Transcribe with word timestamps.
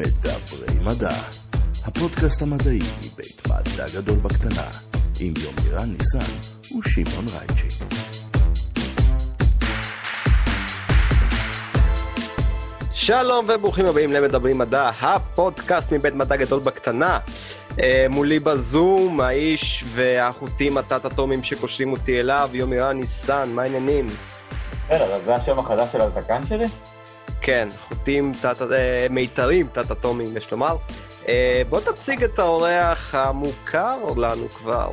מדברי 0.00 0.78
מדע, 0.84 1.14
הפודקאסט 1.84 2.42
המדעי 2.42 2.78
מבית 2.78 3.42
מדע 3.46 3.86
גדול 3.94 4.18
בקטנה, 4.18 4.66
עם 5.20 5.34
יומירן 5.36 5.92
ניסן 5.98 6.32
ושמעון 6.78 7.24
רייצ'י. 7.28 7.84
שלום 12.92 13.46
וברוכים 13.48 13.86
הבאים 13.86 14.12
למדברים 14.12 14.58
מדע, 14.58 14.90
הפודקאסט 15.00 15.92
מבית 15.92 16.14
מדע 16.14 16.36
גדול 16.36 16.60
בקטנה. 16.60 17.18
אה, 17.80 18.06
מולי 18.10 18.38
בזום, 18.38 19.20
האיש 19.20 19.84
והחוטים 19.94 20.78
התת-אטומיים 20.78 21.44
שקושרים 21.44 21.92
אותי 21.92 22.20
אליו, 22.20 22.50
יומירן 22.52 22.96
ניסן, 22.96 23.48
מה 23.54 23.62
העניינים? 23.62 24.06
בסדר, 24.86 25.14
אז 25.14 25.22
זה 25.24 25.34
השם 25.34 25.58
החדש 25.58 25.88
של 25.92 26.00
הזקן 26.00 26.46
שלי? 26.48 26.66
כן, 27.40 27.68
חוטים 27.88 28.32
תת... 28.40 28.62
אה, 28.72 29.06
מיתרים 29.10 29.66
תת-אטומיים, 29.72 30.36
יש 30.36 30.52
לומר. 30.52 30.76
אה, 31.28 31.62
בוא 31.68 31.80
תציג 31.80 32.24
את 32.24 32.38
האורח 32.38 33.14
המוכר 33.14 33.96
לנו 34.16 34.48
כבר. 34.48 34.92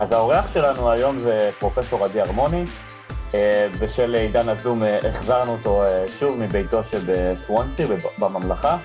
אז 0.00 0.12
האורח 0.12 0.52
שלנו 0.54 0.90
היום 0.90 1.18
זה 1.18 1.50
פרופסור 1.58 2.04
עדי 2.04 2.20
הרמוני, 2.20 2.64
אה, 3.34 3.66
בשל 3.78 4.14
עידן 4.14 4.48
הזום 4.48 4.82
החזרנו 5.08 5.52
אותו 5.52 5.84
שוב 6.18 6.38
מביתו 6.38 6.80
שבסוונסי 6.90 7.84
בממלכה, 8.18 8.78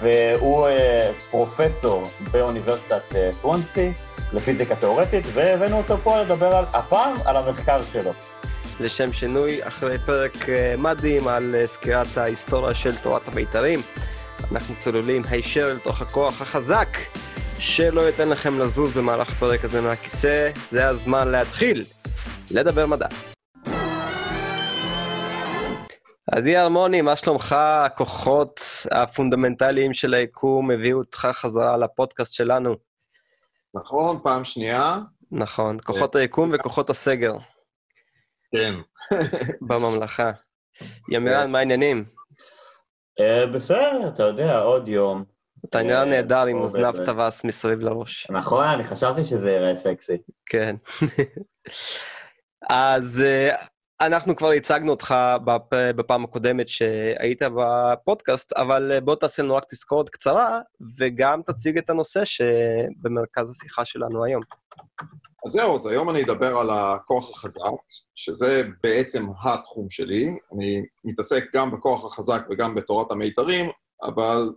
והוא 0.00 0.68
פרופסור 1.30 2.02
באוניברסיטת 2.32 3.02
סוונסי 3.40 3.92
לפיזיקה 4.32 4.76
תאורטית, 4.76 5.24
והבאנו 5.32 5.78
אותו 5.78 5.96
פה 6.02 6.20
לדבר 6.20 6.56
על, 6.56 6.64
הפעם 6.72 7.14
על 7.24 7.36
המחקר 7.36 7.78
שלו. 7.92 8.12
לשם 8.80 9.12
שינוי, 9.12 9.68
אחרי 9.68 9.98
פרק 9.98 10.48
אה, 10.48 10.74
מדהים 10.78 11.28
על 11.28 11.54
אה, 11.54 11.66
סקירת 11.66 12.16
ההיסטוריה 12.16 12.74
של 12.74 12.96
תורת 12.96 13.22
המיתרים, 13.28 13.80
אנחנו 14.52 14.74
צוללים 14.78 15.22
הישר 15.30 15.74
לתוך 15.74 16.02
הכוח 16.02 16.42
החזק, 16.42 16.88
שלא 17.58 18.00
ייתן 18.00 18.28
לכם 18.28 18.58
לזוז 18.58 18.96
במהלך 18.96 19.32
הפרק 19.32 19.64
הזה 19.64 19.80
מהכיסא, 19.80 20.50
זה 20.70 20.88
הזמן 20.88 21.28
להתחיל 21.28 21.84
לדבר 22.50 22.86
מדע. 22.86 23.06
עדי 26.32 26.56
ארמוני, 26.56 27.00
מה 27.00 27.16
שלומך? 27.16 27.56
הכוחות 27.58 28.60
הפונדמנטליים 28.90 29.94
של 29.94 30.14
היקום 30.14 30.70
הביאו 30.70 30.98
אותך 30.98 31.28
חזרה 31.32 31.76
לפודקאסט 31.76 32.32
שלנו. 32.32 32.76
נכון, 33.74 34.18
פעם 34.22 34.44
שנייה. 34.44 34.98
נכון, 35.32 35.78
כוחות 35.84 36.16
היקום 36.16 36.50
וכוחות 36.54 36.90
הסגר 36.90 37.32
כן. 38.54 38.74
בממלכה. 39.68 40.30
ימירן, 41.10 41.50
מה 41.50 41.58
העניינים? 41.58 42.04
אה, 43.20 43.46
בסדר, 43.46 44.08
אתה 44.14 44.22
יודע, 44.22 44.58
עוד 44.58 44.88
יום. 44.88 45.24
אתה 45.68 45.82
נראה 45.82 46.00
אה, 46.00 46.04
נהדר 46.04 46.46
עם 46.46 46.56
אוזניו 46.60 46.92
באמת. 46.92 47.06
טווס 47.06 47.44
מסביב 47.44 47.80
לראש. 47.80 48.26
נכון, 48.30 48.64
אני 48.64 48.84
חשבתי 48.84 49.24
שזה 49.24 49.50
יראה 49.52 49.76
סקסי. 49.76 50.16
כן. 50.46 50.76
אז 52.70 53.22
אה, 53.26 53.56
אנחנו 54.00 54.36
כבר 54.36 54.50
הצגנו 54.50 54.90
אותך 54.90 55.14
בפ- 55.44 55.92
בפעם 55.96 56.24
הקודמת 56.24 56.68
שהיית 56.68 57.42
בפודקאסט, 57.56 58.52
אבל 58.52 58.92
אה, 58.92 59.00
בוא 59.00 59.14
תעשה 59.14 59.42
לנו 59.42 59.54
רק 59.56 59.64
תזכורת 59.68 60.08
קצרה, 60.08 60.60
וגם 60.98 61.42
תציג 61.46 61.78
את 61.78 61.90
הנושא 61.90 62.24
שבמרכז 62.24 63.50
השיחה 63.50 63.84
שלנו 63.84 64.24
היום. 64.24 64.42
אז 65.46 65.52
זהו, 65.52 65.76
אז 65.76 65.86
היום 65.86 66.10
אני 66.10 66.22
אדבר 66.22 66.58
על 66.58 66.70
הכוח 66.70 67.30
החזק, 67.30 67.80
שזה 68.14 68.62
בעצם 68.82 69.26
התחום 69.42 69.90
שלי. 69.90 70.36
אני 70.54 70.82
מתעסק 71.04 71.44
גם 71.54 71.70
בכוח 71.70 72.04
החזק 72.04 72.46
וגם 72.50 72.74
בתורת 72.74 73.12
המיתרים, 73.12 73.70
אבל 74.02 74.52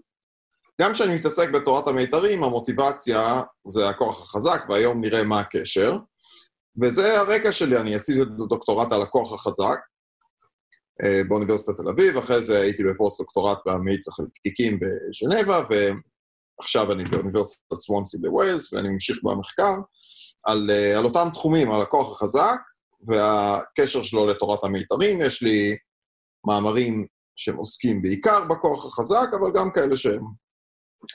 גם 0.81 0.93
כשאני 0.93 1.15
מתעסק 1.15 1.49
בתורת 1.49 1.87
המיתרים, 1.87 2.43
המוטיבציה 2.43 3.41
זה 3.67 3.89
הכוח 3.89 4.23
החזק, 4.23 4.65
והיום 4.69 5.01
נראה 5.01 5.23
מה 5.23 5.39
הקשר. 5.39 5.97
וזה 6.83 7.19
הרקע 7.19 7.51
שלי, 7.51 7.77
אני 7.77 7.95
עשיתי 7.95 8.21
את 8.21 8.27
הדוקטורט 8.27 8.91
על 8.91 9.01
הכוח 9.01 9.33
החזק 9.33 9.79
אה, 11.03 11.21
באוניברסיטת 11.27 11.77
תל 11.77 11.89
אביב, 11.89 12.17
אחרי 12.17 12.43
זה 12.43 12.59
הייתי 12.59 12.83
בפוסט-דוקטורט 12.83 13.59
במאיץ 13.65 14.07
החלקיקים 14.07 14.79
בז'נבה, 14.79 15.61
ועכשיו 16.59 16.91
אני 16.91 17.03
באוניברסיטת 17.03 17.79
סוונסי 17.79 18.17
בווילס, 18.17 18.73
ואני 18.73 18.89
ממשיך 18.89 19.17
במחקר 19.23 19.73
על, 20.45 20.69
אה, 20.69 20.99
על 20.99 21.05
אותם 21.05 21.27
תחומים, 21.33 21.71
על 21.71 21.81
הכוח 21.81 22.11
החזק 22.11 22.59
והקשר 23.07 24.03
שלו 24.03 24.27
לתורת 24.27 24.63
המיתרים. 24.63 25.21
יש 25.21 25.43
לי 25.43 25.77
מאמרים 26.47 27.05
שהם 27.35 27.55
עוסקים 27.55 28.01
בעיקר 28.01 28.39
בכוח 28.49 28.85
החזק, 28.85 29.27
אבל 29.39 29.51
גם 29.55 29.71
כאלה 29.71 29.97
שהם 29.97 30.23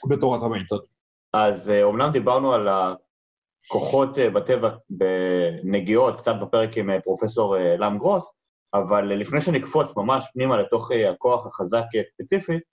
בתורת 0.09 0.43
המיתרים. 0.43 0.91
אז 1.33 1.69
אה, 1.69 1.83
אומנם 1.83 2.11
דיברנו 2.11 2.53
על 2.53 2.67
הכוחות 2.67 4.17
אה, 4.17 4.29
בטבע 4.29 4.69
בנגיעות, 4.89 6.21
קצת 6.21 6.35
בפרק 6.41 6.77
עם 6.77 6.89
אה, 6.89 7.01
פרופסור 7.01 7.57
אה, 7.57 7.77
לם 7.77 7.97
גרוס, 7.97 8.25
אבל 8.73 9.11
אה, 9.11 9.15
לפני 9.15 9.41
שנקפוץ 9.41 9.87
ממש 9.97 10.25
פנימה 10.33 10.57
לתוך 10.57 10.91
אה, 10.91 11.11
הכוח 11.11 11.47
החזק 11.47 11.83
אה, 11.95 12.01
ספציפית, 12.13 12.63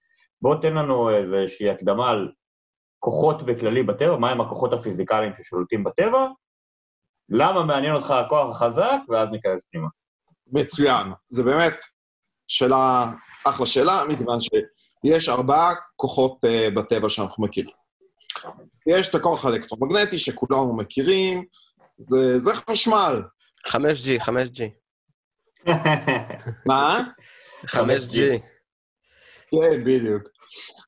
בוא 0.42 0.54
תן 0.62 0.74
לנו 0.74 1.10
איזושהי 1.10 1.70
הקדמה 1.70 2.10
על 2.10 2.32
כוחות 2.98 3.42
בכללי 3.42 3.82
בטבע, 3.82 4.16
מהם 4.16 4.40
הכוחות 4.40 4.72
הפיזיקליים 4.72 5.32
ששולטים 5.36 5.84
בטבע, 5.84 6.26
למה 7.28 7.62
מעניין 7.62 7.94
אותך 7.94 8.10
הכוח 8.10 8.56
החזק, 8.56 8.96
ואז 9.08 9.28
ניכנס 9.28 9.66
פנימה. 9.70 9.88
מצוין. 10.46 11.06
זה 11.28 11.42
באמת 11.42 11.74
שאלה, 12.46 13.12
אחלה 13.46 13.66
שאלה, 13.66 14.04
מכיוון 14.08 14.38
שיש 14.40 15.28
ארבעה 15.28 15.74
כוחות 15.96 16.44
uh, 16.44 16.74
בטבע 16.74 17.08
שאנחנו 17.08 17.44
מכירים. 17.44 17.74
יש 18.86 19.08
את 19.08 19.14
הכוח 19.14 19.44
האלקטרומגנטי 19.44 20.18
שכולנו 20.18 20.76
מכירים, 20.76 21.44
זה, 21.96 22.38
זה 22.38 22.50
חשמל. 22.70 23.22
5G, 23.68 24.22
5G. 24.24 24.62
מה? 26.66 26.98
5G. 27.66 28.16
כן, 29.50 29.84
בדיוק. 29.84 30.22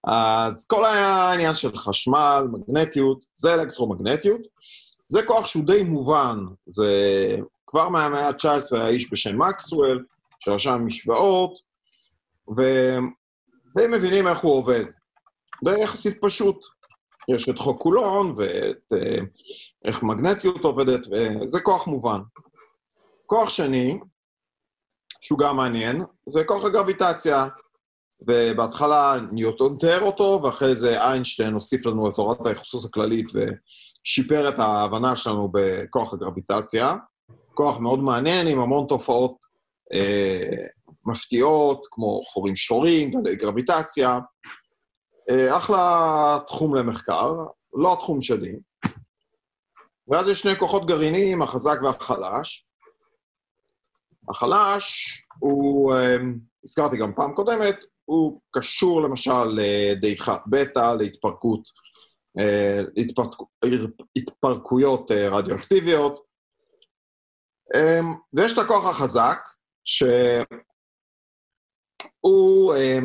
אז 0.05 0.67
כל 0.67 0.84
העניין 0.84 1.55
של 1.55 1.77
חשמל, 1.77 2.47
מגנטיות, 2.53 3.25
זה 3.34 3.55
אלקטרומגנטיות. 3.55 4.41
זה 5.10 5.22
כוח 5.22 5.47
שהוא 5.47 5.66
די 5.66 5.82
מובן. 5.82 6.38
זה 6.66 6.87
כבר 7.66 7.88
מהמאה 7.88 8.28
ה-19 8.28 8.76
היה 8.76 8.88
איש 8.88 9.12
בשם 9.12 9.43
מקסוול, 9.43 10.04
שרשם 10.41 10.87
משוואות, 10.87 11.59
ודי 12.48 13.87
מבינים 13.91 14.26
איך 14.26 14.38
הוא 14.38 14.53
עובד. 14.53 14.84
זה 15.65 15.71
יחסית 15.71 16.19
פשוט. 16.21 16.56
יש 17.28 17.48
את 17.48 17.59
חוק 17.59 17.82
קולון 17.82 18.34
ואת 18.37 18.93
אה, 18.93 19.19
איך 19.84 20.03
מגנטיות 20.03 20.65
עובדת, 20.65 21.06
וזה 21.06 21.60
כוח 21.60 21.87
מובן. 21.87 22.21
כוח 23.27 23.48
שני, 23.48 23.98
שהוא 25.21 25.38
גם 25.38 25.56
מעניין, 25.56 26.03
זה 26.27 26.44
כוח 26.44 26.65
הגרביטציה. 26.65 27.48
ובהתחלה 28.28 29.16
ניוטון 29.32 29.77
תיאר 29.81 30.00
אותו, 30.00 30.41
ואחרי 30.42 30.77
זה 30.77 31.03
איינשטיין 31.03 31.54
הוסיף 31.54 31.87
לנו 31.87 32.09
את 32.09 32.15
תורת 32.15 32.47
היחסות 32.47 32.84
הכללית 32.84 33.27
ושיפר 34.06 34.49
את 34.49 34.59
ההבנה 34.59 35.16
שלנו 35.16 35.49
בכוח 35.53 36.15
הגרביטציה. 36.15 36.97
כוח 37.55 37.78
מאוד 37.78 37.99
מעניין, 37.99 38.47
עם 38.47 38.59
המון 38.59 38.87
תופעות 38.88 39.37
אה, 39.93 40.66
מפתיעות, 41.06 41.87
כמו 41.91 42.21
חורים 42.22 42.56
שחורים, 42.56 43.10
גלי 43.10 43.37
גרביטציה. 43.37 44.19
אה, 45.31 45.56
אחלה 45.56 46.39
תחום 46.47 46.75
למחקר, 46.75 47.34
לא 47.75 47.93
התחום 47.93 48.22
שלי. 48.22 48.56
ואז 50.09 50.28
יש 50.28 50.41
שני 50.41 50.59
כוחות 50.59 50.87
גרעיניים, 50.87 51.43
החזק 51.43 51.78
והחלש. 51.83 52.66
החלש 54.31 55.09
הוא, 55.39 55.94
אה, 55.94 56.16
הזכרתי 56.65 56.97
גם 56.97 57.12
פעם 57.16 57.34
קודמת, 57.34 57.84
הוא 58.05 58.41
קשור 58.50 59.03
למשל 59.03 59.45
לדעיכת 59.45 60.41
בטא, 60.47 60.95
להתפרקות, 60.98 61.60
אה, 62.38 62.80
להתפרק, 62.97 63.30
התפרקויות 64.16 65.10
אה, 65.10 65.28
רדיואקטיביות. 65.28 66.24
אה, 67.74 68.00
ויש 68.36 68.53
את 68.53 68.59
הכוח 68.59 68.91
החזק, 68.91 69.38
שהוא 69.84 70.44
אה, 72.74 72.98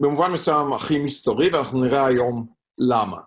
במובן 0.00 0.32
מסוים 0.32 0.72
הכי 0.72 0.98
מסתורי, 0.98 1.48
ואנחנו 1.52 1.82
נראה 1.84 2.06
היום 2.06 2.46
למה. 2.78 3.20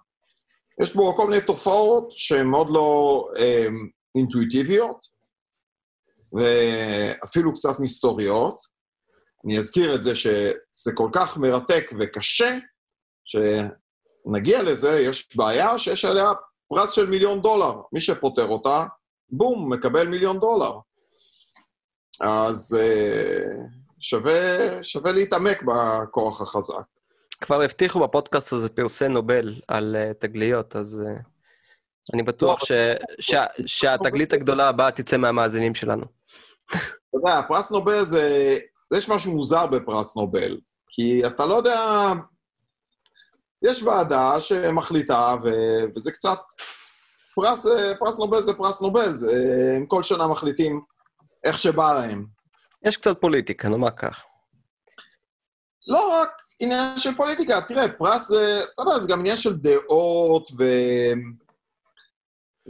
יש 0.81 0.95
בו 0.95 1.15
כל 1.15 1.27
מיני 1.27 1.41
תופעות 1.41 2.11
שהן 2.11 2.47
מאוד 2.47 2.69
לא 2.69 3.27
אה, 3.39 3.67
אינטואיטיביות, 4.15 5.05
ואפילו 6.33 7.53
קצת 7.53 7.79
מסתוריות. 7.79 8.57
אני 9.45 9.57
אזכיר 9.57 9.95
את 9.95 10.03
זה 10.03 10.15
שזה 10.15 10.91
כל 10.95 11.09
כך 11.13 11.37
מרתק 11.37 11.91
וקשה, 11.99 12.57
שנגיע 14.25 14.63
לזה, 14.63 14.99
יש 14.99 15.35
בעיה 15.35 15.77
שיש 15.77 16.05
עליה 16.05 16.31
פרס 16.67 16.91
של 16.91 17.09
מיליון 17.09 17.41
דולר. 17.41 17.73
מי 17.93 18.01
שפותר 18.01 18.47
אותה, 18.47 18.85
בום, 19.29 19.73
מקבל 19.73 20.07
מיליון 20.07 20.39
דולר. 20.39 20.73
אז 22.21 22.77
uh, 22.79 23.57
שווה, 23.99 24.83
שווה 24.83 25.11
להתעמק 25.11 25.63
בכוח 25.63 26.41
החזק. 26.41 26.75
כבר 27.41 27.61
הבטיחו 27.61 27.99
בפודקאסט 27.99 28.53
הזה 28.53 28.69
פרסי 28.69 29.07
נובל 29.07 29.61
על 29.67 29.95
uh, 29.99 30.13
תגליות, 30.13 30.75
אז 30.75 31.01
uh, 31.05 31.19
אני 32.13 32.23
בטוח 32.23 32.65
ש, 32.65 32.71
ש, 33.19 33.35
שהתגלית 33.65 34.33
הגדולה 34.33 34.69
הבאה 34.69 34.91
תצא 34.91 35.17
מהמאזינים 35.17 35.75
שלנו. 35.75 36.05
אתה 36.65 36.77
יודע, 37.13 37.41
פרס 37.47 37.71
נובל 37.71 38.03
זה... 38.03 38.57
יש 38.93 39.09
משהו 39.09 39.31
מוזר 39.31 39.65
בפרס 39.67 40.17
נובל, 40.17 40.59
כי 40.89 41.27
אתה 41.27 41.45
לא 41.45 41.55
יודע... 41.55 42.11
יש 43.63 43.83
ועדה 43.83 44.41
שמחליטה, 44.41 45.35
ו... 45.43 45.49
וזה 45.95 46.11
קצת... 46.11 46.39
פרס, 47.35 47.65
פרס 47.99 48.19
נובל 48.19 48.41
זה 48.41 48.53
פרס 48.53 48.81
נובל, 48.81 49.13
זה... 49.13 49.31
הם 49.75 49.85
כל 49.85 50.03
שנה 50.03 50.27
מחליטים 50.27 50.81
איך 51.43 51.57
שבא 51.57 51.93
להם. 51.93 52.25
יש 52.85 52.97
קצת 52.97 53.21
פוליטיקה, 53.21 53.69
נאמר 53.69 53.91
כך. 53.91 54.23
לא 55.87 56.21
רק 56.21 56.29
עניין 56.59 56.97
של 56.97 57.15
פוליטיקה, 57.15 57.61
תראה, 57.61 57.87
פרס 57.97 58.27
זה, 58.27 58.63
אתה 58.73 58.81
יודע, 58.81 58.99
זה 58.99 59.07
גם 59.07 59.19
עניין 59.19 59.37
של 59.37 59.53
דעות, 59.53 60.49
ו... 60.57 60.63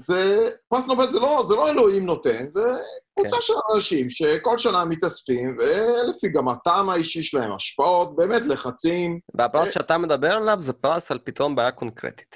זה, 0.01 0.47
פרס 0.69 0.87
נובל 0.87 1.07
זה 1.07 1.19
לא, 1.19 1.43
זה 1.47 1.55
לא 1.55 1.69
אלוהים 1.69 2.05
נותן, 2.05 2.49
זה 2.49 2.75
קבוצה 3.13 3.35
כן. 3.35 3.41
של 3.41 3.53
אנשים 3.75 4.09
שכל 4.09 4.57
שנה 4.57 4.85
מתאספים, 4.85 5.57
ולפי 5.59 6.29
גם 6.29 6.47
הטעם 6.47 6.89
האישי 6.89 7.23
שלהם, 7.23 7.51
השפעות, 7.51 8.15
באמת 8.15 8.45
לחצים. 8.45 9.19
והפרס 9.35 9.69
ו... 9.69 9.71
שאתה 9.71 9.97
מדבר 9.97 10.31
עליו 10.31 10.57
זה 10.59 10.73
פרס 10.73 11.11
על 11.11 11.19
פתרון 11.23 11.55
בעיה 11.55 11.71
קונקרטית. 11.71 12.35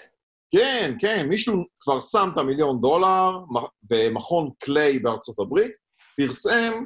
כן, 0.51 0.94
כן, 1.00 1.25
מישהו 1.29 1.53
כבר 1.79 2.01
שם 2.01 2.29
את 2.33 2.38
המיליון 2.38 2.81
דולר, 2.81 3.31
ומכון 3.91 4.50
קליי 4.59 5.00
בארצות 5.00 5.39
הברית 5.39 5.71
פרסם 6.18 6.85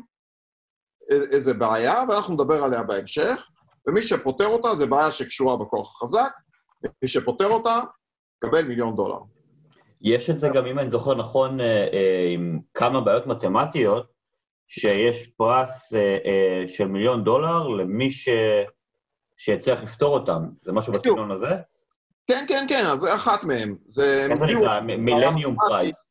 איזה 1.11 1.53
בעיה, 1.53 2.03
ואנחנו 2.09 2.33
נדבר 2.33 2.63
עליה 2.63 2.83
בהמשך, 2.83 3.41
ומי 3.87 4.03
שפותר 4.03 4.47
אותה 4.47 4.75
זה 4.75 4.85
בעיה 4.85 5.11
שקשורה 5.11 5.57
בכוח 5.57 5.95
החזק, 5.95 6.31
ומי 6.83 7.09
שפותר 7.09 7.47
אותה, 7.47 7.79
מקבל 8.43 8.63
מיליון 8.63 8.95
דולר. 8.95 9.19
יש 10.01 10.29
את 10.29 10.39
זה 10.39 10.49
גם, 10.49 10.65
אם 10.65 10.79
אני 10.79 10.91
זוכר 10.91 11.15
נכון, 11.15 11.61
אה, 11.61 11.87
אה, 11.93 12.29
עם 12.33 12.59
כמה 12.73 13.01
בעיות 13.01 13.27
מתמטיות, 13.27 14.11
שיש 14.67 15.27
פרס 15.27 15.93
אה, 15.93 16.63
של 16.67 16.87
מיליון 16.87 17.23
דולר 17.23 17.67
למי 17.67 18.11
ש... 18.11 18.29
שיצליח 19.37 19.83
לפתור 19.83 20.13
אותם. 20.13 20.43
זה 20.61 20.71
משהו 20.71 20.93
בסגנון 20.93 21.31
הזה? 21.31 21.55
כן, 22.27 22.45
כן, 22.47 22.65
כן, 22.69 22.85
אז 22.85 22.99
זה 22.99 23.15
אחת 23.15 23.43
מהם. 23.43 23.75
זה... 23.85 24.27
איך 24.29 24.39
זה 24.39 24.45
נקרא? 24.45 24.79
Millennium 24.79 25.55
Prize. 25.67 26.03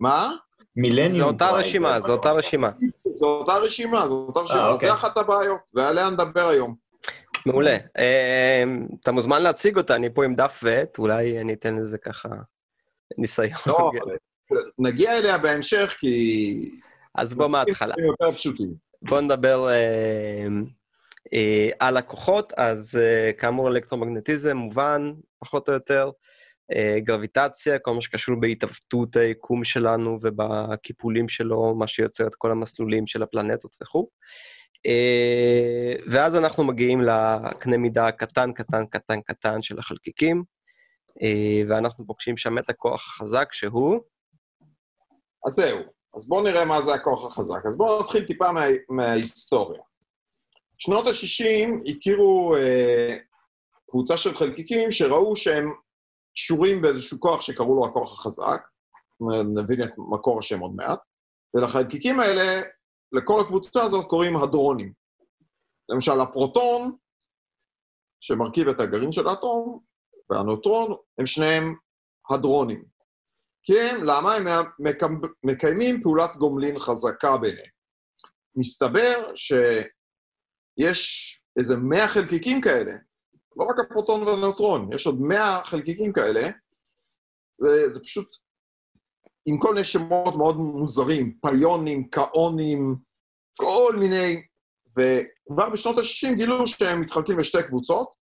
מה? 0.00 0.30
Millennium 0.76 1.12
Prize. 1.12 1.22
זו 1.22 1.28
אותה 1.28 1.50
רשימה, 1.50 2.00
זו 2.00 2.12
אותה 2.12 2.32
רשימה. 2.32 2.70
זו 3.12 3.26
אותה 3.26 3.56
רשימה, 3.56 4.08
זו 4.08 4.14
אותה 4.28 4.40
רשימה. 4.40 4.72
אה. 4.72 4.76
זה 4.76 4.92
אחת 4.92 5.16
הבעיות, 5.16 5.60
ועליה 5.74 6.10
נדבר 6.10 6.48
היום. 6.48 6.74
מעולה. 7.46 7.76
אתה 9.02 9.12
מוזמן 9.12 9.42
להציג 9.42 9.76
אותה, 9.76 9.96
אני 9.96 10.14
פה 10.14 10.24
עם 10.24 10.34
דף 10.34 10.60
ועט, 10.62 10.98
אולי 10.98 11.40
אני 11.40 11.52
אתן 11.52 11.74
לזה 11.74 11.98
ככה 11.98 12.28
ניסיון. 13.18 13.50
לא, 13.66 13.90
נגיע 14.78 15.18
אליה 15.18 15.38
בהמשך, 15.38 15.94
כי... 15.98 16.70
אז 17.14 17.34
בוא 17.34 17.46
מההתחלה. 17.46 17.94
יותר 17.98 18.32
פשוטים. 18.32 18.74
בוא 19.02 19.20
נדבר 19.20 19.68
אה, 19.68 20.46
אה, 21.32 21.68
על 21.78 21.96
הכוחות. 21.96 22.52
אז 22.56 23.00
אה, 23.02 23.32
כאמור, 23.32 23.68
אלקטרומגנטיזם 23.68 24.56
מובן, 24.56 25.12
פחות 25.38 25.68
או 25.68 25.74
יותר. 25.74 26.10
אה, 26.72 27.00
גרביטציה, 27.00 27.78
כל 27.78 27.94
מה 27.94 28.00
שקשור 28.00 28.40
בהתעוותות 28.40 29.16
היקום 29.16 29.64
שלנו 29.64 30.18
ובקיפולים 30.22 31.28
שלו, 31.28 31.74
מה 31.74 31.86
שיוצר 31.86 32.26
את 32.26 32.34
כל 32.34 32.50
המסלולים 32.50 33.06
של 33.06 33.22
הפלנטות 33.22 33.76
וכו'. 33.82 34.08
אה, 34.86 35.92
ואז 36.06 36.36
אנחנו 36.36 36.64
מגיעים 36.64 37.00
לקנה 37.00 37.76
מידה 37.76 38.06
הקטן, 38.06 38.52
קטן, 38.52 38.86
קטן, 38.86 39.20
קטן 39.20 39.62
של 39.62 39.78
החלקיקים, 39.78 40.44
ואנחנו 41.68 42.06
פוגשים 42.06 42.36
שם 42.36 42.58
את 42.58 42.70
הכוח 42.70 43.08
החזק 43.08 43.52
שהוא... 43.52 44.00
אז 45.46 45.52
זהו, 45.52 45.78
אז 46.16 46.28
בואו 46.28 46.44
נראה 46.44 46.64
מה 46.64 46.82
זה 46.82 46.94
הכוח 46.94 47.26
החזק. 47.26 47.66
אז 47.66 47.76
בואו 47.76 48.00
נתחיל 48.02 48.26
טיפה 48.26 48.52
מה, 48.52 48.64
מההיסטוריה. 48.88 49.80
שנות 50.78 51.06
ה-60 51.06 51.90
הכירו 51.90 52.56
אה, 52.56 53.16
קבוצה 53.90 54.16
של 54.16 54.36
חלקיקים 54.36 54.90
שראו 54.90 55.36
שהם 55.36 55.72
קשורים 56.34 56.82
באיזשהו 56.82 57.20
כוח 57.20 57.40
שקראו 57.40 57.76
לו 57.76 57.86
הכוח 57.86 58.12
החזק, 58.12 58.62
נבין 59.56 59.82
את 59.82 59.90
מקור 59.98 60.38
השם 60.38 60.60
עוד 60.60 60.72
מעט, 60.76 61.00
ולחלקיקים 61.54 62.20
האלה, 62.20 62.62
לכל 63.12 63.40
הקבוצה 63.40 63.82
הזאת 63.82 64.06
קוראים 64.06 64.36
הדרונים. 64.36 64.92
למשל, 65.88 66.20
הפרוטון, 66.20 66.96
שמרכיב 68.20 68.68
את 68.68 68.80
הגרעין 68.80 69.12
של 69.12 69.28
האטום, 69.28 69.80
והנוטרון 70.30 70.96
הם 71.18 71.26
שניהם 71.26 71.74
הדרונים. 72.30 72.84
הם, 73.68 74.04
למה? 74.04 74.34
הם 74.34 74.46
מקיימים 75.42 76.02
פעולת 76.02 76.36
גומלין 76.36 76.78
חזקה 76.78 77.36
ביניהם. 77.36 77.70
מסתבר 78.56 79.32
שיש 79.34 81.40
איזה 81.58 81.76
מאה 81.76 82.08
חלקיקים 82.08 82.60
כאלה, 82.60 82.92
לא 83.56 83.64
רק 83.64 83.78
הפרוטון 83.78 84.22
והנוטרון, 84.22 84.92
יש 84.92 85.06
עוד 85.06 85.20
מאה 85.20 85.64
חלקיקים 85.64 86.12
כאלה, 86.12 86.48
זה, 87.58 87.90
זה 87.90 88.00
פשוט 88.00 88.36
עם 89.46 89.58
כל 89.58 89.74
מיני 89.74 89.84
שמות 89.84 90.36
מאוד 90.36 90.56
מוזרים, 90.56 91.38
פיונים, 91.40 92.08
קאונים, 92.08 92.96
כל 93.58 93.96
מיני, 93.98 94.42
וכבר 94.90 95.70
בשנות 95.70 95.98
ה-60 95.98 96.34
גילו 96.34 96.66
שהם 96.66 97.00
מתחלקים 97.00 97.38
לשתי 97.38 97.62
קבוצות, 97.62 98.16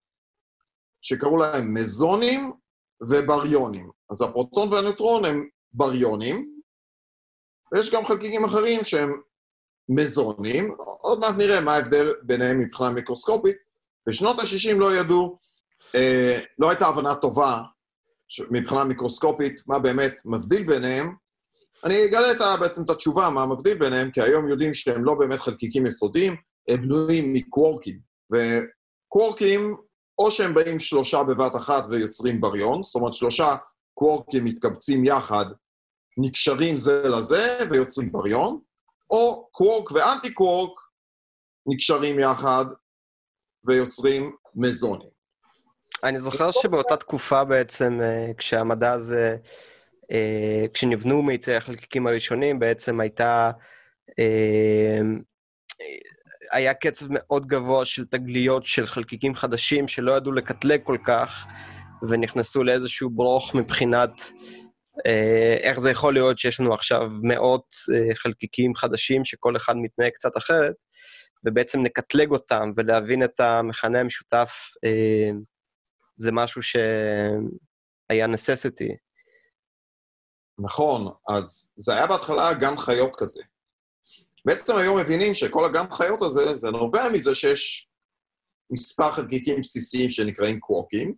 שקראו 1.00 1.36
להם 1.36 1.74
מזונים 1.74 2.52
ובריונים. 3.00 3.90
אז 4.10 4.22
הפרוטון 4.22 4.72
והנוטרון 4.72 5.24
הם 5.24 5.48
בריונים, 5.72 6.60
ויש 7.72 7.90
גם 7.90 8.06
חלקיקים 8.06 8.44
אחרים 8.44 8.84
שהם 8.84 9.12
מזונים, 9.88 10.74
עוד 11.00 11.18
מעט 11.18 11.34
נראה 11.38 11.60
מה 11.60 11.74
ההבדל 11.74 12.12
ביניהם 12.22 12.58
מבחינה 12.60 12.90
מיקרוסקופית. 12.90 13.56
בשנות 14.06 14.38
ה-60 14.38 14.74
לא 14.74 14.96
ידעו, 14.96 15.38
אה, 15.94 16.40
לא 16.58 16.70
הייתה 16.70 16.86
הבנה 16.86 17.14
טובה 17.14 17.62
מבחינה 18.50 18.84
מיקרוסקופית 18.84 19.62
מה 19.66 19.78
באמת 19.78 20.14
מבדיל 20.24 20.66
ביניהם. 20.66 21.14
אני 21.84 22.04
אגלה 22.04 22.32
את, 22.32 22.60
בעצם 22.60 22.82
את 22.84 22.90
התשובה, 22.90 23.30
מה 23.30 23.46
מבדיל 23.46 23.78
ביניהם, 23.78 24.10
כי 24.10 24.22
היום 24.22 24.48
יודעים 24.48 24.74
שהם 24.74 25.04
לא 25.04 25.14
באמת 25.14 25.40
חלקיקים 25.40 25.86
יסודיים, 25.86 26.36
הם 26.68 26.82
בנויים 26.82 27.32
מקוורקים. 27.32 27.98
וקוורקים 28.32 29.76
או 30.18 30.30
שהם 30.30 30.54
באים 30.54 30.78
שלושה 30.78 31.22
בבת 31.22 31.56
אחת 31.56 31.84
ויוצרים 31.90 32.40
בריון, 32.40 32.82
זאת 32.82 32.94
אומרת 32.94 33.12
שלושה 33.12 33.56
קוורקים 33.94 34.44
מתקבצים 34.44 35.04
יחד, 35.04 35.46
נקשרים 36.18 36.78
זה 36.78 37.08
לזה 37.08 37.58
ויוצרים 37.70 38.12
בריון, 38.12 38.60
או 39.10 39.48
קוורק 39.52 39.92
ואנטי 39.92 40.34
קוורק 40.34 40.80
נקשרים 41.66 42.18
יחד 42.18 42.64
ויוצרים 43.64 44.36
מזונים. 44.54 45.08
אני 46.04 46.20
זוכר 46.20 46.50
שבאותה 46.50 46.96
תקופה 46.96 47.44
בעצם, 47.44 48.00
אה, 48.02 48.30
כשהמדע 48.38 48.92
הזה, 48.92 49.36
אה, 50.10 50.64
כשנבנו 50.74 51.22
מאיצי 51.22 51.54
החלקיקים 51.54 52.06
הראשונים, 52.06 52.58
בעצם 52.58 53.00
הייתה 53.00 53.50
אה, 54.18 55.00
היה 56.52 56.74
קצב 56.74 57.06
מאוד 57.10 57.46
גבוה 57.46 57.84
של 57.84 58.04
תגליות 58.04 58.64
של 58.66 58.86
חלקיקים 58.86 59.34
חדשים 59.34 59.88
שלא 59.88 60.12
ידעו 60.12 60.32
לקטלג 60.32 60.80
כל 60.84 60.96
כך, 61.06 61.46
ונכנסו 62.08 62.64
לאיזשהו 62.64 63.10
ברוך 63.10 63.54
מבחינת 63.54 64.12
אה, 65.06 65.56
איך 65.60 65.78
זה 65.78 65.90
יכול 65.90 66.14
להיות 66.14 66.38
שיש 66.38 66.60
לנו 66.60 66.74
עכשיו 66.74 67.10
מאות 67.22 67.66
אה, 67.94 68.14
חלקיקים 68.14 68.74
חדשים 68.74 69.24
שכל 69.24 69.56
אחד 69.56 69.74
מתנהג 69.76 70.12
קצת 70.12 70.36
אחרת, 70.36 70.74
ובעצם 71.46 71.82
נקטלג 71.82 72.30
אותם 72.30 72.72
ולהבין 72.76 73.24
את 73.24 73.40
המכנה 73.40 74.00
המשותף, 74.00 74.52
אה, 74.84 75.30
זה 76.16 76.32
משהו 76.32 76.62
שהיה 76.62 78.26
necessity. 78.26 78.96
נכון, 80.58 81.12
אז 81.28 81.70
זה 81.76 81.94
היה 81.94 82.06
בהתחלה 82.06 82.54
גן 82.54 82.76
חיות 82.76 83.16
כזה. 83.16 83.42
בעצם 84.48 84.76
היום 84.76 84.98
מבינים 84.98 85.34
שכל 85.34 85.64
הגן 85.64 85.84
חיות 85.92 86.22
הזה, 86.22 86.56
זה 86.56 86.70
נובע 86.70 87.08
מזה 87.08 87.34
שיש 87.34 87.88
מספר 88.70 89.10
חלקיקים 89.12 89.60
בסיסיים 89.60 90.10
שנקראים 90.10 90.60
קוורקים, 90.60 91.14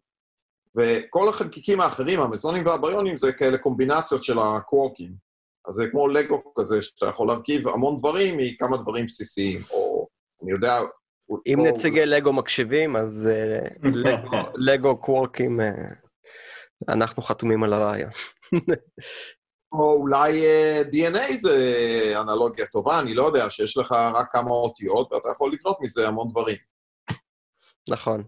וכל 0.76 1.28
החלקיקים 1.28 1.80
האחרים, 1.80 2.20
המזונים 2.20 2.66
והבריונים, 2.66 3.16
זה 3.16 3.32
כאלה 3.32 3.58
קומבינציות 3.58 4.24
של 4.24 4.38
הקוורקים. 4.38 5.12
אז 5.68 5.74
זה 5.74 5.90
כמו 5.90 6.08
לגו 6.08 6.54
כזה, 6.58 6.82
שאתה 6.82 7.06
יכול 7.06 7.28
להרכיב 7.28 7.68
המון 7.68 7.96
דברים 7.96 8.36
מכמה 8.36 8.76
דברים 8.76 9.06
בסיסיים, 9.06 9.62
או 9.70 10.08
אני 10.42 10.50
יודע... 10.50 10.80
אם 11.46 11.60
או... 11.60 11.64
נציגי 11.64 12.06
לגו 12.06 12.32
מקשיבים, 12.32 12.96
אז 12.96 13.28
uh, 13.32 13.88
לגו, 14.04 14.36
לגו 14.54 14.96
קוורקים, 14.96 15.60
uh, 15.60 15.64
אנחנו 16.88 17.22
חתומים 17.22 17.62
על 17.62 17.72
הרעיון. 17.72 18.10
או 19.72 19.92
אולי 19.92 20.44
uh, 20.44 20.86
DNA 20.86 21.36
זה 21.36 21.56
אנלוגיה 22.20 22.66
טובה, 22.66 23.00
אני 23.00 23.14
לא 23.14 23.26
יודע, 23.26 23.50
שיש 23.50 23.76
לך 23.76 23.92
רק 23.92 24.28
כמה 24.32 24.50
אותיות 24.50 25.12
ואתה 25.12 25.28
יכול 25.28 25.52
לבנות 25.52 25.76
מזה 25.80 26.08
המון 26.08 26.28
דברים. 26.30 26.56
נכון. 27.88 28.22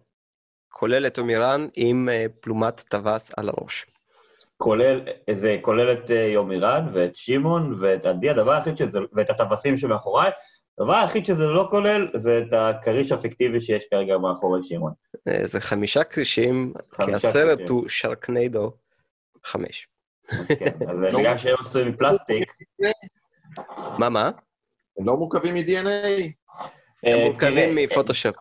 כולל 0.69 1.07
את 1.07 1.19
עמירן 1.19 1.67
עם 1.75 2.09
אה, 2.09 2.27
פלומת 2.41 2.81
טווס 2.81 3.33
על 3.37 3.49
הראש. 3.49 3.87
כולל, 4.57 5.01
זה 5.41 5.59
כולל 5.63 5.93
את 5.93 6.11
אה, 6.11 6.17
יומירן 6.17 6.89
ואת 6.93 7.17
שמעון 7.17 7.79
ואת 7.81 8.07
עדי, 8.07 8.31
הדבר 8.31 8.53
היחיד 8.53 8.77
שזה, 8.77 8.99
ואת 9.13 9.31
הטווסים 9.31 9.77
שמאחוריי, 9.77 10.31
הדבר 10.79 10.95
היחיד 10.95 11.27
שזה 11.27 11.47
לא 11.47 11.67
כולל 11.71 12.09
זה 12.15 12.39
את 12.39 12.53
הכריש 12.53 13.13
הפיקטיבי 13.13 13.61
שיש 13.61 13.85
כרגע 13.91 14.19
מאחורי 14.19 14.63
שמעון. 14.63 14.93
אה, 15.29 15.41
זה 15.45 15.61
חמישה 15.61 16.05
כרישים, 16.05 16.73
כי 17.05 17.13
הסרט. 17.13 17.69
הוא 17.69 17.89
שרקניידו 17.89 18.73
חמש. 19.45 19.89
אז 20.41 20.47
כן, 20.59 20.71
לא. 21.13 21.19
בגלל 21.19 21.39
שהם 21.39 21.57
עשויים 21.61 21.89
מפלסטיק, 21.89 22.53
מה, 23.99 24.09
מה? 24.09 24.31
הם 24.99 25.07
לא 25.07 25.17
מורכבים 25.17 25.55
מ-DNA. 25.55 26.25
הם 27.03 27.19
אה, 27.19 27.25
מורכבים 27.25 27.55
תראה, 27.55 27.87
מפוטושופ. 27.87 28.37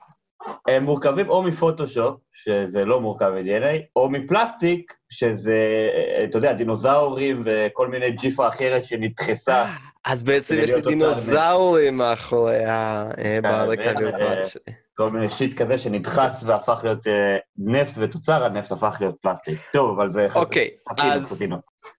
הם 0.67 0.83
מורכבים 0.83 1.29
או 1.29 1.43
מפוטושופ, 1.43 2.19
שזה 2.33 2.85
לא 2.85 3.01
מורכב 3.01 3.29
מ-DNA, 3.29 3.81
או 3.95 4.09
מפלסטיק, 4.09 4.93
שזה, 5.09 5.89
אה, 5.95 6.23
אתה 6.23 6.37
יודע, 6.37 6.53
דינוזאורים 6.53 7.43
וכל 7.45 7.87
מיני 7.87 8.11
ג'יפה 8.11 8.47
אחרת 8.47 8.85
שנדחסה. 8.85 9.65
אז 10.05 10.23
בעצם 10.23 10.55
יש 10.59 10.71
לי 10.71 10.81
דינוזאורים 10.81 11.97
מאחורי 11.97 12.65
ה... 12.65 13.09
אה, 13.17 13.39
ברקע 13.41 13.83
כן, 13.83 13.89
הווירטואלי 13.89 14.39
אה, 14.39 14.45
שלי. 14.45 14.73
כל 15.01 15.11
מיני 15.11 15.29
שיט 15.29 15.61
כזה 15.61 15.77
שנדחס 15.77 16.43
והפך 16.45 16.79
להיות 16.83 17.07
אה, 17.07 17.37
נפט, 17.57 17.93
ותוצר 17.97 18.43
הנפט 18.43 18.71
הפך 18.71 18.97
להיות 18.99 19.15
פלסטיק. 19.21 19.59
טוב, 19.73 19.99
אבל 19.99 20.13
זה... 20.13 20.27
אוקיי, 20.35 20.69
אז. 20.97 21.43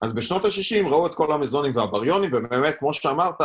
אז 0.03 0.15
בשנות 0.15 0.45
ה-60 0.45 0.89
ראו 0.89 1.07
את 1.07 1.15
כל 1.15 1.33
המזונים 1.33 1.77
והבריונים, 1.77 2.31
ובאמת, 2.33 2.75
כמו 2.79 2.93
שאמרת, 2.93 3.41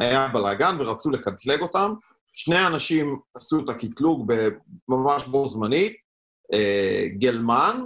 היה 0.00 0.28
בלאגן 0.28 0.76
ורצו 0.78 1.10
לקטלג 1.10 1.62
אותם. 1.62 1.94
שני 2.32 2.66
אנשים 2.66 3.18
עשו 3.36 3.60
את 3.64 3.68
הקטלוג 3.68 4.32
ממש 4.88 5.26
בו 5.26 5.46
זמנית, 5.46 5.96
אה, 6.52 7.06
גלמן, 7.18 7.80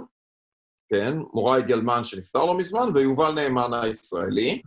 כן, 0.93 1.17
מוראי 1.33 1.61
גלמן 1.61 2.03
שנפטר 2.03 2.45
לא 2.45 2.57
מזמן, 2.57 2.89
ויובל 2.93 3.31
נאמן 3.31 3.73
הישראלי. 3.73 4.61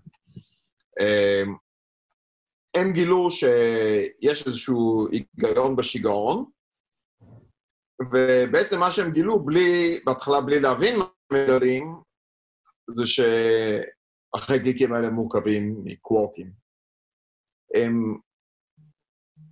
הם 2.76 2.92
גילו 2.92 3.30
שיש 3.30 4.46
איזשהו 4.46 5.08
היגיון 5.12 5.76
בשיגעון, 5.76 6.44
ובעצם 8.12 8.80
מה 8.80 8.90
שהם 8.90 9.12
גילו, 9.12 9.44
בלי, 9.44 10.00
בהתחלה 10.06 10.40
בלי 10.40 10.60
להבין 10.60 10.98
מה 10.98 11.04
הם 11.30 11.42
מגלים, 11.42 12.00
זה 12.90 13.02
שהחלקיקים 13.06 14.92
האלה 14.92 15.10
מורכבים 15.10 15.80
מקוורקים. 15.84 16.52
הם 17.75 18.18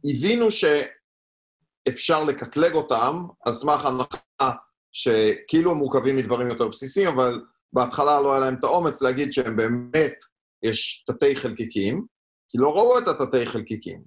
הבינו 0.05 0.47
שאפשר 0.51 2.25
לקטלג 2.25 2.75
אותם 2.75 3.25
על 3.47 3.53
סמך 3.53 3.85
הנחה 3.85 4.51
שכאילו 4.93 5.71
הם 5.71 5.77
מורכבים 5.77 6.17
מדברים 6.17 6.49
יותר 6.49 6.69
בסיסיים, 6.69 7.09
אבל 7.09 7.41
בהתחלה 7.73 8.21
לא 8.21 8.33
היה 8.33 8.41
להם 8.41 8.55
את 8.59 8.65
האומץ 8.65 9.03
להגיד 9.03 9.33
שהם 9.33 9.57
באמת, 9.57 10.15
יש 10.63 11.05
תתי 11.07 11.37
חלקיקים, 11.37 12.07
כי 12.49 12.59
לא 12.59 12.69
ראו 12.69 12.99
את 12.99 13.09
התתי 13.09 13.47
חלקיקים. 13.47 14.03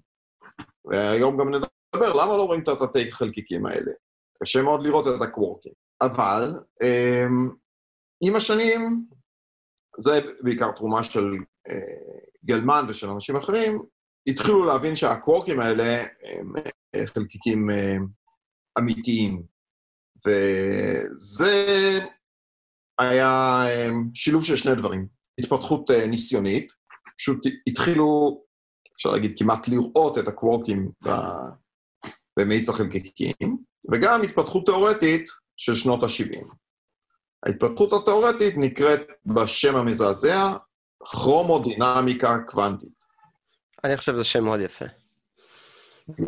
והיום 0.86 1.38
גם 1.38 1.50
נדבר, 1.50 2.13
למה 2.13 2.38
לא 2.38 2.43
רואים 2.43 2.63
את 2.63 2.67
התתי 2.67 3.12
חלקיקים 3.12 3.65
האלה? 3.65 3.91
קשה 4.43 4.62
מאוד 4.62 4.84
לראות 4.84 5.08
את 5.08 5.22
הקוורקים. 5.22 5.74
אבל 6.01 6.43
אמ, 6.84 7.50
עם 8.24 8.36
השנים, 8.36 9.05
זה 10.00 10.22
בעיקר 10.41 10.72
תרומה 10.72 11.03
של 11.03 11.31
אה, 11.69 12.25
גלמן 12.46 12.86
ושל 12.89 13.10
אנשים 13.10 13.36
אחרים, 13.36 13.84
התחילו 14.27 14.65
להבין 14.65 14.96
שהקוורקים 14.96 15.60
האלה 15.60 16.05
הם 16.24 16.53
אה, 16.96 17.08
חלקיקים 17.08 17.69
אה, 17.69 17.96
אמיתיים. 18.79 19.43
וזה 20.27 22.00
היה 23.00 23.63
שילוב 24.13 24.46
של 24.46 24.55
שני 24.55 24.75
דברים. 24.75 25.08
התפתחות 25.39 25.91
ניסיונית, 25.91 26.72
פשוט 27.19 27.45
התחילו, 27.67 28.41
אפשר 28.95 29.11
להגיד, 29.11 29.39
כמעט 29.39 29.67
לראות 29.67 30.17
את 30.17 30.27
הקוורקים 30.27 30.91
במאיץ 32.39 32.69
החלקיקים, 32.69 33.57
וגם 33.91 34.21
התפתחות 34.21 34.65
תיאורטית 34.65 35.29
של 35.57 35.75
שנות 35.75 36.03
ה-70. 36.03 36.45
ההתפתחות 37.45 37.93
התיאורטית 37.93 38.53
נקראת 38.57 39.01
בשם 39.25 39.75
המזעזע 39.75 40.53
כרומודינמיקה 41.05 42.38
קוונטית. 42.47 43.03
אני 43.83 43.97
חושב 43.97 44.13
שזה 44.13 44.23
שם 44.23 44.43
מאוד 44.43 44.59
יפה. 44.59 44.85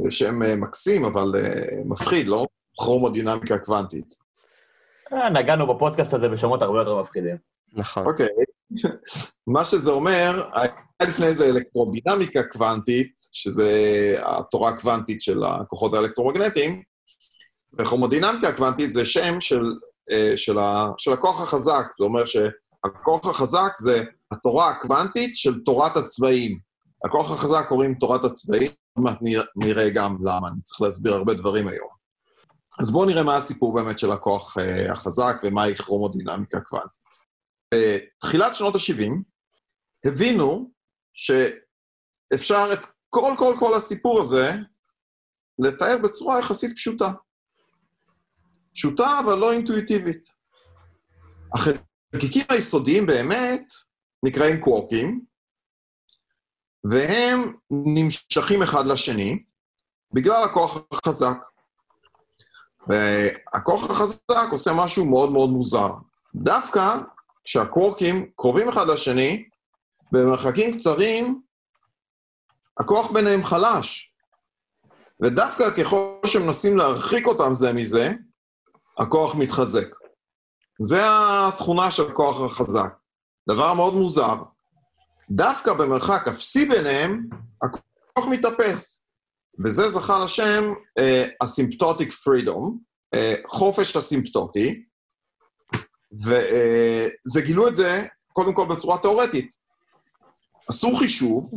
זה 0.03 0.11
שם 0.11 0.43
אה, 0.43 0.55
מקסים, 0.55 1.05
אבל 1.05 1.31
אה, 1.35 1.83
מפחיד, 1.85 2.27
לא? 2.27 2.47
כרומודינמיקה 2.77 3.59
קוונטית. 3.59 4.13
אה, 5.13 5.29
נגענו 5.29 5.75
בפודקאסט 5.75 6.13
הזה 6.13 6.29
בשמות 6.29 6.61
הרבה 6.61 6.79
יותר 6.79 7.01
מפחידים. 7.01 7.37
נכון. 7.73 8.05
אוקיי. 8.05 8.27
מה 9.53 9.65
שזה 9.65 9.91
אומר, 9.91 10.49
היה 10.53 11.09
לפני 11.09 11.33
זה 11.33 11.45
אלקטרודינמיקה 11.45 12.43
קוונטית, 12.43 13.11
שזה 13.33 13.71
התורה 14.21 14.69
הקוונטית 14.69 15.21
של 15.21 15.43
הכוחות 15.43 15.93
האלקטרומגנטיים, 15.93 16.81
וכרומודינמיקה 17.79 18.51
קוונטית 18.53 18.91
זה 18.91 19.05
שם 19.05 19.41
של, 19.41 19.73
אה, 20.11 20.33
של, 20.35 20.59
ה, 20.59 20.87
של 20.97 21.13
הכוח 21.13 21.41
החזק. 21.41 21.85
זה 21.97 22.03
אומר 22.03 22.23
שהכוח 22.25 23.27
החזק 23.27 23.71
זה 23.77 24.03
התורה 24.31 24.69
הקוונטית 24.69 25.35
של 25.35 25.59
תורת 25.65 25.97
הצבעים. 25.97 26.59
הכוח 27.05 27.31
החזק 27.31 27.65
קוראים 27.69 27.93
תורת 27.93 28.23
הצבעים, 28.23 28.71
עוד 28.93 29.05
מעט 29.05 29.19
נראה 29.55 29.89
גם 29.89 30.17
למה, 30.21 30.47
אני 30.47 30.61
צריך 30.61 30.81
להסביר 30.81 31.13
הרבה 31.13 31.33
דברים 31.33 31.67
היום. 31.67 31.89
אז 32.79 32.91
בואו 32.91 33.05
נראה 33.05 33.23
מה 33.23 33.35
הסיפור 33.35 33.73
באמת 33.73 33.99
של 33.99 34.11
הכוח 34.11 34.57
אה, 34.57 34.91
החזק 34.91 35.35
ומהי 35.43 35.75
כרומודינמיקה 35.75 36.59
קוונטית. 36.59 37.00
בתחילת 37.73 38.55
שנות 38.55 38.75
ה-70 38.75 39.11
הבינו 40.05 40.71
שאפשר 41.13 42.69
את 42.73 42.79
כל 43.09 43.33
כל 43.37 43.55
כל 43.59 43.73
הסיפור 43.73 44.19
הזה 44.19 44.51
לתאר 45.59 45.97
בצורה 46.03 46.39
יחסית 46.39 46.75
פשוטה. 46.75 47.11
פשוטה, 48.73 49.19
אבל 49.25 49.37
לא 49.37 49.51
אינטואיטיבית. 49.53 50.31
החלקיקים 51.55 52.45
היסודיים 52.49 53.05
באמת 53.05 53.71
נקראים 54.23 54.59
קוורקים, 54.59 55.21
והם 56.83 57.53
נמשכים 57.71 58.63
אחד 58.63 58.85
לשני 58.85 59.43
בגלל 60.13 60.43
הכוח 60.43 60.77
החזק. 60.91 61.37
והכוח 62.87 63.89
החזק 63.89 64.51
עושה 64.51 64.71
משהו 64.75 65.05
מאוד 65.05 65.31
מאוד 65.31 65.49
מוזר. 65.49 65.89
דווקא 66.35 66.97
כשהקוורקים 67.43 68.31
קרובים 68.35 68.69
אחד 68.69 68.87
לשני, 68.87 69.45
במרחקים 70.11 70.77
קצרים, 70.77 71.41
הכוח 72.79 73.11
ביניהם 73.11 73.43
חלש. 73.43 74.13
ודווקא 75.23 75.69
ככל 75.69 76.15
שמנסים 76.25 76.77
להרחיק 76.77 77.27
אותם 77.27 77.53
זה 77.53 77.73
מזה, 77.73 78.13
הכוח 78.99 79.35
מתחזק. 79.35 79.87
זה 80.81 80.99
התכונה 81.07 81.91
של 81.91 82.03
הכוח 82.07 82.41
החזק. 82.41 82.93
דבר 83.49 83.73
מאוד 83.73 83.93
מוזר. 83.93 84.35
דווקא 85.29 85.73
במרחק 85.73 86.27
אפסי 86.27 86.65
ביניהם, 86.65 87.27
הכוח 87.63 88.25
מתאפס. 88.31 89.05
וזה 89.65 89.89
זכה 89.89 90.25
לשם 90.25 90.73
אסימפטוטיק 91.43 92.11
פרידום, 92.11 92.79
חופש 93.47 93.95
אסימפטוטי, 93.95 94.83
וזה 96.13 97.41
גילו 97.41 97.67
את 97.67 97.75
זה 97.75 98.05
קודם 98.31 98.53
כל 98.53 98.65
בצורה 98.65 98.97
תיאורטית. 98.97 99.53
עשו 100.67 100.95
חישוב, 100.95 101.51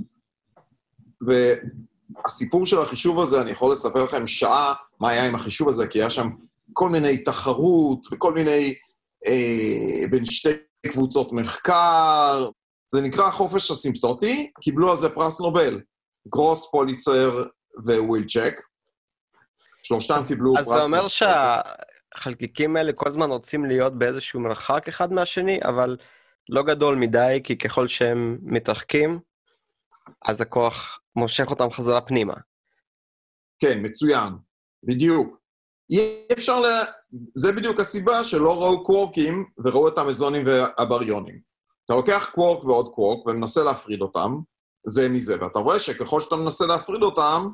והסיפור 1.20 2.66
של 2.66 2.80
החישוב 2.80 3.20
הזה, 3.20 3.40
אני 3.40 3.50
יכול 3.50 3.72
לספר 3.72 4.04
לכם 4.04 4.26
שעה 4.26 4.74
מה 5.00 5.10
היה 5.10 5.28
עם 5.28 5.34
החישוב 5.34 5.68
הזה, 5.68 5.86
כי 5.86 5.98
היה 5.98 6.10
שם 6.10 6.28
כל 6.72 6.88
מיני 6.88 7.18
תחרות 7.18 8.06
וכל 8.12 8.32
מיני, 8.32 8.74
אה, 9.26 10.08
בין 10.10 10.24
שתי 10.24 10.50
קבוצות 10.86 11.32
מחקר. 11.32 12.48
זה 12.92 13.00
נקרא 13.00 13.30
חופש 13.30 13.70
אסימפטוטי, 13.70 14.50
קיבלו 14.60 14.90
על 14.90 14.96
זה 14.96 15.08
פרס 15.08 15.40
נובל. 15.40 15.80
גרוס, 16.28 16.70
פוליצר 16.70 17.44
ווילצ'ק. 17.86 18.60
שלושתם 19.82 20.20
קיבלו 20.28 20.58
אז 20.58 20.64
פרס 20.64 20.76
זה 20.76 20.82
אומר 20.82 21.02
נובל. 21.02 21.08
שהחלקיקים 22.16 22.76
האלה 22.76 22.92
כל 22.92 23.08
הזמן 23.08 23.30
רוצים 23.30 23.64
להיות 23.64 23.98
באיזשהו 23.98 24.40
מרחק 24.40 24.88
אחד 24.88 25.12
מהשני, 25.12 25.58
אבל 25.64 25.96
לא 26.48 26.62
גדול 26.62 26.96
מדי, 26.96 27.40
כי 27.44 27.58
ככל 27.58 27.88
שהם 27.88 28.38
מתרחקים, 28.42 29.20
אז 30.24 30.40
הכוח 30.40 31.00
מושך 31.16 31.50
אותם 31.50 31.70
חזרה 31.70 32.00
פנימה. 32.00 32.34
כן, 33.58 33.78
מצוין, 33.82 34.32
בדיוק. 34.82 35.38
אי 35.90 36.26
אפשר 36.32 36.60
ל... 36.60 36.64
זה 37.34 37.52
בדיוק 37.52 37.80
הסיבה 37.80 38.24
שלא 38.24 38.62
ראו 38.62 38.84
קוורקים 38.84 39.44
וראו 39.64 39.88
את 39.88 39.98
המזונים 39.98 40.44
והבריונים. 40.46 41.40
אתה 41.84 41.94
לוקח 41.94 42.30
קוורק 42.34 42.64
ועוד 42.64 42.88
קוורק 42.94 43.26
ומנסה 43.26 43.64
להפריד 43.64 44.00
אותם, 44.00 44.30
זה 44.86 45.08
מזה, 45.08 45.40
ואתה 45.40 45.58
רואה 45.58 45.80
שככל 45.80 46.20
שאתה 46.20 46.36
מנסה 46.36 46.66
להפריד 46.66 47.02
אותם, 47.02 47.48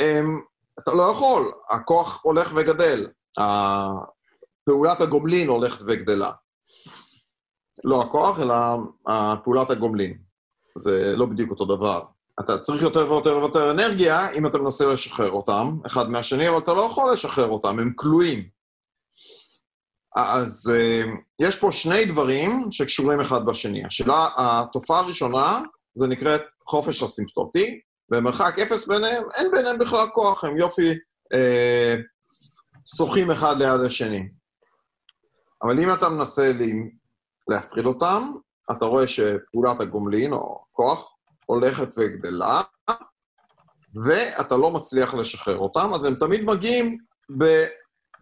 הם, 0.00 0.40
אתה 0.78 0.90
לא 0.90 1.02
יכול, 1.02 1.52
הכוח 1.70 2.24
הולך 2.24 2.52
וגדל. 2.56 3.06
פעולת 4.64 5.00
הגומלין 5.00 5.48
הולכת 5.48 5.82
וגדלה. 5.86 6.32
לא 7.84 8.02
הכוח, 8.02 8.40
אלא 8.40 8.54
פעולת 9.44 9.70
הגומלין. 9.70 10.18
זה 10.78 11.16
לא 11.16 11.26
בדיוק 11.26 11.50
אותו 11.50 11.64
דבר. 11.64 12.02
אתה 12.40 12.58
צריך 12.58 12.82
יותר 12.82 13.12
ויותר 13.12 13.36
ויותר 13.36 13.70
אנרגיה 13.70 14.30
אם 14.30 14.46
אתה 14.46 14.58
מנסה 14.58 14.86
לשחרר 14.86 15.30
אותם, 15.30 15.76
אחד 15.86 16.10
מהשני, 16.10 16.48
אבל 16.48 16.58
אתה 16.58 16.74
לא 16.74 16.82
יכול 16.82 17.12
לשחרר 17.12 17.48
אותם, 17.48 17.78
הם 17.78 17.92
כלואים. 17.94 18.48
אז 20.16 20.72
uh, 20.74 21.10
יש 21.40 21.58
פה 21.58 21.72
שני 21.72 22.04
דברים 22.04 22.66
שקשורים 22.70 23.20
אחד 23.20 23.46
בשני. 23.46 23.84
השאלה, 23.84 24.28
התופעה 24.36 25.00
הראשונה, 25.00 25.60
זה 25.94 26.06
נקראת 26.06 26.42
חופש 26.66 27.02
אסימפטוטי, 27.02 27.80
במרחק 28.08 28.58
אפס 28.58 28.88
ביניהם, 28.88 29.22
אין 29.34 29.50
ביניהם 29.50 29.78
בכלל 29.78 30.06
כוח, 30.14 30.44
הם 30.44 30.56
יופי 30.58 30.94
אה, 31.32 31.94
שוחים 32.96 33.30
אחד 33.30 33.56
ליד 33.58 33.80
השני. 33.86 34.28
אבל 35.62 35.78
אם 35.78 35.92
אתה 35.92 36.08
מנסה 36.08 36.52
להפריד 37.50 37.86
אותם, 37.86 38.22
אתה 38.70 38.84
רואה 38.84 39.06
שפעולת 39.06 39.80
הגומלין, 39.80 40.32
או 40.32 40.64
כוח, 40.72 41.14
הולכת 41.46 41.88
וגדלה, 41.98 42.62
ואתה 44.06 44.56
לא 44.56 44.70
מצליח 44.70 45.14
לשחרר 45.14 45.58
אותם, 45.58 45.90
אז 45.94 46.04
הם 46.04 46.14
תמיד 46.14 46.44
מגיעים 46.44 46.98
ב... 47.38 47.64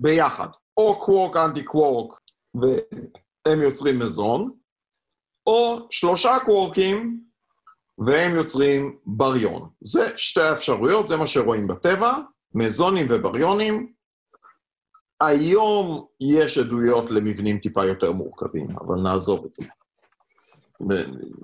ביחד. 0.00 0.48
או 0.76 1.00
קוורק 1.00 1.36
אנטי 1.36 1.62
קוורק, 1.64 2.20
והם 2.54 3.62
יוצרים 3.62 3.98
מזון, 3.98 4.50
או 5.46 5.86
שלושה 5.90 6.36
קוורקים, 6.44 7.20
והם 7.98 8.34
יוצרים 8.34 8.98
בריון. 9.06 9.70
זה 9.80 10.18
שתי 10.18 10.40
האפשרויות, 10.40 11.08
זה 11.08 11.16
מה 11.16 11.26
שרואים 11.26 11.66
בטבע, 11.66 12.12
מזונים 12.54 13.06
ובריונים. 13.10 13.93
היום 15.26 16.06
יש 16.20 16.58
עדויות 16.58 17.10
למבנים 17.10 17.58
טיפה 17.58 17.84
יותר 17.84 18.12
מורכבים, 18.12 18.66
אבל 18.70 19.02
נעזוב 19.02 19.44
את 19.44 19.52
זה. 19.52 19.64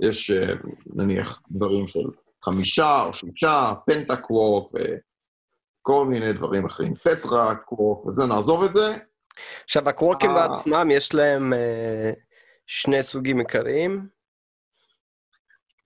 יש 0.02 0.30
אה, 0.30 0.54
נניח 0.86 1.42
דברים 1.50 1.86
של 1.86 2.04
חמישה 2.44 3.04
או 3.04 3.12
שלושה, 3.12 3.72
פנטה-קוורק 3.86 4.70
וכל 4.74 6.06
מיני 6.06 6.32
דברים 6.32 6.64
אחרים, 6.64 6.94
פטרה-קוורק, 6.94 8.06
וזה, 8.06 8.26
נעזוב 8.26 8.64
את 8.64 8.72
זה. 8.72 8.96
עכשיו, 9.64 9.88
הקוורקים 9.88 10.30
אה. 10.30 10.48
בעצמם, 10.48 10.88
יש 10.90 11.14
להם 11.14 11.52
אה, 11.52 12.10
שני 12.66 13.02
סוגים 13.02 13.38
עיקריים. 13.38 14.08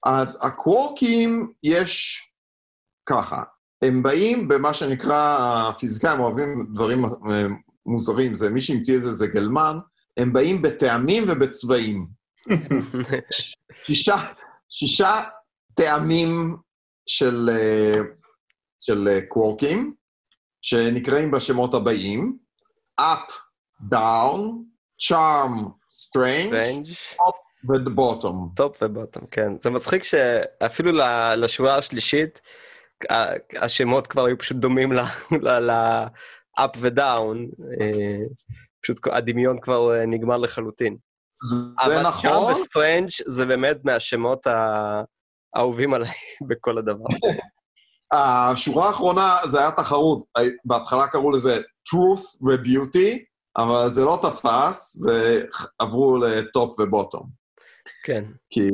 אז 0.06 0.46
הקוורקים 0.46 1.52
יש 1.62 2.22
ככה, 3.06 3.42
הם 3.84 4.02
באים 4.02 4.48
במה 4.48 4.74
שנקרא, 4.74 5.38
הפיזיקאים 5.68 6.20
אוהבים 6.20 6.66
דברים 6.74 7.04
מוזרים, 7.86 8.34
זה 8.34 8.50
מי 8.50 8.60
שהמציא 8.60 8.96
את 8.96 9.00
זה 9.00 9.12
זה 9.12 9.26
גלמן, 9.26 9.78
הם 10.16 10.32
באים 10.32 10.62
בטעמים 10.62 11.24
ובצבעים. 11.28 12.06
שישה, 13.86 14.16
שישה 14.68 15.20
טעמים 15.74 16.56
של, 17.06 17.50
של 18.80 19.20
קוורקים, 19.28 19.94
שנקראים 20.62 21.30
בשמות 21.30 21.74
הבאים, 21.74 22.38
up, 23.00 23.32
down, 23.92 24.40
charm, 25.02 25.52
strange, 25.88 26.52
strange. 26.52 27.16
top 27.16 27.44
ו 27.68 27.79
bottom. 27.79 28.52
top 28.56 28.82
ו 28.82 28.88
bottom, 28.88 29.26
כן. 29.30 29.52
זה 29.62 29.70
מצחיק 29.70 30.04
שאפילו 30.04 30.92
לשורה 31.36 31.76
השלישית, 31.76 32.40
השמות 33.56 34.06
כבר 34.06 34.26
היו 34.26 34.38
פשוט 34.38 34.56
דומים 34.56 34.92
ל-up 36.58 36.78
ו 36.80 36.91
down. 36.91 37.48
אה, 37.80 38.18
פשוט 38.82 38.98
הדמיון 39.12 39.60
כבר 39.60 39.94
אה, 39.94 40.06
נגמר 40.06 40.36
לחלוטין. 40.36 40.96
זה 41.48 42.02
נכון. 42.02 42.30
אבל 42.30 42.52
charm 42.52 42.52
ו 42.52 42.59
strange 42.59 43.08
זה 43.26 43.46
באמת 43.46 43.76
מהשמות 43.84 44.46
האהובים 45.54 45.94
עליי 45.94 46.10
בכל 46.48 46.78
הדבר 46.78 47.04
הזה. 47.12 47.38
השורה 48.12 48.86
האחרונה, 48.86 49.36
זה 49.50 49.58
היה 49.60 49.70
תחרות. 49.70 50.24
בהתחלה 50.64 51.06
קראו 51.06 51.30
לזה 51.30 51.56
truth 51.58 52.46
ו-beauty, 52.46 53.18
אבל 53.56 53.88
זה 53.88 54.04
לא 54.04 54.18
תפס, 54.22 54.96
ועברו 55.00 56.16
לטופ 56.16 56.80
ובוטום. 56.80 57.28
כן. 58.04 58.24
כי 58.50 58.68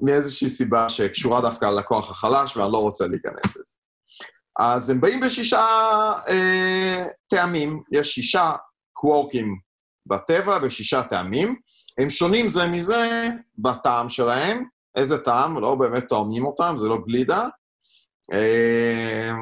מאיזושהי 0.00 0.48
סיבה 0.48 0.88
שקשורה 0.88 1.40
דווקא 1.40 1.64
ללקוח 1.64 2.10
החלש, 2.10 2.56
ואני 2.56 2.72
לא 2.72 2.78
רוצה 2.78 3.06
להיכנס 3.06 3.56
לזה. 3.56 3.74
אז 4.58 4.90
הם 4.90 5.00
באים 5.00 5.20
בשישה 5.20 5.64
אה, 6.28 7.04
טעמים. 7.28 7.82
יש 7.92 8.14
שישה 8.14 8.52
קוורקים 8.92 9.58
בטבע 10.06 10.58
ושישה 10.62 11.02
טעמים. 11.02 11.56
הם 11.98 12.10
שונים 12.10 12.48
זה 12.48 12.66
מזה 12.66 13.28
בטעם 13.58 14.08
שלהם. 14.08 14.64
איזה 14.96 15.18
טעם? 15.18 15.58
לא 15.58 15.74
באמת 15.74 16.08
טועמים 16.08 16.46
אותם, 16.46 16.76
זה 16.78 16.88
לא 16.88 16.98
גלידה. 17.06 17.48
אה, 18.32 19.32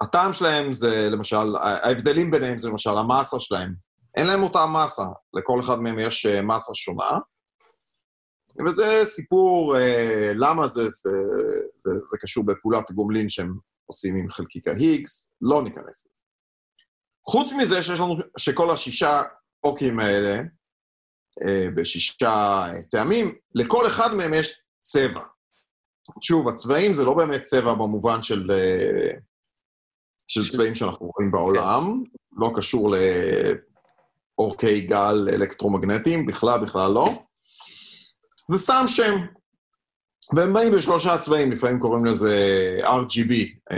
הטעם 0.00 0.32
שלהם 0.32 0.72
זה, 0.72 1.10
למשל, 1.10 1.56
ההבדלים 1.60 2.30
ביניהם 2.30 2.58
זה 2.58 2.68
למשל 2.68 2.96
המאסה 2.96 3.40
שלהם. 3.40 3.74
אין 4.16 4.26
להם 4.26 4.42
אותה 4.42 4.66
מסה, 4.66 5.06
לכל 5.34 5.60
אחד 5.60 5.80
מהם 5.80 5.98
יש 5.98 6.26
אה, 6.26 6.42
מסה 6.42 6.74
שונה. 6.74 7.18
וזה 8.66 9.02
סיפור 9.04 9.76
אה, 9.76 10.32
למה 10.34 10.68
זה, 10.68 10.82
זה, 10.82 11.10
זה, 11.76 11.90
זה 12.06 12.18
קשור 12.20 12.44
בפעולת 12.46 12.90
הגומלין 12.90 13.28
שהם 13.28 13.54
עושים 13.88 14.16
עם 14.16 14.30
חלקיק 14.30 14.68
ההיגס, 14.68 15.32
לא 15.40 15.62
ניכנס 15.62 16.06
לזה. 16.06 16.22
חוץ 17.26 17.52
מזה 17.52 17.82
שיש 17.82 18.00
לנו, 18.00 18.16
שכל 18.36 18.70
השישה 18.70 19.22
אוקים 19.64 20.00
האלה, 20.00 20.42
אה, 21.46 21.66
בשישה 21.76 22.66
אה, 22.68 22.82
טעמים, 22.90 23.34
לכל 23.54 23.86
אחד 23.86 24.14
מהם 24.14 24.34
יש 24.34 24.60
צבע. 24.80 25.20
שוב, 26.20 26.48
הצבעים 26.48 26.94
זה 26.94 27.04
לא 27.04 27.14
באמת 27.14 27.42
צבע 27.42 27.74
במובן 27.74 28.22
של, 28.22 28.50
אה, 28.52 29.10
של 30.28 30.48
צבעים 30.48 30.74
שאנחנו 30.74 31.10
רואים 31.16 31.30
בעולם, 31.32 32.02
לא 32.32 32.50
קשור 32.56 32.94
לאורכי 34.38 34.80
גל 34.80 35.28
אלקטרומגנטיים, 35.32 36.26
בכלל, 36.26 36.60
בכלל 36.60 36.92
לא. 36.92 37.22
זה 38.50 38.58
סתם 38.58 38.84
שם. 38.86 39.37
והם 40.36 40.52
באים 40.52 40.72
בשלושה 40.72 41.18
צבעים, 41.18 41.52
לפעמים 41.52 41.78
קוראים 41.78 42.04
לזה 42.04 42.34
RGB, 42.82 43.32
אה, 43.70 43.76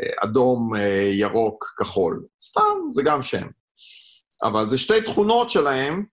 אה, 0.00 0.10
אדום, 0.24 0.74
אה, 0.76 1.10
ירוק, 1.12 1.74
כחול. 1.78 2.24
סתם, 2.42 2.78
זה 2.90 3.02
גם 3.02 3.22
שם. 3.22 3.46
אבל 4.42 4.68
זה 4.68 4.78
שתי 4.78 5.02
תכונות 5.02 5.50
שלהם, 5.50 6.04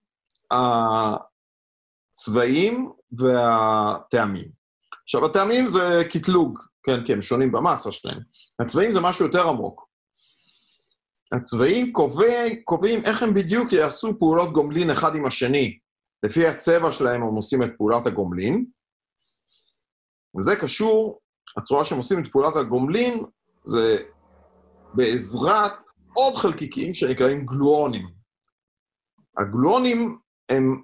הצבעים 2.12 2.90
והטעמים. 3.18 4.48
עכשיו, 5.04 5.24
הטעמים 5.26 5.68
זה 5.68 6.02
קטלוג, 6.10 6.58
כן, 6.82 7.04
כי 7.04 7.12
הם 7.12 7.22
שונים 7.22 7.52
במסה 7.52 7.92
שלהם. 7.92 8.18
הצבעים 8.60 8.92
זה 8.92 9.00
משהו 9.00 9.24
יותר 9.24 9.48
עמוק. 9.48 9.86
הצבעים 11.32 11.92
קובע, 11.92 12.48
קובעים 12.64 13.04
איך 13.04 13.22
הם 13.22 13.34
בדיוק 13.34 13.72
יעשו 13.72 14.18
פעולות 14.18 14.52
גומלין 14.52 14.90
אחד 14.90 15.16
עם 15.16 15.26
השני. 15.26 15.78
לפי 16.22 16.46
הצבע 16.46 16.92
שלהם 16.92 17.22
הם 17.22 17.34
עושים 17.34 17.62
את 17.62 17.70
פעולת 17.78 18.06
הגומלין, 18.06 18.64
וזה 20.38 20.56
קשור, 20.56 21.20
הצורה 21.56 21.84
שהם 21.84 21.98
עושים 21.98 22.18
את 22.18 22.32
פעולת 22.32 22.56
הגומלין 22.56 23.24
זה 23.64 23.96
בעזרת 24.94 25.72
עוד 26.14 26.36
חלקיקים 26.36 26.94
שנקראים 26.94 27.46
גלואונים. 27.46 28.08
הגלואונים 29.38 30.18
הם, 30.48 30.82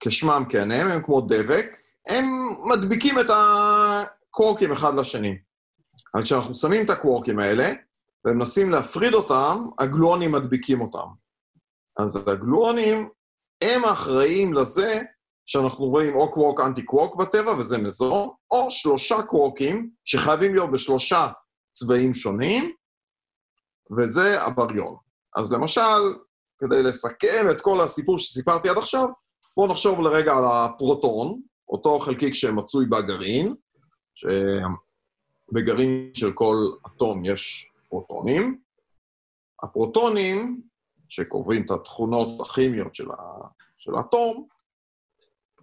כשמם 0.00 0.44
כן 0.48 0.70
הם, 0.70 0.88
הם 0.88 1.02
כמו 1.02 1.20
דבק, 1.20 1.76
הם 2.08 2.24
מדביקים 2.72 3.18
את 3.18 3.26
הקוורקים 3.30 4.72
אחד 4.72 4.94
לשני. 4.94 5.38
אז 6.14 6.24
כשאנחנו 6.24 6.54
שמים 6.54 6.84
את 6.84 6.90
הקוורקים 6.90 7.38
האלה, 7.38 7.72
ומנסים 8.26 8.70
להפריד 8.70 9.14
אותם, 9.14 9.56
הגלואונים 9.78 10.32
מדביקים 10.32 10.80
אותם. 10.80 11.06
אז 11.98 12.16
הגלואונים 12.28 13.08
הם 13.64 13.84
אחראים 13.84 14.54
לזה 14.54 15.02
שאנחנו 15.52 15.84
רואים 15.84 16.14
או 16.14 16.32
קוורק 16.32 16.60
אנטי 16.60 16.82
קוורק 16.82 17.14
בטבע, 17.14 17.52
וזה 17.58 17.78
מזון, 17.78 18.28
או 18.50 18.70
שלושה 18.70 19.22
קוורקים 19.22 19.90
שחייבים 20.04 20.54
להיות 20.54 20.70
בשלושה 20.70 21.28
צבעים 21.72 22.14
שונים, 22.14 22.72
וזה 23.98 24.42
הבריון. 24.42 24.96
אז 25.36 25.52
למשל, 25.52 26.14
כדי 26.58 26.82
לסכם 26.82 27.46
את 27.50 27.60
כל 27.60 27.80
הסיפור 27.80 28.18
שסיפרתי 28.18 28.68
עד 28.68 28.78
עכשיו, 28.78 29.06
בואו 29.56 29.66
נחשוב 29.66 30.00
לרגע 30.00 30.32
על 30.36 30.44
הפרוטון, 30.46 31.40
אותו 31.68 31.98
חלקיק 31.98 32.34
שמצוי 32.34 32.86
בגרעין, 32.86 33.54
שבגרעין 34.14 36.10
של 36.14 36.32
כל 36.32 36.56
אטום 36.86 37.24
יש 37.24 37.70
פרוטונים. 37.88 38.60
הפרוטונים 39.62 40.62
שקובעים 41.08 41.62
את 41.66 41.70
התכונות 41.70 42.40
הכימיות 42.40 42.94
של, 42.94 43.08
של 43.78 43.94
האטום, 43.94 44.46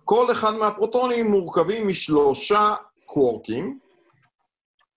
כל 0.07 0.31
אחד 0.31 0.53
מהפרוטונים 0.53 1.31
מורכבים 1.31 1.87
משלושה 1.87 2.75
קוורקים, 3.05 3.79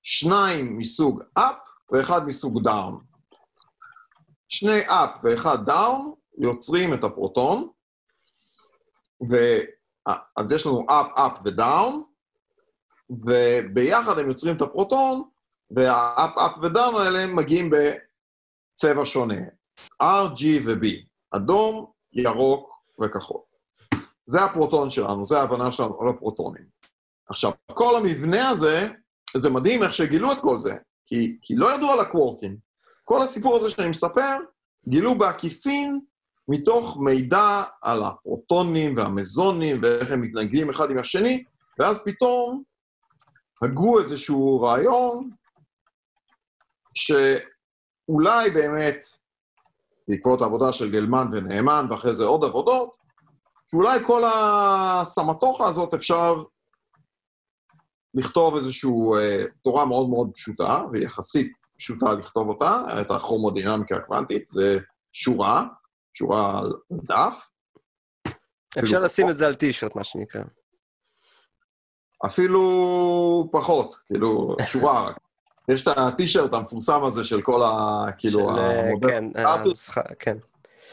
שניים 0.03 0.79
מסוג 0.79 1.23
up 1.39 1.59
ואחד 1.93 2.27
מסוג 2.27 2.69
down. 2.69 2.95
שני 4.49 4.87
up 4.87 5.19
ואחד 5.23 5.69
down 5.69 6.15
יוצרים 6.39 6.95
את 6.95 7.05
הפרוטון, 7.05 7.69
ו... 9.31 9.37
אז 10.37 10.53
יש 10.53 10.67
לנו 10.67 10.87
up, 10.89 11.17
up 11.17 11.41
ו-down, 11.45 11.95
וביחד 13.11 14.19
הם 14.19 14.29
יוצרים 14.29 14.57
את 14.57 14.63
הפרוטון, 14.63 15.23
וה-up, 15.71 16.39
up 16.39 16.59
ו-down 16.63 17.01
האלה 17.01 17.27
מגיעים 17.27 17.71
בצבע 17.71 19.05
שונה, 19.05 19.41
R, 20.03 20.35
G 20.35 20.45
ו-B, 20.67 20.87
אדום, 21.37 21.87
ירוק 22.13 22.71
וכחול. 23.03 23.50
זה 24.31 24.45
הפרוטון 24.45 24.91
שלנו, 24.91 25.27
זה 25.27 25.39
ההבנה 25.39 25.73
שלנו 25.73 26.01
על 26.01 26.09
הפרוטונים. 26.09 26.65
עכשיו, 27.29 27.51
כל 27.73 27.97
המבנה 27.97 28.49
הזה, 28.49 28.89
זה 29.37 29.51
מדהים 29.51 29.83
איך 29.83 29.95
שגילו 29.95 30.33
את 30.33 30.39
כל 30.41 30.61
זה, 30.61 30.75
כי, 31.07 31.39
כי 31.43 31.55
לא 31.57 31.75
ידעו 31.75 31.91
על 31.91 32.01
הקוורקים. 32.01 32.57
כל 33.05 33.23
הסיפור 33.23 33.57
הזה 33.57 33.71
שאני 33.71 33.89
מספר, 33.89 34.37
גילו 34.89 35.19
בעקיפין 35.19 36.01
מתוך 36.49 36.99
מידע 37.01 37.63
על 37.83 38.03
הפרוטונים 38.03 38.97
והמזונים 38.97 39.81
ואיך 39.83 40.11
הם 40.11 40.21
מתנגדים 40.21 40.71
אחד 40.71 40.91
עם 40.91 40.99
השני, 40.99 41.45
ואז 41.79 42.05
פתאום 42.05 42.63
הגו 43.65 44.01
איזשהו 44.01 44.61
רעיון 44.61 45.31
שאולי 46.95 48.51
באמת, 48.51 49.05
בעקבות 50.09 50.43
העבודה 50.43 50.73
של 50.73 50.91
גלמן 50.91 51.27
ונאמן, 51.33 51.87
ואחרי 51.91 52.15
זה 52.15 52.25
עוד 52.25 52.45
עבודות, 52.45 52.97
שאולי 53.71 53.99
כל 54.07 54.23
הסמטוחה 54.25 55.69
הזאת 55.69 55.95
אפשר 55.95 56.43
לכתוב 58.15 58.57
איזושהי 58.57 58.91
אה, 58.91 59.45
תורה 59.63 59.85
מאוד 59.85 60.09
מאוד 60.09 60.31
פשוטה, 60.35 60.83
ויחסית 60.93 61.53
פשוטה 61.79 62.13
לכתוב 62.13 62.49
אותה, 62.49 62.83
את 63.01 63.11
הכרומודינמיקה 63.11 63.97
הקוונטית, 63.97 64.47
זה 64.47 64.79
שורה, 65.13 65.65
שורה 66.15 66.59
על 66.59 66.73
דף. 66.93 67.49
אפשר 68.79 69.01
לשים 69.01 69.31
את 69.31 69.37
זה 69.37 69.47
על 69.47 69.55
טישרט, 69.55 69.97
מה 69.97 70.05
שנקרא. 70.05 70.43
אפילו 72.27 73.49
פחות, 73.53 73.95
כאילו, 74.07 74.57
שורה 74.67 75.09
רק. 75.09 75.19
יש 75.71 75.83
את 75.83 75.99
הטישרט 75.99 76.55
המפורסם 76.55 77.05
הזה 77.05 77.25
של 77.25 77.43
כל 77.43 77.63
ה... 77.63 78.05
כאילו, 78.19 78.41
של, 78.41 78.59
אה, 78.59 78.89
המודל 78.89 79.09
כן, 79.09 79.25
הנוסחה, 79.35 80.01
כן. 80.19 80.39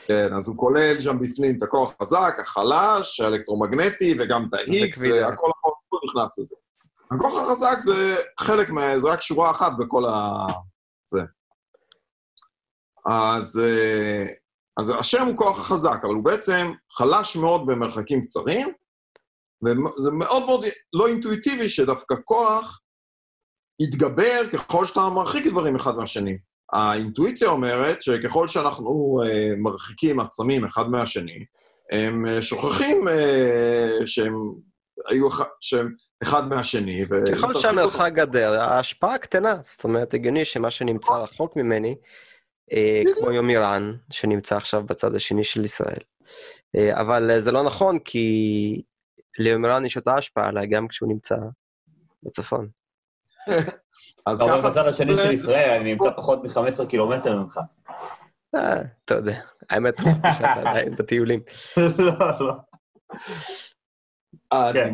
כן, 0.08 0.34
אז 0.34 0.48
הוא 0.48 0.58
כולל 0.58 1.00
שם 1.00 1.20
בפנים 1.20 1.58
את 1.58 1.63
הכוח 1.63 1.93
החזק, 2.00 2.36
החלש, 2.39 3.20
האלקטרומגנטי, 3.20 4.15
וגם 4.20 4.46
את 4.50 4.54
ה-X. 4.54 5.00
והכל 5.02 5.52
הכל 5.60 5.98
נכנס 6.06 6.39
לזה. 6.39 6.56
הכוח 7.12 7.34
החזק 7.39 7.80
זה 7.80 8.15
חלק 8.39 8.70
מה... 8.70 9.00
זה 9.00 9.08
רק 9.08 9.22
שורה 9.22 9.52
אחת 9.52 9.72
בכל 9.80 10.06
ה... 10.06 10.46
זה. 11.12 11.22
אז, 13.06 13.60
אה, 13.60 14.26
אז 14.80 14.93
השם 15.00 15.26
הוא 15.26 15.38
כוח 15.38 15.60
החזק, 15.60 16.00
אבל 16.04 16.13
הוא 16.13 16.24
בעצם 16.24 16.72
חלש 16.91 17.36
מאוד 17.36 17.62
במרחקים 17.65 18.22
קצרים, 18.22 18.67
וזה 19.65 20.12
מאוד 20.12 20.46
מאוד 20.46 20.65
לא 20.93 21.08
אינטואיטיבי 21.08 21.70
שדווקא 21.70 22.15
כוח 22.26 22.80
יתגבר 23.82 24.50
ככל 24.54 24.86
שאתה 24.86 25.10
מרחיק 25.10 25.48
דברים 25.48 25.76
אחד 25.76 25.96
מהשני. 25.96 26.38
האינטואיציה 26.73 27.49
אומרת 27.49 28.03
שככל 28.03 28.47
שאנחנו 28.47 29.21
אה, 29.25 29.49
מרחיקים 29.58 30.19
עצמים 30.19 30.65
אחד 30.65 30.89
מהשני, 30.89 31.45
הם 31.91 32.25
אה, 32.25 32.41
שוכחים 32.41 33.08
אה, 33.08 33.89
שהם 34.06 34.34
היו 35.10 35.30
שהם 35.62 35.93
אחד 36.23 36.47
מהשני. 36.47 37.06
ו- 37.10 37.36
ככל 37.36 37.60
שהמרחק 37.60 38.12
גדל, 38.13 38.53
ההשפעה 38.53 39.17
קטנה. 39.17 39.56
זאת 39.62 39.84
אומרת, 39.84 40.13
הגיוני 40.13 40.45
שמה 40.45 40.71
שנמצא 40.71 41.13
רחוק 41.13 41.56
ממני, 41.56 41.95
כמו 43.15 43.32
יומירן, 43.32 43.93
שנמצא 44.12 44.58
עכשיו 44.58 44.84
בצד 44.84 45.15
השני 45.15 45.43
של 45.43 45.65
ישראל. 45.65 45.99
אבל 46.91 47.39
זה 47.39 47.51
לא 47.51 47.63
נכון, 47.63 47.99
כי 47.99 48.82
ליומירן 49.39 49.86
יש 49.86 49.97
אותה 49.97 50.15
השפעה 50.15 50.47
עליי 50.47 50.67
גם 50.67 50.88
כשהוא 50.88 51.10
נמצא 51.10 51.36
בצפון. 52.23 52.67
אז 54.25 54.41
אבל 54.41 54.57
ככה... 54.60 54.69
בצד 54.69 54.88
השני 54.88 55.17
של 55.17 55.31
ישראל, 55.31 55.69
אני 55.69 55.93
נמצא 55.93 56.10
פחות 56.17 56.43
מ-15 56.43 56.86
קילומטר 56.86 57.36
ממך. 57.36 57.60
אה, 58.55 58.81
אתה 59.05 59.13
יודע, 59.13 59.39
האמת, 59.69 59.97
שאתה 60.38 60.53
עדיין 60.53 60.95
בטיולים. 60.95 61.39
לא, 61.97 62.13
לא. 62.39 62.53
אז, 64.51 64.73
כן. 64.73 64.93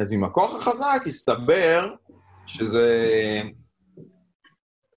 אז 0.00 0.12
עם 0.12 0.24
הכוח 0.24 0.54
החזק 0.54 1.02
הסתבר 1.06 1.94
שזה... 2.46 3.00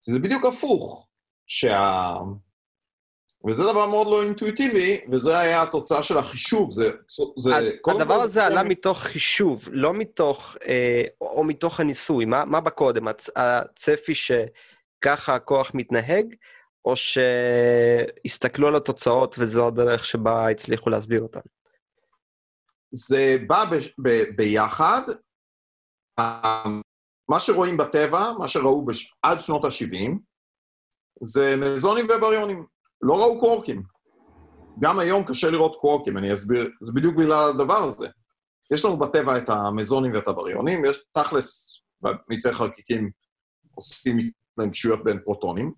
שזה 0.06 0.20
בדיוק 0.20 0.46
הפוך. 0.46 1.08
שה... 1.48 2.14
וזה 3.48 3.64
דבר 3.64 3.86
מאוד 3.90 4.08
לא 4.08 4.24
אינטואיטיבי, 4.24 5.02
וזה 5.12 5.40
היה 5.40 5.62
התוצאה 5.64 6.04
של 6.04 6.18
החישוב. 6.18 6.72
זה... 6.72 6.92
זה 7.38 7.56
אז 7.56 7.66
הדבר 7.88 8.14
הזה 8.14 8.34
זה- 8.34 8.46
עלה 8.46 8.64
מתוך 8.64 9.00
חישוב, 9.00 9.68
לא 9.72 9.94
מתוך, 9.94 10.56
אה, 10.68 11.04
או 11.22 11.44
מתוך 11.44 11.80
הניסוי. 11.80 12.26
מה, 12.26 12.46
מה 12.46 12.62
בקודם? 12.62 13.08
הצ- 13.08 13.30
הצפי 13.36 14.14
שככה 14.16 15.36
הכוח 15.36 15.72
מתנהג, 15.74 16.36
או 16.86 16.94
שהסתכלו 16.96 18.68
על 18.68 18.76
התוצאות 18.76 19.36
וזו 19.40 19.68
הדרך 19.68 20.06
שבה 20.06 20.50
הצליחו 20.50 20.90
להסביר 20.90 21.22
אותן? 21.22 21.40
זה 22.92 23.36
בא 23.48 23.66
ב, 23.66 23.76
ב, 24.08 24.24
ביחד. 24.38 25.02
ה- 26.20 26.68
מה 27.30 27.40
שרואים 27.40 27.78
בטבע, 27.78 28.32
מה 28.40 28.48
שראו 28.48 28.86
בש, 28.86 29.14
עד 29.22 29.40
שנות 29.40 29.66
ה-70, 29.66 30.12
זה 31.22 31.56
מזונים 31.58 32.06
ובריונים. 32.06 32.66
לא 33.02 33.14
ראו 33.14 33.40
קוורקים. 33.40 33.84
גם 34.80 35.00
היום 35.00 35.24
קשה 35.24 35.52
לראות 35.52 35.76
קוורקים, 35.82 36.18
אני 36.18 36.34
אסביר, 36.34 36.70
זה 36.82 36.92
בדיוק 36.92 37.16
בגלל 37.16 37.50
הדבר 37.50 37.78
הזה. 37.78 38.08
יש 38.74 38.86
לנו 38.86 38.98
בטבע 38.98 39.38
את 39.38 39.50
המזונים 39.50 40.12
ואת 40.14 40.28
הבריונים, 40.28 40.86
יש 40.86 41.04
תכלס, 41.12 41.80
במיצי 42.02 42.54
חלקיקים 42.54 43.12
עושים 43.76 44.18
התנגשויות 44.18 45.04
בין 45.04 45.20
פרוטונים, 45.24 45.74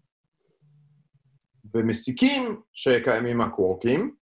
ומסיקים 1.73 2.61
שקיימים 2.73 3.41
הקוורקים, 3.41 4.15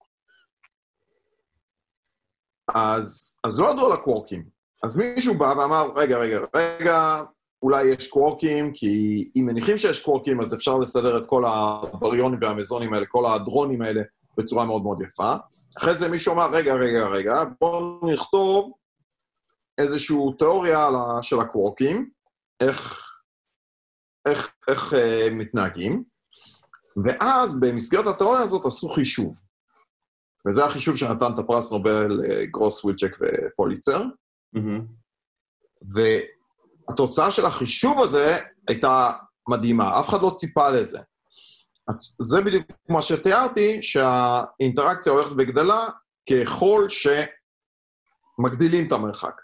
אז, 2.75 3.37
אז 3.45 3.61
לא 3.61 3.71
ידעו 3.71 3.87
על 3.87 3.93
הקוורקים. 3.93 4.49
אז 4.83 4.97
מישהו 4.97 5.39
בא 5.39 5.45
ואמר, 5.45 5.93
רגע, 5.97 6.19
רגע, 6.19 6.39
רגע, 6.57 7.23
אולי 7.63 7.85
יש 7.85 8.09
קוורקים, 8.09 8.73
כי 8.73 9.25
אם 9.37 9.47
מניחים 9.47 9.79
שיש 9.79 10.03
קוורקים, 10.03 10.41
אז 10.41 10.55
אפשר 10.55 10.79
לסדר 10.79 11.19
את 11.19 11.27
כל 11.27 11.45
הבריונים 11.47 12.39
והמזונים 12.43 12.95
האלה, 12.95 13.07
כל 13.07 13.27
הדרונים 13.27 13.83
האלה, 13.83 14.03
בצורה 14.39 14.65
מאוד 14.65 14.83
מאוד 14.83 15.03
יפה. 15.03 15.35
אחרי 15.79 15.95
זה 15.95 16.09
מישהו 16.09 16.33
אמר, 16.33 16.51
רגע, 16.53 16.75
רגע, 16.75 17.07
רגע, 17.07 17.43
בואו 17.61 18.11
נכתוב 18.13 18.73
איזושהי 19.79 20.17
תיאוריה 20.39 20.89
של 21.23 21.41
הקוורקים, 21.41 22.11
איך, 22.61 23.07
איך, 24.29 24.55
איך 24.69 24.95
אה, 24.95 25.29
מתנהגים, 25.33 26.05
ואז 27.05 27.61
במסגרת 27.61 28.07
התיאוריה 28.07 28.41
הזאת 28.41 28.67
עשו 28.67 28.89
חישוב. 28.89 29.41
וזה 30.49 30.65
החישוב 30.65 30.97
שנתן 30.97 31.33
את 31.35 31.39
הפרס 31.39 31.73
נובל 31.73 32.21
אה, 32.25 32.47
גרוס, 32.47 32.85
ווילצ'ק 32.85 33.17
ופוליצר. 33.21 34.05
מהמם. 34.53 34.87
והתוצאה 36.89 37.31
של 37.31 37.45
החישוב 37.45 38.03
הזה 38.03 38.37
הייתה 38.69 39.11
מדהימה, 39.49 40.01
אף 40.01 40.09
אחד 40.09 40.23
לא 40.23 40.35
ציפה 40.39 40.71
לזה. 40.71 40.99
זה 42.21 42.41
בדיוק 42.41 42.65
מה 42.89 43.03
שתיארתי, 43.03 43.83
שהאינטראקציה 43.83 45.13
הולכת 45.13 45.33
וגדלה 45.39 45.89
ככל 46.31 46.87
שמגדילים 46.89 48.87
את 48.87 48.93
המרחק. 48.93 49.41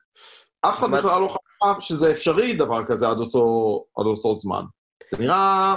אף 0.60 0.78
אחד 0.78 0.90
בכלל 0.90 1.20
לא 1.20 1.28
חשב 1.28 1.80
שזה 1.80 2.10
אפשרי 2.10 2.52
דבר 2.52 2.84
כזה 2.84 3.08
עד 3.08 3.18
אותו, 3.18 3.84
עד 3.96 4.06
אותו 4.06 4.34
זמן. 4.34 4.62
זה 5.10 5.18
נראה, 5.18 5.76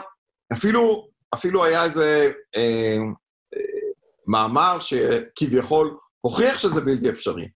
אפילו, 0.54 1.08
אפילו 1.34 1.64
היה 1.64 1.84
איזה 1.84 2.32
אה, 2.56 2.98
אה, 3.56 3.62
מאמר 4.28 4.78
שכביכול 4.80 5.98
הוכיח 6.22 6.60
שזה 6.60 6.82
בלתי 6.82 7.10
אפשרי. 7.10 7.48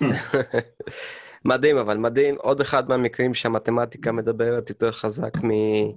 מדהים, 1.44 1.78
אבל 1.78 1.96
מדהים. 1.96 2.36
עוד 2.38 2.60
אחד 2.60 2.88
מהמקרים 2.88 3.34
שהמתמטיקה 3.34 4.12
מדברת 4.12 4.70
יותר 4.70 4.92
חזק 4.92 5.32
מ- 5.44 5.92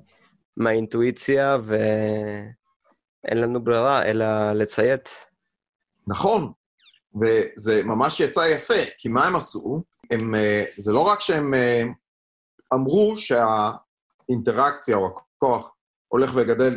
מהאינטואיציה, 0.58 1.58
ואין 1.64 3.38
לנו 3.42 3.64
ברירה 3.64 4.06
אלא 4.06 4.52
לציית. 4.52 5.10
נכון, 6.08 6.52
וזה 7.22 7.84
ממש 7.86 8.20
יצא 8.20 8.40
יפה, 8.40 8.74
כי 8.98 9.10
מה 9.10 9.28
הם 9.28 9.36
עשו? 9.36 9.84
הם, 10.12 10.36
אה, 10.36 10.64
זה 10.78 10.94
לא 10.94 11.00
רק 11.00 11.20
שהם 11.20 11.54
אה, 11.54 11.84
אמרו 12.74 13.16
שהאינטראקציה 13.18 14.98
או 14.98 15.08
הכוח 15.08 15.76
הולך 16.08 16.32
וגדל 16.36 16.74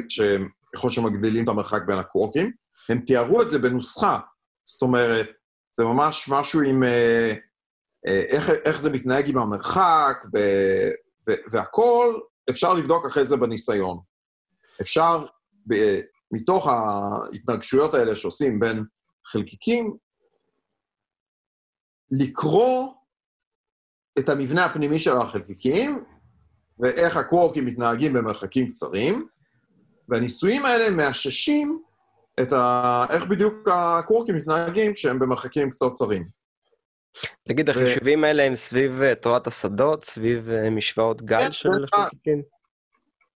ככל 0.75 0.91
שמגדילים 0.91 1.45
את 1.45 1.49
המרחק 1.49 1.83
בין 1.87 1.99
הקוורקים, 1.99 2.53
הם 2.89 3.01
תיארו 3.01 3.43
את 3.43 3.51
זה 3.51 3.59
בנוסחה. 3.59 4.19
זאת 4.65 4.83
אומרת, 4.83 5.29
זה 5.73 5.85
ממש 5.85 6.29
משהו 6.29 6.61
עם 6.61 6.85
אה, 6.85 7.33
איך, 8.07 8.51
איך 8.65 8.81
זה 8.81 8.91
מתנהג 8.91 9.29
עם 9.29 9.39
המרחק, 9.39 10.25
ו, 10.35 10.39
ו, 11.29 11.33
והכול 11.53 12.21
אפשר 12.51 12.75
לבדוק 12.75 13.07
אחרי 13.07 13.25
זה 13.25 13.37
בניסיון. 13.37 13.99
אפשר 14.81 15.27
ב, 15.67 16.01
מתוך 16.33 16.67
ההתנגשויות 16.67 17.95
האלה 17.95 18.17
שעושים 18.17 18.61
בין 18.61 18.85
חלקיקים, 19.27 19.97
לקרוא 22.11 22.95
את 24.19 24.29
המבנה 24.29 24.65
הפנימי 24.65 24.99
של 24.99 25.17
החלקיקים 25.17 26.05
ואיך 26.79 27.17
הקוורקים 27.17 27.67
מתנהגים 27.67 28.13
במרחקים 28.13 28.69
קצרים, 28.69 29.27
והניסויים 30.09 30.65
האלה 30.65 30.91
מאששים 30.91 31.83
את 32.43 32.53
ה... 32.53 33.05
איך 33.11 33.27
בדיוק 33.27 33.69
הקוורקים 33.69 34.37
מתנהגים 34.37 34.95
כשהם 34.95 35.19
במרחקים 35.19 35.71
קצרצרים. 35.71 36.40
תגיד, 37.49 37.69
ו... 37.69 37.73
החישובים 37.73 38.25
האלה 38.25 38.43
הם 38.43 38.57
סביב 38.57 39.01
uh, 39.01 39.15
תורת 39.15 39.47
השדות, 39.47 40.05
סביב 40.05 40.49
uh, 40.49 40.71
משוואות 40.71 41.23
גל 41.23 41.41
כן, 41.41 41.53
של 41.53 41.87
חלקיקים? 41.95 42.43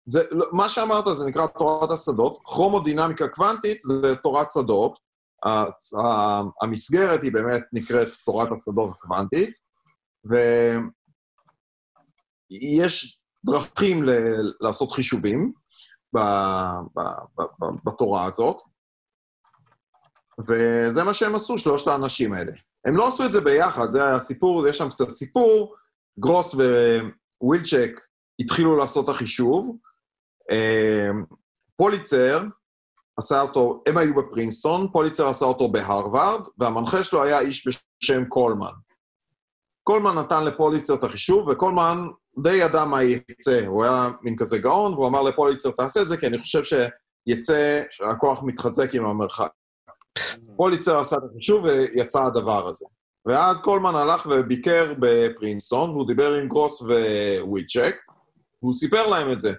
זה, 0.06 0.20
לא, 0.30 0.46
מה 0.52 0.68
שאמרת 0.68 1.04
זה 1.16 1.26
נקרא 1.26 1.46
תורת 1.46 1.90
השדות, 1.90 2.40
כרומודינמיקה 2.44 3.28
קוונטית 3.28 3.80
זה 3.80 4.16
תורת 4.16 4.52
שדות, 4.52 4.98
המסגרת 6.62 7.22
היא 7.22 7.32
באמת 7.32 7.62
נקראת 7.72 8.08
תורת 8.24 8.48
השדות 8.52 8.90
הקוונטית, 8.96 9.56
ויש 12.50 13.20
דרכים 13.46 14.04
ל- 14.04 14.52
לעשות 14.60 14.92
חישובים 14.92 15.52
ב- 16.14 16.18
ב- 16.96 17.42
ב- 17.60 17.76
בתורה 17.84 18.24
הזאת, 18.24 18.56
וזה 20.48 21.04
מה 21.04 21.14
שהם 21.14 21.34
עשו, 21.34 21.58
שלושת 21.58 21.88
האנשים 21.88 22.32
האלה. 22.32 22.52
הם 22.84 22.96
לא 22.96 23.08
עשו 23.08 23.24
את 23.24 23.32
זה 23.32 23.40
ביחד, 23.40 23.90
זה 23.90 24.14
הסיפור, 24.14 24.68
יש 24.68 24.78
שם 24.78 24.88
קצת 24.88 25.08
סיפור. 25.08 25.74
גרוס 26.18 26.54
ווילצ'ק 27.40 28.00
התחילו 28.40 28.76
לעשות 28.76 29.04
את 29.04 29.08
החישוב. 29.08 29.76
אה, 30.50 31.08
פוליצר 31.76 32.42
עשה 33.16 33.40
אותו, 33.40 33.82
הם 33.86 33.96
היו 33.96 34.14
בפרינסטון, 34.14 34.88
פוליצר 34.92 35.28
עשה 35.28 35.46
אותו 35.46 35.68
בהרווארד, 35.68 36.46
והמנחה 36.58 37.04
שלו 37.04 37.22
היה 37.22 37.40
איש 37.40 37.68
בשם 37.68 38.24
קולמן. 38.24 38.72
קולמן 39.82 40.18
נתן 40.18 40.44
לפוליצר 40.44 40.94
את 40.94 41.04
החישוב, 41.04 41.48
וקולמן 41.48 42.06
די 42.42 42.56
ידע 42.56 42.84
מה 42.84 43.02
יצא. 43.02 43.66
הוא 43.66 43.84
היה 43.84 44.10
מין 44.22 44.36
כזה 44.36 44.58
גאון, 44.58 44.94
והוא 44.94 45.06
אמר 45.06 45.22
לפוליצר, 45.22 45.70
תעשה 45.70 46.02
את 46.02 46.08
זה, 46.08 46.16
כי 46.16 46.26
אני 46.26 46.38
חושב 46.38 46.62
שיצא 46.64 47.82
שהכוח 47.90 48.42
מתחזק 48.42 48.94
עם 48.94 49.04
המרחק. 49.04 49.50
פוליצר 50.56 50.98
עשה 50.98 51.16
את 51.16 51.22
החישוב 51.30 51.64
ויצא 51.64 52.22
הדבר 52.22 52.68
הזה. 52.68 52.86
ואז 53.26 53.60
קולמן 53.60 53.94
הלך 53.94 54.26
וביקר 54.30 54.94
בפרינסטון, 55.00 55.90
והוא 55.90 56.06
דיבר 56.06 56.34
עם 56.34 56.48
גרוס 56.48 56.82
וויצ'ק, 57.40 57.96
והוא 58.62 58.74
סיפר 58.74 59.06
להם 59.06 59.32
את 59.32 59.40
זה. 59.40 59.52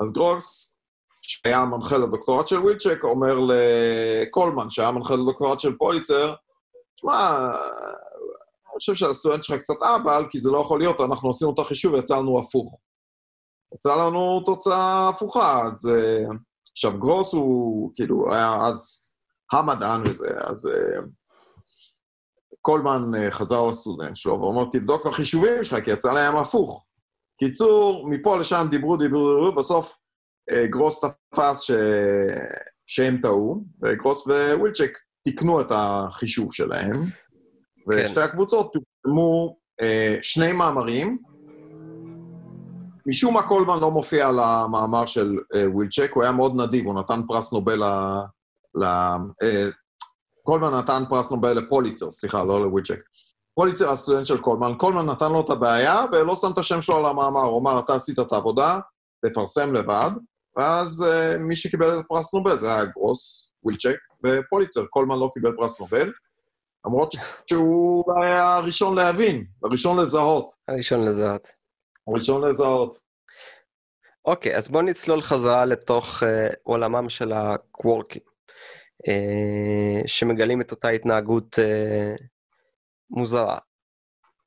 אז 0.00 0.12
גרוס, 0.12 0.78
שהיה 1.22 1.58
המנחה 1.58 1.98
לדוקטורט 1.98 2.46
של 2.46 2.58
וויצ'ק, 2.58 3.04
אומר 3.04 3.38
לקולמן, 3.38 4.70
שהיה 4.70 4.90
מנחה 4.90 5.14
לדוקטורט 5.14 5.60
של 5.60 5.76
פוליצר, 5.76 6.34
תשמע, 6.96 7.50
אני 8.72 8.78
חושב 8.78 8.94
שהסטודנט 8.94 9.44
שלך 9.44 9.58
קצת 9.58 9.82
אבא, 9.82 10.20
כי 10.30 10.40
זה 10.40 10.50
לא 10.50 10.58
יכול 10.58 10.80
להיות, 10.80 11.00
אנחנו 11.00 11.30
עשינו 11.30 11.54
את 11.54 11.58
החישוב 11.58 11.94
ויצא 11.94 12.16
לנו 12.16 12.38
הפוך. 12.38 12.78
יצא 13.74 13.94
לנו 13.94 14.42
תוצאה 14.46 15.08
הפוכה, 15.08 15.66
אז... 15.66 15.90
אה, 15.92 16.24
עכשיו, 16.72 16.98
גרוס 16.98 17.32
הוא, 17.32 17.92
כאילו, 17.94 18.34
היה 18.34 18.56
אז 18.60 19.11
המדען 19.52 20.02
וזה, 20.06 20.28
אז 20.38 20.66
uh, 20.66 21.02
קולמן 22.60 23.02
אה, 23.14 23.30
חזר 23.30 23.66
לסטודנט 23.66 24.16
שלו 24.16 24.40
ואומר, 24.40 24.64
תבדוק 24.72 25.00
את 25.00 25.06
החישובים 25.06 25.64
שלך, 25.64 25.84
כי 25.84 25.90
יצא 25.90 26.12
להם 26.12 26.36
הפוך. 26.36 26.84
קיצור, 27.38 28.08
מפה 28.10 28.36
לשם 28.36 28.66
דיברו, 28.70 28.96
דיברו, 28.96 29.34
דיברו, 29.34 29.54
בסוף 29.54 29.96
אה, 30.50 30.66
גרוס 30.66 31.04
תפס 31.04 31.60
ש... 31.60 31.70
שהם 32.86 33.18
טעו, 33.22 33.64
וגרוס 33.82 34.26
ווילצ'ק 34.26 34.98
תיקנו 35.24 35.60
את 35.60 35.66
החישוב 35.70 36.52
שלהם, 36.52 36.92
כן. 36.92 37.10
ושתי 37.88 38.20
הקבוצות 38.20 38.72
פרסמו 38.72 39.56
שני 40.22 40.52
מאמרים. 40.52 41.18
משום 43.06 43.34
מה 43.34 43.42
קולמן 43.42 43.80
לא 43.80 43.90
מופיע 43.90 44.28
על 44.28 44.38
המאמר 44.38 45.06
של 45.06 45.38
ווילצ'ק, 45.66 46.10
הוא 46.14 46.22
היה 46.22 46.32
מאוד 46.32 46.56
נדיב, 46.56 46.86
הוא 46.86 46.94
נתן 46.94 47.20
פרס 47.28 47.52
נובל 47.52 47.82
ל... 48.74 48.84
אה, 49.42 49.68
קולמן 50.42 50.74
נתן 50.74 51.02
פרס 51.08 51.30
נובל 51.30 51.52
לפוליצר, 51.52 52.10
סליחה, 52.10 52.44
לא 52.44 52.62
לווילצ'ק. 52.62 53.00
פוליצר 53.54 53.90
הסטודנט 53.90 54.26
של 54.26 54.40
קולמן, 54.40 54.72
קולמן 54.78 55.06
נתן 55.06 55.32
לו 55.32 55.40
את 55.40 55.50
הבעיה 55.50 56.04
ולא 56.12 56.36
שם 56.36 56.50
את 56.52 56.58
השם 56.58 56.80
שלו 56.80 56.96
על 56.96 57.06
המאמר, 57.06 57.42
הוא 57.42 57.60
אמר, 57.60 57.78
אתה 57.78 57.94
עשית 57.94 58.18
את 58.18 58.32
העבודה, 58.32 58.80
תפרסם 59.26 59.74
לבד, 59.74 60.10
ואז 60.56 61.06
אה, 61.08 61.38
מי 61.38 61.56
שקיבל 61.56 61.98
את 61.98 62.04
הפרס 62.04 62.34
נובל 62.34 62.56
זה 62.56 62.74
היה 62.74 62.84
גרוס, 62.84 63.52
ווילצ'ק 63.62 63.96
ופוליצר, 64.24 64.86
קולמן 64.86 65.18
לא 65.18 65.30
קיבל 65.34 65.56
פרס 65.56 65.80
נובל, 65.80 66.12
למרות 66.86 67.14
שהוא 67.50 68.04
היה 68.22 68.56
הראשון 68.56 68.94
להבין, 68.94 69.44
הראשון 69.64 69.98
לזהות. 69.98 70.52
הראשון 70.68 71.04
לזהות. 71.04 71.48
הראשון 72.08 72.44
לזהות. 72.44 72.96
אוקיי, 74.24 74.56
אז 74.56 74.68
בואו 74.68 74.82
נצלול 74.82 75.22
חזרה 75.22 75.64
לתוך 75.64 76.22
uh, 76.22 76.26
עולמם 76.62 77.08
של 77.08 77.32
הקוורקים. 77.32 78.31
אה, 79.08 80.00
שמגלים 80.06 80.60
את 80.60 80.70
אותה 80.70 80.88
התנהגות 80.88 81.58
אה, 81.58 82.14
מוזרה. 83.10 83.58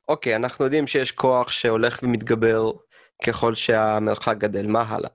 אוקיי, 0.07 0.35
אנחנו 0.35 0.65
יודעים 0.65 0.87
שיש 0.87 1.11
כוח 1.11 1.51
שהולך 1.51 1.99
ומתגבר 2.03 2.71
ככל 3.25 3.55
שהמרחק 3.55 4.37
גדל, 4.37 4.67
מה 4.67 4.81
הלאה? 4.81 5.09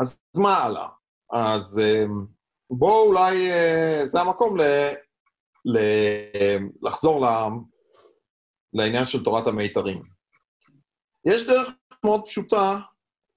אז 0.00 0.20
מה 0.42 0.56
הלאה? 0.56 0.86
אז 1.32 1.80
אה, 1.84 2.04
בואו 2.70 3.08
אולי, 3.08 3.48
זה 4.04 4.20
המקום 4.20 4.58
ל, 4.58 4.62
ל, 5.64 5.78
לחזור 6.82 7.26
ל, 7.26 7.28
לעניין 8.72 9.04
של 9.04 9.24
תורת 9.24 9.46
המיתרים. 9.46 10.02
יש 11.26 11.46
דרך 11.46 11.68
מאוד 12.04 12.24
פשוטה 12.24 12.78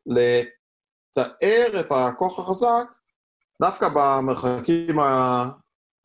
לתאר 0.06 1.80
את 1.80 1.86
הכוח 1.92 2.40
החזק 2.40 3.03
דווקא 3.64 3.88
במרחקים 3.96 4.96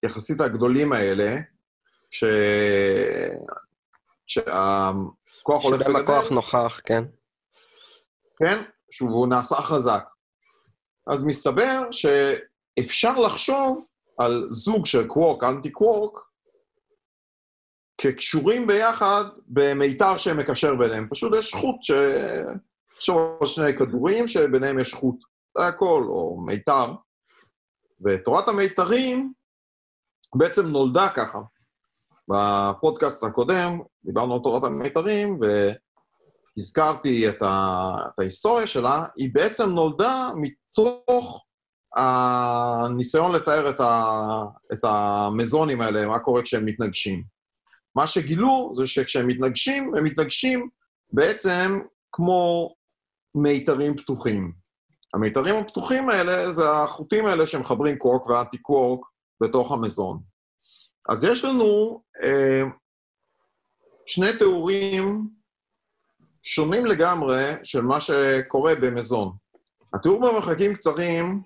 היחסית 0.02 0.40
הגדולים 0.40 0.92
האלה, 0.92 1.36
ש... 2.10 2.24
שהכוח 4.26 5.64
הולך 5.64 5.80
וגדל... 5.80 5.90
שבהם 5.90 5.96
הכוח 5.96 6.30
נוכח, 6.30 6.80
כן. 6.84 7.04
כן, 8.38 8.62
שהוא 8.90 9.28
נעשה 9.28 9.56
חזק. 9.56 10.04
אז 11.06 11.24
מסתבר 11.24 11.82
שאפשר 11.90 13.18
לחשוב 13.18 13.84
על 14.18 14.46
זוג 14.50 14.86
של 14.86 15.06
קוורק, 15.06 15.44
אנטי 15.44 15.70
קוורק, 15.70 16.18
כקשורים 18.00 18.66
ביחד 18.66 19.24
במיתר 19.48 20.16
שמקשר 20.16 20.74
ביניהם. 20.74 21.08
פשוט 21.10 21.32
יש 21.38 21.54
חוט 21.54 21.82
ש... 21.82 21.90
יש 22.98 23.10
שני 23.44 23.76
כדורים 23.78 24.28
שביניהם 24.28 24.78
יש 24.78 24.94
חוט. 24.94 25.16
זה 25.58 25.66
הכל, 25.66 26.04
או 26.08 26.40
מיתר. 26.46 26.86
ותורת 28.06 28.48
המיתרים 28.48 29.32
בעצם 30.34 30.66
נולדה 30.66 31.08
ככה. 31.08 31.38
בפודקאסט 32.28 33.24
הקודם 33.24 33.78
דיברנו 34.04 34.34
על 34.34 34.40
תורת 34.42 34.64
המיתרים, 34.64 35.40
והזכרתי 36.56 37.28
את, 37.28 37.42
ה... 37.42 37.90
את 38.08 38.18
ההיסטוריה 38.18 38.66
שלה, 38.66 39.04
היא 39.16 39.30
בעצם 39.34 39.70
נולדה 39.70 40.30
מתוך 40.36 41.44
הניסיון 41.96 43.32
לתאר 43.32 43.70
את, 43.70 43.80
ה... 43.80 44.42
את 44.72 44.84
המזונים 44.84 45.80
האלה, 45.80 46.06
מה 46.06 46.18
קורה 46.18 46.42
כשהם 46.42 46.64
מתנגשים. 46.64 47.24
מה 47.94 48.06
שגילו 48.06 48.72
זה 48.76 48.86
שכשהם 48.86 49.26
מתנגשים, 49.26 49.94
הם 49.94 50.04
מתנגשים 50.04 50.68
בעצם 51.12 51.80
כמו 52.12 52.74
מיתרים 53.34 53.96
פתוחים. 53.96 54.52
המיתרים 55.14 55.56
הפתוחים 55.56 56.10
האלה 56.10 56.52
זה 56.52 56.70
החוטים 56.70 57.26
האלה 57.26 57.46
שמחברים 57.46 57.98
קוורק 57.98 58.26
ואנטי 58.26 58.58
קוורק 58.58 59.00
בתוך 59.42 59.72
המזון. 59.72 60.20
אז 61.08 61.24
יש 61.24 61.44
לנו 61.44 62.02
אה, 62.22 62.62
שני 64.06 64.38
תיאורים 64.38 65.28
שונים 66.42 66.86
לגמרי 66.86 67.44
של 67.64 67.82
מה 67.82 68.00
שקורה 68.00 68.74
במזון. 68.74 69.32
התיאור 69.94 70.20
במרחקים 70.20 70.74
קצרים 70.74 71.42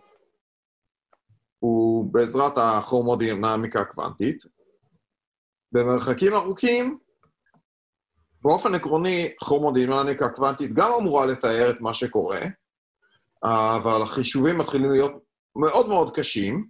הוא 1.59 2.13
בעזרת 2.13 2.53
הכרומודינמיקה 2.57 3.81
הקוונטית. 3.81 4.43
במרחקים 5.73 6.35
ארוכים, 6.35 6.99
באופן 8.43 8.75
עקרוני, 8.75 9.33
כרומודינמיקה 9.39 10.29
קוונטית 10.29 10.73
גם 10.73 10.93
אמורה 11.01 11.27
לתאר 11.27 11.71
את 11.71 11.81
מה 11.81 11.95
שקורה, 11.95 12.41
אבל 13.45 14.03
החישובים 14.03 14.59
מתחילים 14.59 14.91
להיות 14.91 15.13
מאוד 15.57 15.89
מאוד 15.89 16.17
קשים, 16.17 16.67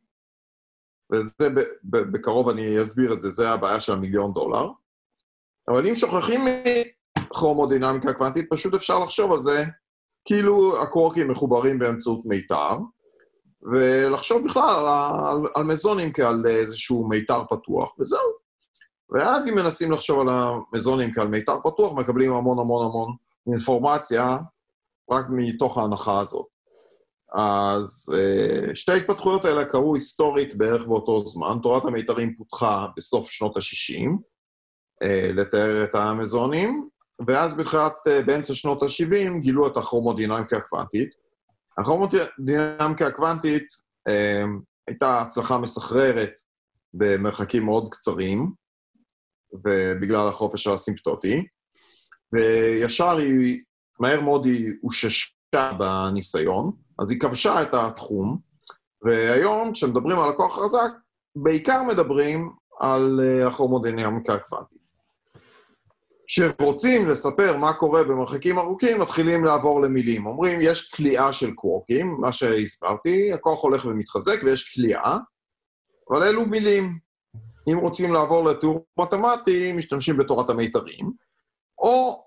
וזה 1.12 1.48
בקרוב 1.84 2.48
אני 2.48 2.82
אסביר 2.82 3.12
את 3.12 3.20
זה, 3.20 3.30
זה 3.30 3.50
הבעיה 3.50 3.80
של 3.80 3.92
המיליון 3.92 4.32
דולר. 4.32 4.68
אבל 5.68 5.86
אם 5.86 5.94
שוכחים 5.94 6.40
מכרומודינמיקה 7.18 8.12
קוונטית, 8.12 8.46
פשוט 8.50 8.74
אפשר 8.74 8.98
לחשוב 8.98 9.32
על 9.32 9.38
זה 9.38 9.64
כאילו 10.24 10.82
הקוורקים 10.82 11.28
מחוברים 11.28 11.78
באמצעות 11.78 12.20
מיתר, 12.24 12.76
ולחשוב 13.62 14.44
בכלל 14.44 14.88
על, 14.88 15.26
על, 15.26 15.38
על 15.54 15.64
מזונים 15.64 16.12
כעל 16.12 16.46
איזשהו 16.46 17.08
מיתר 17.08 17.44
פתוח, 17.50 17.94
וזהו. 17.98 18.42
ואז 19.10 19.48
אם 19.48 19.54
מנסים 19.54 19.92
לחשוב 19.92 20.20
על 20.20 20.28
המזונים 20.28 21.14
כעל 21.14 21.28
מיתר 21.28 21.56
פתוח, 21.64 21.92
מקבלים 21.92 22.32
המון 22.32 22.58
המון 22.58 22.86
המון 22.86 23.16
אינפורמציה 23.46 24.38
רק 25.10 25.24
מתוך 25.30 25.78
ההנחה 25.78 26.20
הזאת. 26.20 26.51
אז 27.34 28.14
אה, 28.16 28.74
שתי 28.74 28.92
ההתפתחויות 28.92 29.44
האלה 29.44 29.64
קרו 29.64 29.94
היסטורית 29.94 30.54
בערך 30.54 30.84
באותו 30.84 31.26
זמן. 31.26 31.58
תורת 31.62 31.84
המיתרים 31.84 32.34
פותחה 32.36 32.86
בסוף 32.96 33.30
שנות 33.30 33.56
ה-60 33.56 34.08
אה, 35.02 35.30
לתאר 35.32 35.84
את 35.84 35.94
המזונים, 35.94 36.88
ואז 37.26 37.54
בתחילת, 37.54 37.92
אה, 38.08 38.22
באמצע 38.22 38.54
שנות 38.54 38.82
ה-70 38.82 39.38
גילו 39.40 39.66
את 39.66 39.76
הכרומודינמיקה 39.76 40.56
הקוונטית. 40.56 41.14
הכרומודינמיקה 41.78 43.06
הקוונטית 43.06 43.66
הייתה 44.86 45.20
הצלחה 45.20 45.58
מסחררת 45.58 46.32
במרחקים 46.94 47.64
מאוד 47.64 47.88
קצרים, 47.90 48.52
ובגלל 49.52 50.28
החופש 50.28 50.66
הסימפטוטי, 50.66 51.46
וישר 52.32 53.16
היא, 53.16 53.62
מהר 54.00 54.20
מאוד 54.20 54.44
היא 54.44 54.72
אוששה 54.84 55.30
בניסיון, 55.54 56.72
אז 56.98 57.10
היא 57.10 57.20
כבשה 57.20 57.62
את 57.62 57.74
התחום, 57.74 58.38
והיום 59.04 59.72
כשמדברים 59.72 60.18
על 60.18 60.28
הכוח 60.28 60.58
חזק, 60.58 60.90
בעיקר 61.36 61.82
מדברים 61.82 62.52
על 62.80 63.20
uh, 63.20 63.48
הכרומודינמיקה 63.48 64.34
הקוונטית. 64.34 64.82
כשרוצים 66.26 67.08
לספר 67.08 67.56
מה 67.56 67.72
קורה 67.72 68.04
במרחקים 68.04 68.58
ארוכים, 68.58 69.00
מתחילים 69.00 69.44
לעבור 69.44 69.82
למילים. 69.82 70.26
אומרים, 70.26 70.58
יש 70.62 70.90
כליאה 70.90 71.32
של 71.32 71.54
קוורקים, 71.54 72.16
מה 72.20 72.32
שהסברתי, 72.32 73.32
הכוח 73.32 73.62
הולך 73.62 73.84
ומתחזק 73.84 74.40
ויש 74.44 74.74
כליאה, 74.74 75.18
אבל 76.10 76.22
אלו 76.22 76.46
מילים. 76.46 76.98
אם 77.72 77.78
רוצים 77.78 78.12
לעבור 78.12 78.44
לתיאור 78.44 78.84
מתמטי, 78.98 79.72
משתמשים 79.72 80.16
בתורת 80.16 80.50
המיתרים, 80.50 81.12
או 81.78 82.24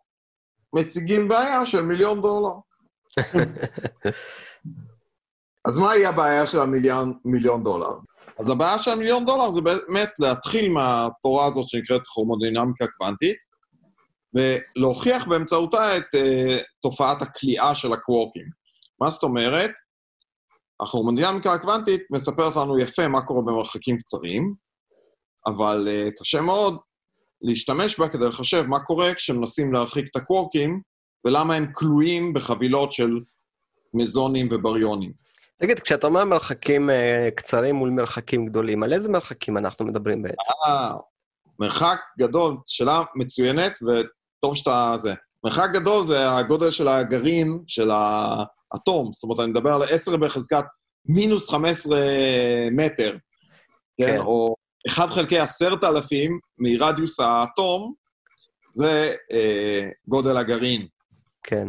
מציגים 0.75 1.27
בעיה 1.27 1.65
של 1.65 1.81
מיליון 1.81 2.21
דולר. 2.21 2.53
אז 5.67 5.79
מהי 5.79 6.05
הבעיה 6.05 6.47
של 6.47 6.59
המיליון 6.59 7.19
מיליון 7.25 7.63
דולר? 7.63 7.93
אז 8.39 8.49
הבעיה 8.49 8.79
של 8.79 8.91
המיליון 8.91 9.25
דולר 9.25 9.51
זה 9.51 9.61
באמת 9.61 10.09
להתחיל 10.19 10.69
מהתורה 10.69 11.45
הזאת 11.45 11.67
שנקראת 11.67 12.01
כרומודינמיקה 12.05 12.85
קוונטית, 12.87 13.37
ולהוכיח 14.35 15.27
באמצעותה 15.27 15.97
את 15.97 16.03
uh, 16.15 16.63
תופעת 16.81 17.21
הכליאה 17.21 17.75
של 17.75 17.93
הקוורקים. 17.93 18.45
מה 19.01 19.09
זאת 19.09 19.23
אומרת? 19.23 19.71
הכרומודינמיקה 20.81 21.53
הקוונטית 21.53 22.01
מספרת 22.11 22.55
לנו 22.55 22.79
יפה 22.79 23.07
מה 23.07 23.21
קורה 23.21 23.41
במרחקים 23.41 23.97
קצרים, 23.97 24.53
אבל 25.47 25.87
uh, 25.87 26.11
קשה 26.19 26.41
מאוד 26.41 26.77
להשתמש 27.41 27.99
בה 27.99 28.09
כדי 28.09 28.27
לחשב 28.27 28.65
מה 28.67 28.79
קורה 28.79 29.13
כשמנסים 29.13 29.73
להרחיק 29.73 30.05
את 30.11 30.15
הקוורקים, 30.15 30.81
ולמה 31.25 31.55
הם 31.55 31.71
כלואים 31.71 32.33
בחבילות 32.33 32.91
של 32.91 33.19
מזונים 33.93 34.47
ובריונים. 34.51 35.11
תגיד, 35.61 35.79
כשאתה 35.79 36.07
אומר 36.07 36.25
מרחקים 36.25 36.89
uh, 36.89 37.31
קצרים 37.35 37.75
מול 37.75 37.89
מרחקים 37.89 38.45
גדולים, 38.45 38.83
על 38.83 38.93
איזה 38.93 39.09
מרחקים 39.09 39.57
אנחנו 39.57 39.85
מדברים 39.85 40.21
בעצם? 40.21 40.35
אה, 40.67 40.91
מרחק 41.59 41.99
גדול, 42.19 42.57
שאלה 42.65 43.03
מצוינת, 43.15 43.73
וטוב 43.81 44.55
שאתה... 44.55 44.95
זה. 44.97 45.13
מרחק 45.43 45.69
גדול 45.73 46.05
זה 46.05 46.31
הגודל 46.31 46.71
של 46.71 46.87
הגרעין 46.87 47.59
של 47.67 47.91
האטום, 47.91 49.13
זאת 49.13 49.23
אומרת, 49.23 49.39
אני 49.39 49.47
מדבר 49.47 49.73
על 49.73 49.83
10 49.83 50.17
בחזקת 50.17 50.63
מינוס 51.05 51.49
15 51.49 51.99
מטר, 52.71 53.17
כן? 53.97 54.07
כן. 54.07 54.19
או 54.19 54.55
1 54.87 55.09
חלקי 55.09 55.39
10,000 55.39 56.39
מרדיוס 56.57 57.19
האטום, 57.19 57.93
זה 58.71 59.15
אה, 59.31 59.89
גודל 60.07 60.37
הגרעין. 60.37 60.87
כן. 61.45 61.67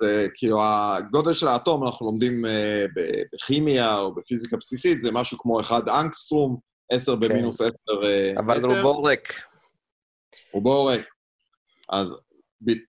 זה 0.00 0.26
כאילו, 0.34 0.60
הגודל 0.62 1.32
של 1.32 1.48
האטום, 1.48 1.86
אנחנו 1.86 2.06
לומדים 2.06 2.44
uh, 2.44 2.48
בכימיה 3.34 3.98
או 3.98 4.14
בפיזיקה 4.14 4.56
בסיסית, 4.56 5.00
זה 5.00 5.12
משהו 5.12 5.38
כמו 5.38 5.60
1 5.60 5.88
אנגסטרום, 5.88 6.58
10 6.92 7.12
כן. 7.12 7.20
במינוס 7.20 7.60
10 7.60 7.68
uh, 7.68 8.04
אה, 8.04 8.32
אבל 8.36 8.58
מטר. 8.58 8.66
אבל 8.66 8.76
רובו 8.76 9.02
ריק. 9.02 9.40
רובו 10.52 10.84
ריק. 10.86 11.06
אז 11.90 12.18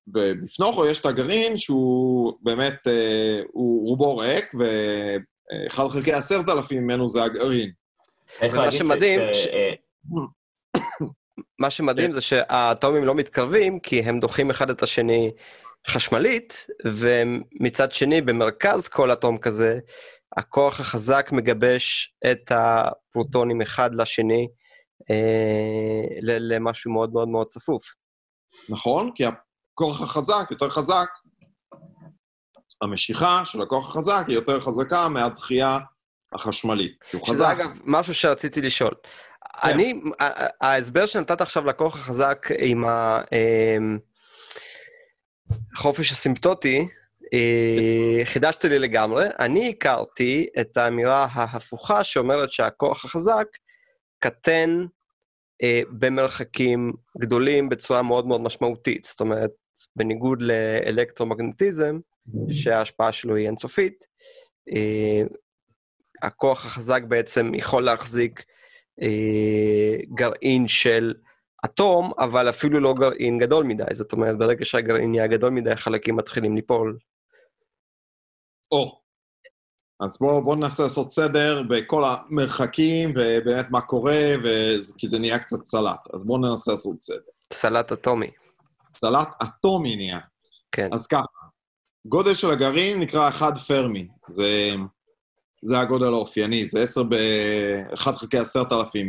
בפנוכו 0.08 0.86
יש 0.86 1.00
את 1.00 1.06
הגרעין 1.06 1.58
שהוא 1.58 2.34
באמת, 2.41 2.88
uh, 2.88 3.48
הוא 3.52 3.89
רובו 3.89 4.17
ריק, 4.17 4.52
ו-1 4.60 5.89
חלקי 5.89 6.13
10,000 6.13 6.78
ממנו 6.78 7.10
זה 7.10 7.24
הגרעין. 7.24 7.72
ומה 8.41 8.72
שמדהים, 8.72 9.19
ש... 9.34 9.48
מה 11.60 11.69
שמדהים. 11.69 12.12
זה 12.12 12.22
שהאטומים 12.22 13.04
לא 13.04 13.15
מתקרבים, 13.15 13.80
כי 13.80 14.00
הם 14.00 14.19
דוחים 14.19 14.50
אחד 14.50 14.69
את 14.69 14.84
השני 14.84 15.32
חשמלית, 15.88 16.67
ומצד 16.86 17.91
שני, 17.91 18.22
במרכז 18.22 18.88
כל 18.88 19.13
אטום 19.13 19.38
כזה, 19.38 19.80
הכוח 20.38 20.80
החזק 20.80 21.30
מגבש 21.32 22.15
את 22.32 22.52
הפרוטונים 22.52 23.62
אחד 23.62 23.96
לשני 23.96 24.48
אה, 25.12 26.17
למשהו 26.22 26.91
מאוד 26.91 27.13
מאוד 27.13 27.28
מאוד 27.28 27.48
צפוף. 27.48 27.84
נכון, 28.69 29.12
כי 29.15 29.24
הכוח 29.26 30.02
החזק 30.02 30.52
יותר 30.52 30.69
חזק. 30.69 31.08
המשיכה 32.82 33.41
של 33.46 33.62
הכוח 33.62 33.89
החזק 33.89 34.24
היא 34.28 34.36
יותר 34.36 34.60
חזקה 34.60 35.08
מהדחייה 35.08 35.80
החשמלית. 36.34 37.04
שזה 37.10 37.19
חזק. 37.28 37.56
אגב 37.58 37.80
משהו 37.84 38.13
שרציתי 38.13 38.62
לשאול. 38.62 38.93
כן. 39.62 39.69
אני, 39.69 40.02
ההסבר 40.62 41.06
שנתת 41.06 41.41
עכשיו 41.41 41.65
לכוח 41.65 41.96
החזק 41.96 42.48
עם 42.60 42.86
ה... 42.86 43.22
אה, 43.34 43.78
החופש 45.74 46.12
הסימפטוטי, 46.12 46.88
אה, 47.34 48.26
חידשת 48.26 48.66
לי 48.66 48.80
לגמרי. 48.80 49.26
אני 49.39 49.70
הכרתי 49.70 50.48
את 50.60 50.78
האמירה 50.78 51.28
ההפוכה 51.32 52.04
שאומרת 52.04 52.52
שהכוח 52.52 53.06
החזק 53.06 53.48
קטן 54.20 54.86
אה, 55.63 55.82
במרחקים 55.89 56.94
גדולים 57.20 57.70
בצורה 57.70 58.02
מאוד 58.02 58.28
מאוד 58.28 58.42
משמעותית. 58.42 59.06
זאת 59.06 59.20
אומרת, 59.20 59.52
בניגוד 59.96 60.42
לאלקטרומגנטיזם, 60.42 62.00
שההשפעה 62.50 63.12
שלו 63.12 63.36
היא 63.36 63.48
אינסופית, 63.48 64.06
אה, 64.74 65.22
הכוח 66.22 66.66
החזק 66.66 67.02
בעצם 67.08 67.52
יכול 67.56 67.84
להחזיק 67.84 68.44
גרעין 70.16 70.68
של 70.68 71.13
אטום, 71.65 72.12
אבל 72.19 72.49
אפילו 72.49 72.80
לא 72.80 72.93
גרעין 72.93 73.39
גדול 73.39 73.63
מדי. 73.63 73.84
זאת 73.93 74.13
אומרת, 74.13 74.38
ברגע 74.38 74.65
שהגרעין 74.65 75.12
נהיה 75.12 75.28
גדול 75.28 75.49
מדי, 75.49 75.71
החלקים 75.71 76.15
מתחילים 76.15 76.56
ליפול. 76.56 76.97
או, 78.71 79.04
אז 79.99 80.17
בואו 80.21 80.43
בוא 80.43 80.56
ננסה 80.56 80.84
לעשות 80.84 81.12
סדר 81.12 81.63
בכל 81.69 82.04
המרחקים, 82.06 83.13
ובאמת 83.15 83.65
מה 83.71 83.82
קורה, 83.82 84.21
ו... 84.43 84.47
כי 84.97 85.08
זה 85.08 85.19
נהיה 85.19 85.39
קצת 85.39 85.65
סלט. 85.65 86.08
אז 86.13 86.23
בואו 86.23 86.38
ננסה 86.38 86.71
לעשות 86.71 87.02
סדר. 87.02 87.32
סלט 87.54 87.91
אטומי. 87.91 88.32
סלט 88.95 89.28
אטומי 89.43 89.95
נהיה. 89.95 90.19
כן. 90.71 90.89
אז 90.93 91.08
ככה, 91.08 91.26
גודל 92.08 92.34
של 92.34 92.52
הגרעין 92.52 92.99
נקרא 92.99 93.30
1 93.30 93.58
פרמי. 93.58 94.08
זה, 94.30 94.69
זה 95.63 95.80
הגודל 95.80 96.08
האופייני, 96.08 96.67
זה 96.67 96.82
10 96.82 97.04
ב... 97.04 97.15
1 97.93 98.15
חלקי 98.15 98.38
10,000 98.38 99.08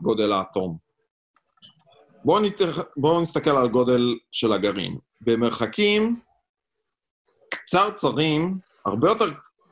מגודל 0.00 0.32
האטום. 0.32 0.83
בואו 2.24 2.40
נתח... 2.40 2.78
בוא 2.96 3.22
נסתכל 3.22 3.50
על 3.50 3.68
גודל 3.68 4.00
של 4.32 4.52
הגרעין. 4.52 4.98
במרחקים 5.20 6.20
קצרצרים, 7.50 8.58
הרבה 8.86 9.08
יותר 9.08 9.24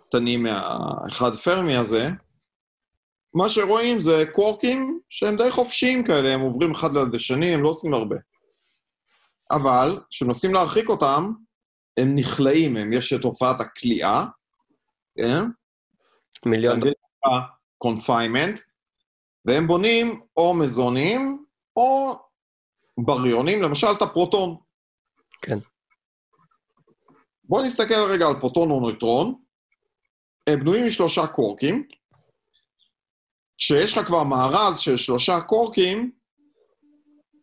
קטנים 0.09 0.43
מהאחד 0.43 1.35
פרמי 1.35 1.77
הזה, 1.77 2.09
מה 3.35 3.49
שרואים 3.49 4.01
זה 4.01 4.25
קוורקים 4.33 5.01
שהם 5.11 5.37
די 5.37 5.51
חופשיים 5.51 6.05
כאלה, 6.05 6.31
הם 6.35 6.41
עוברים 6.41 6.71
אחד 6.71 6.93
ליד 6.93 7.15
השני, 7.15 7.55
הם 7.55 7.63
לא 7.63 7.69
עושים 7.69 7.95
הרבה. 7.95 8.17
אבל 9.51 10.01
כשנוסעים 10.11 10.55
להרחיק 10.55 10.89
אותם, 10.89 11.33
הם 11.97 12.15
נכלאים, 12.15 12.77
הם, 12.77 12.93
יש 12.93 13.13
את 13.13 13.25
תופעת 13.25 13.61
הכליאה, 13.61 14.27
כן? 15.17 15.45
מיליון. 16.47 16.79
confinement, 17.79 18.61
והם 19.45 19.67
בונים 19.67 20.21
או 20.37 20.55
מזונים 20.55 21.45
או 21.77 22.19
בריונים, 22.99 23.63
למשל 23.63 23.87
את 23.97 24.03
הפרוטון. 24.03 24.57
כן. 25.43 25.59
בואו 27.45 27.65
נסתכל 27.65 27.95
רגע 27.95 28.27
על 28.27 28.41
פרוטון 28.41 28.71
או 28.71 28.81
נויטרון. 28.81 29.35
הם 30.47 30.61
בנויים 30.61 30.87
משלושה 30.87 31.27
קוורקים. 31.27 31.87
כשיש 33.59 33.99
לך 33.99 34.07
כבר 34.07 34.25
מארז 34.25 34.79
של 34.79 34.97
שלושה 34.97 35.41
קוורקים, 35.41 36.13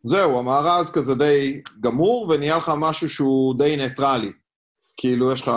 זהו, 0.04 0.40
המארז 0.40 0.92
כזה 0.92 1.16
די 1.16 1.62
גמור, 1.80 2.30
ונהיה 2.30 2.58
לך 2.58 2.72
משהו 2.78 3.10
שהוא 3.10 3.58
די 3.58 3.76
ניטרלי. 3.78 4.32
כאילו, 4.98 5.34
יש 5.34 5.42
לך 5.42 5.52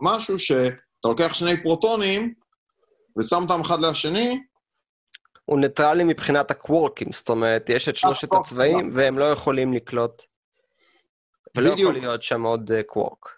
משהו 0.00 0.38
שאתה 0.38 1.08
לוקח 1.08 1.34
שני 1.34 1.62
פרוטונים, 1.62 2.34
ושם 3.18 3.42
אותם 3.42 3.60
אחד 3.60 3.80
לשני, 3.80 4.40
הוא 5.46 5.60
ניטרלי 5.60 6.04
מבחינת 6.04 6.50
הקוורקים, 6.50 7.12
זאת 7.12 7.28
אומרת, 7.28 7.68
יש 7.68 7.88
את 7.88 7.96
שלושת 7.96 8.32
אה, 8.32 8.38
הצבעים 8.38 8.90
והם 8.92 9.18
לא 9.18 9.24
יכולים 9.24 9.72
לקלוט, 9.72 10.22
ולא 11.56 11.72
בדיוק. 11.72 11.90
יכול 11.90 12.00
להיות 12.02 12.22
שם 12.22 12.42
עוד 12.42 12.72
אה, 12.72 12.82
קוורק. 12.82 13.28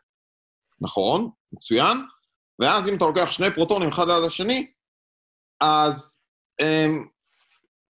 נכון, 0.81 1.31
מצוין, 1.53 1.97
ואז 2.59 2.89
אם 2.89 2.97
אתה 2.97 3.05
לוקח 3.05 3.31
שני 3.31 3.55
פרוטונים 3.55 3.89
אחד 3.89 4.07
ליד 4.07 4.25
השני, 4.27 4.73
אז 5.61 6.21
הם, 6.61 7.09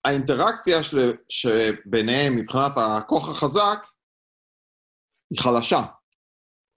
האינטראקציה 0.05 0.83
של, 0.83 1.13
שביניהם 1.29 2.35
מבחינת 2.35 2.71
הכוח 2.77 3.29
החזק 3.29 3.85
היא 5.29 5.39
חלשה, 5.39 5.81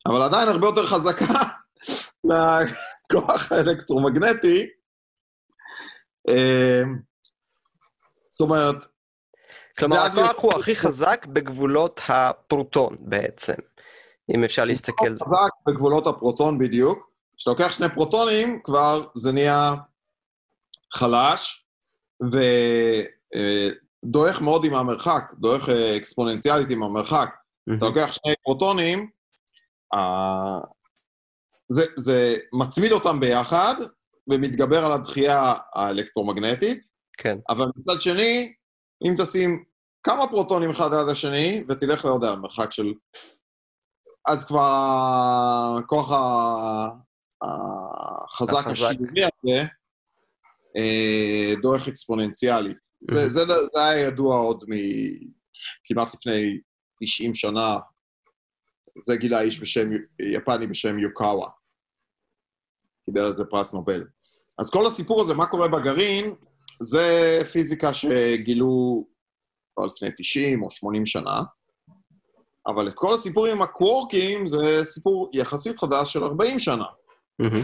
אבל 0.07 0.22
עדיין 0.22 0.49
הרבה 0.49 0.66
יותר 0.66 0.86
חזקה 0.86 1.34
מהכוח 2.28 3.53
האלקטרומגנטי. 3.53 4.66
זאת 8.41 8.51
אומרת, 8.51 8.86
כלומר, 9.78 9.99
הכוח 9.99 10.43
הוא 10.43 10.53
הכי 10.53 10.76
חזק 10.76 11.26
בגבולות 11.26 12.01
הפרוטון 12.09 12.97
בעצם, 13.01 13.55
אם 14.34 14.45
אפשר 14.45 14.64
להסתכל 14.64 15.07
על 15.07 15.16
זה. 15.16 15.24
חזק 15.24 15.51
בגבולות 15.68 16.07
הפרוטון 16.07 16.59
בדיוק. 16.59 17.11
כשאתה 17.36 17.51
לוקח 17.51 17.72
שני 17.72 17.86
פרוטונים, 17.95 18.61
כבר 18.64 19.07
זה 19.14 19.32
נהיה 19.32 19.74
חלש, 20.93 21.66
ודועך 24.05 24.41
מאוד 24.41 24.64
עם 24.64 24.74
המרחק, 24.74 25.32
דועך 25.38 25.68
אה, 25.68 25.97
אקספוננציאלית 25.97 26.70
עם 26.70 26.82
המרחק. 26.82 27.34
אתה 27.76 27.86
לוקח 27.86 28.12
שני 28.12 28.34
פרוטונים, 28.45 29.11
אה, 29.95 30.59
זה, 31.68 31.84
זה 31.97 32.36
מצמיד 32.53 32.93
אותם 32.93 33.20
ביחד, 33.20 33.74
ומתגבר 34.30 34.84
על 34.84 34.93
הדחייה 34.93 35.55
האלקטרומגנטית, 35.74 36.89
כן, 37.23 37.39
אבל 37.49 37.66
מצד 37.77 38.01
שני, 38.01 38.53
אם 39.05 39.14
תשים 39.18 39.64
כמה 40.03 40.29
פרוטונים 40.29 40.71
אחד 40.71 40.91
ליד 40.93 41.09
השני, 41.09 41.64
ותלך, 41.68 42.05
לא 42.05 42.14
יודע, 42.14 42.35
מרחק 42.35 42.73
של... 42.73 42.93
אז 44.29 44.45
כבר 44.45 45.77
הכוח 45.79 46.11
החזק. 47.43 48.66
השילובי 48.66 49.21
הזה 49.25 49.64
אה, 50.77 51.55
דועך 51.62 51.89
אקספוננציאלית. 51.89 52.79
זה, 53.01 53.29
זה, 53.29 53.41
זה 53.47 53.85
היה 53.85 54.07
ידוע 54.07 54.37
עוד 54.37 54.64
מכמעט 54.68 56.14
לפני 56.14 56.61
90 57.05 57.35
שנה. 57.35 57.77
זה 58.99 59.16
גילה 59.16 59.41
איש 59.41 59.61
בשם, 59.61 59.91
יפני 60.35 60.66
בשם 60.66 60.99
יוקאווה. 60.99 61.49
קיבל 63.05 63.21
על 63.21 63.35
זה 63.35 63.45
פרס 63.45 63.75
נובל. 63.75 64.05
אז 64.59 64.71
כל 64.71 64.87
הסיפור 64.87 65.23
הזה, 65.23 65.35
מה 65.35 65.47
קורה 65.47 65.68
בגרעין, 65.68 66.35
זה 66.83 67.39
פיזיקה 67.53 67.95
שגילו 67.95 69.05
כבר 69.76 69.87
לפני 69.87 70.09
90 70.18 70.62
או 70.62 70.70
80 70.70 71.07
שנה, 71.07 71.43
אבל 72.66 72.89
את 72.89 72.95
כל 72.95 73.14
הסיפור 73.14 73.47
עם 73.47 73.62
הקוורקים 73.62 74.49
זה 74.49 74.81
סיפור 74.85 75.31
יחסית 75.35 75.78
חדש 75.78 76.12
של 76.12 76.24
40 76.24 76.59
שנה, 76.59 76.85
מהמם. 77.39 77.62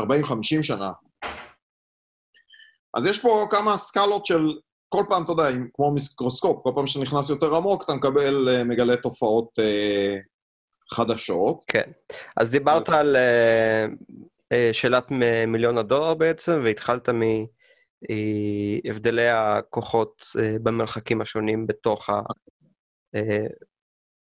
40-50 0.00 0.62
שנה. 0.62 0.92
אז 2.96 3.06
יש 3.06 3.22
פה 3.22 3.46
כמה 3.50 3.76
סקלות 3.76 4.26
של, 4.26 4.42
כל 4.88 5.02
פעם, 5.08 5.24
אתה 5.24 5.32
יודע, 5.32 5.48
כמו 5.74 5.90
מיקרוסקופ, 5.94 6.62
כל 6.62 6.70
פעם 6.74 6.86
שנכנס 6.86 7.30
יותר 7.30 7.56
עמוק, 7.56 7.84
אתה 7.84 7.94
מקבל, 7.94 8.48
אה, 8.48 8.64
מגלה 8.64 8.96
תופעות 8.96 9.48
אה, 9.58 10.16
חדשות. 10.92 11.64
כן. 11.66 11.90
אז 12.36 12.50
דיברת 12.50 12.88
על 12.88 13.16
אה, 13.16 13.86
אה, 14.52 14.70
שאלת 14.72 15.10
מ- 15.10 15.52
מיליון 15.52 15.78
הדולר 15.78 16.14
בעצם, 16.14 16.60
והתחלת 16.64 17.08
מהבדלי 18.10 19.28
הכוחות 19.28 20.22
אה, 20.40 20.56
במרחקים 20.62 21.20
השונים 21.20 21.66
בתוך 21.66 22.10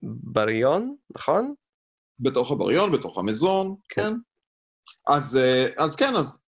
הבריון, 0.03 0.95
נכון? 1.15 1.53
בתוך 2.20 2.51
הבריון, 2.51 2.91
בתוך 2.91 3.17
המזון, 3.17 3.76
כן. 3.89 4.01
כן. 4.01 4.13
אז, 5.13 5.38
אה, 5.38 5.67
אז 5.78 5.95
כן, 5.95 6.15
אז 6.15 6.41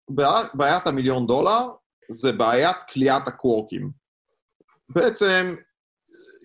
בעיית- 0.53 0.87
המיליון 0.87 1.27
דולר 1.27 1.67
זה 2.11 2.31
בעיית 2.31 2.77
כליאת 2.93 3.27
הקוורקים. 3.27 3.91
בעצם 4.89 5.55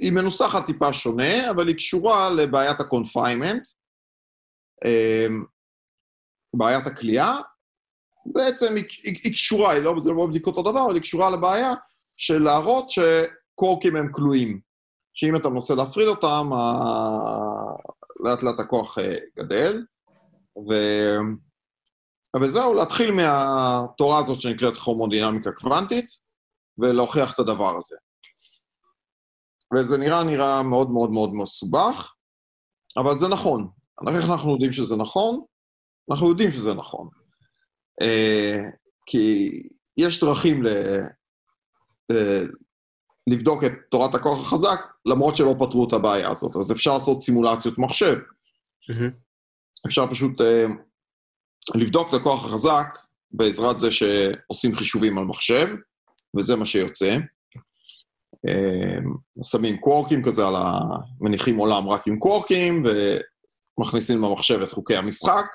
היא 0.01 0.13
מנוסחת 0.13 0.67
טיפה 0.67 0.93
שונה, 0.93 1.51
אבל 1.51 1.69
היא 1.69 1.77
קשורה 1.77 2.31
לבעיית 2.31 2.81
ה 2.81 2.87
confinement, 2.87 3.69
אה, 4.87 5.27
בעיית 6.57 6.87
הכליאה. 6.87 7.37
בעצם 8.33 8.75
היא, 8.77 8.85
היא, 9.05 9.19
היא 9.25 9.33
קשורה, 9.33 9.73
היא 9.73 9.83
לא, 9.83 9.95
זה 10.01 10.11
לא 10.11 10.27
בדיוק 10.27 10.47
אותו 10.47 10.63
דבר, 10.63 10.85
אבל 10.87 10.95
היא 10.95 11.03
קשורה 11.03 11.31
לבעיה 11.31 11.73
של 12.17 12.43
להראות 12.43 12.91
שקוורקים 12.91 13.97
הם 13.97 14.13
כלואים. 14.13 14.61
שאם 15.15 15.37
אתה 15.37 15.49
מנסה 15.49 15.75
להפריד 15.75 16.09
אותם, 16.09 16.51
ה- 16.53 17.77
לאט 18.25 18.43
לאט 18.43 18.61
הכוח 18.61 18.99
אה, 18.99 19.15
גדל. 19.37 19.85
ו... 20.69 20.73
אבל 22.35 22.49
זהו, 22.49 22.75
להתחיל 22.75 23.11
מהתורה 23.11 24.19
הזאת 24.19 24.41
שנקראת 24.41 24.77
כרומודינמיקה 24.77 25.53
קוונטית, 25.53 26.07
ולהוכיח 26.79 27.35
את 27.35 27.39
הדבר 27.39 27.77
הזה. 27.77 27.97
וזה 29.75 29.99
נראה, 29.99 30.25
נראה 30.25 30.63
מאוד 30.63 30.91
מאוד 30.91 31.11
מאוד 31.11 31.31
מסובך, 31.33 32.13
אבל 32.97 33.19
זה 33.19 33.29
נכון. 33.29 33.69
איך 34.09 34.31
אנחנו 34.31 34.53
יודעים 34.53 34.73
שזה 34.73 34.97
נכון? 34.97 35.45
אנחנו 36.11 36.29
יודעים 36.29 36.51
שזה 36.51 36.75
נכון. 36.75 37.09
אה, 38.03 38.61
כי 39.07 39.51
יש 39.97 40.25
דרכים 40.25 40.63
ל... 40.63 40.69
לבדוק 43.27 43.65
את 43.65 43.73
תורת 43.91 44.15
הכוח 44.15 44.47
החזק, 44.47 44.81
למרות 45.07 45.37
שלא 45.37 45.55
פתרו 45.59 45.89
את 45.89 45.93
הבעיה 45.93 46.31
הזאת. 46.31 46.57
אז 46.57 46.73
אפשר 46.73 46.95
לעשות 46.95 47.23
סימולציות 47.23 47.79
מחשב. 47.79 48.17
אפשר 49.87 50.07
פשוט 50.11 50.41
אה, 50.41 50.67
לבדוק 51.75 52.09
את 52.09 52.21
הכוח 52.21 52.45
החזק 52.45 52.99
בעזרת 53.31 53.79
זה 53.79 53.89
שעושים 53.91 54.77
חישובים 54.77 55.19
על 55.19 55.25
מחשב, 55.25 55.69
וזה 56.37 56.57
מה 56.57 56.65
שיוצא. 56.65 57.19
אה, 58.49 58.99
שמים 59.43 59.77
קוורקים 59.77 60.25
כזה 60.25 60.47
על 60.47 60.57
ה... 60.57 60.81
מניחים 61.21 61.57
עולם 61.57 61.89
רק 61.89 62.07
עם 62.07 62.19
קוורקים, 62.19 62.85
ומכניסים 63.79 64.23
למחשב 64.23 64.61
את 64.63 64.73
חוקי 64.73 64.97
המשחק, 64.97 65.47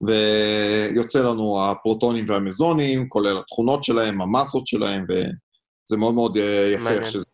ויוצא 0.00 1.22
לנו 1.22 1.64
הפרוטונים 1.64 2.28
והמזונים, 2.28 3.08
כולל 3.08 3.38
התכונות 3.38 3.84
שלהם, 3.84 4.20
המסות 4.20 4.66
שלהם, 4.66 5.04
וזה 5.08 5.96
מאוד 5.96 6.14
מאוד 6.14 6.36
אה, 6.36 6.72
יפה. 6.74 6.90
איך 6.90 7.06
שזה 7.10 7.24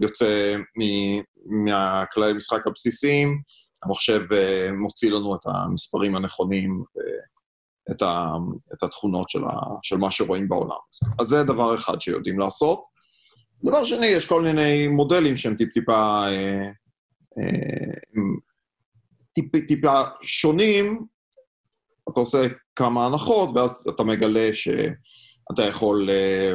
יוצא 0.00 0.56
מ- 0.78 1.22
מהכללי 1.64 2.32
משחק 2.32 2.66
הבסיסיים. 2.66 3.40
המחשב 3.82 4.20
אה, 4.32 4.72
מוציא 4.72 5.10
לנו 5.10 5.34
את 5.34 5.40
המספרים 5.44 6.16
הנכונים, 6.16 6.84
את, 7.90 8.02
ה, 8.02 8.32
את 8.74 8.82
התכונות 8.82 9.30
של, 9.30 9.44
ה, 9.44 9.50
של 9.82 9.96
מה 9.96 10.10
שרואים 10.10 10.48
בעולם. 10.48 10.76
אז 11.20 11.26
זה 11.26 11.42
דבר 11.42 11.74
אחד 11.74 12.00
שיודעים 12.00 12.38
לעשות. 12.38 12.90
דבר 13.64 13.84
שני, 13.84 14.06
יש 14.06 14.28
כל 14.28 14.42
מיני 14.42 14.88
מודלים 14.88 15.36
שהם 15.36 15.54
טיפ-טיפה 15.54 16.24
אה, 16.26 16.70
אה, 17.38 18.20
טיפ, 19.32 19.66
טיפה 19.68 20.02
שונים. 20.22 21.06
אתה 22.08 22.20
עושה 22.20 22.38
כמה 22.76 23.06
הנחות, 23.06 23.50
ואז 23.54 23.84
אתה 23.88 24.02
מגלה 24.02 24.50
שאתה 24.52 25.62
יכול, 25.68 26.10
אה, 26.10 26.52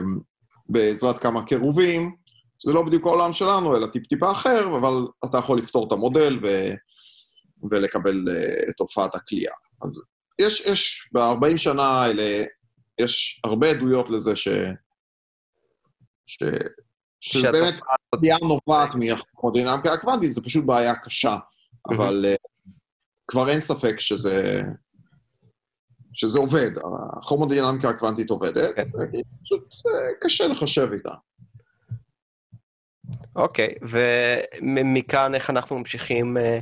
בעזרת 0.70 1.20
כמה 1.20 1.46
קירובים, 1.46 2.16
שזה 2.60 2.74
לא 2.74 2.82
בדיוק 2.82 3.06
העולם 3.06 3.34
שלנו, 3.34 3.78
אלא 3.78 3.88
טיפ-טיפה 3.88 4.32
אחר, 4.32 4.78
אבל 4.78 5.08
אתה 5.26 5.38
יכול 5.38 5.58
לפתור 5.58 5.88
את 5.88 5.91
המודל 5.91 6.39
ו... 6.43 6.74
ולקבל 7.72 8.26
uh, 8.28 8.70
את 8.70 8.76
תופעת 8.78 9.16
הכלייה. 9.16 9.52
אז 9.84 10.06
יש, 10.39 10.62
יש, 10.62 11.10
ב-40 11.14 11.58
שנה 11.58 11.84
האלה, 11.84 12.43
יש 13.00 13.41
הרבה 13.43 13.70
עדויות 13.70 14.10
לזה 14.10 14.36
ש... 14.36 14.48
ש... 16.26 16.38
שזה 17.20 17.41
שהתופעה 17.41 17.52
באמת 17.52 17.82
כלייה 18.16 18.38
נובעת 18.41 18.89
מהמודינמיקה 18.96 19.93
הקוונטית, 19.93 20.34
זה 20.34 20.41
פשוט 20.41 20.66
בעיה 20.66 20.96
קשה, 20.96 21.38
אבל 21.89 22.26
uh, 22.26 22.72
כבר 23.28 23.50
אין 23.50 23.60
ספק 23.60 24.00
שזה... 24.00 24.62
שזה 26.16 26.39
עובד, 26.39 26.72
הכרומודינמיקה 27.18 27.89
הקוונטית 27.89 28.30
עובדת, 28.30 28.76
כן. 28.76 28.86
פשוט 29.43 29.74
uh, 29.74 30.26
קשה 30.26 30.47
לחשב 30.47 30.89
איתה. 30.93 31.11
אוקיי, 33.36 33.76
ומכאן 33.82 35.36
איך 35.36 35.49
אנחנו 35.49 35.80
ממשיכים 35.80 36.38
אה, 36.38 36.59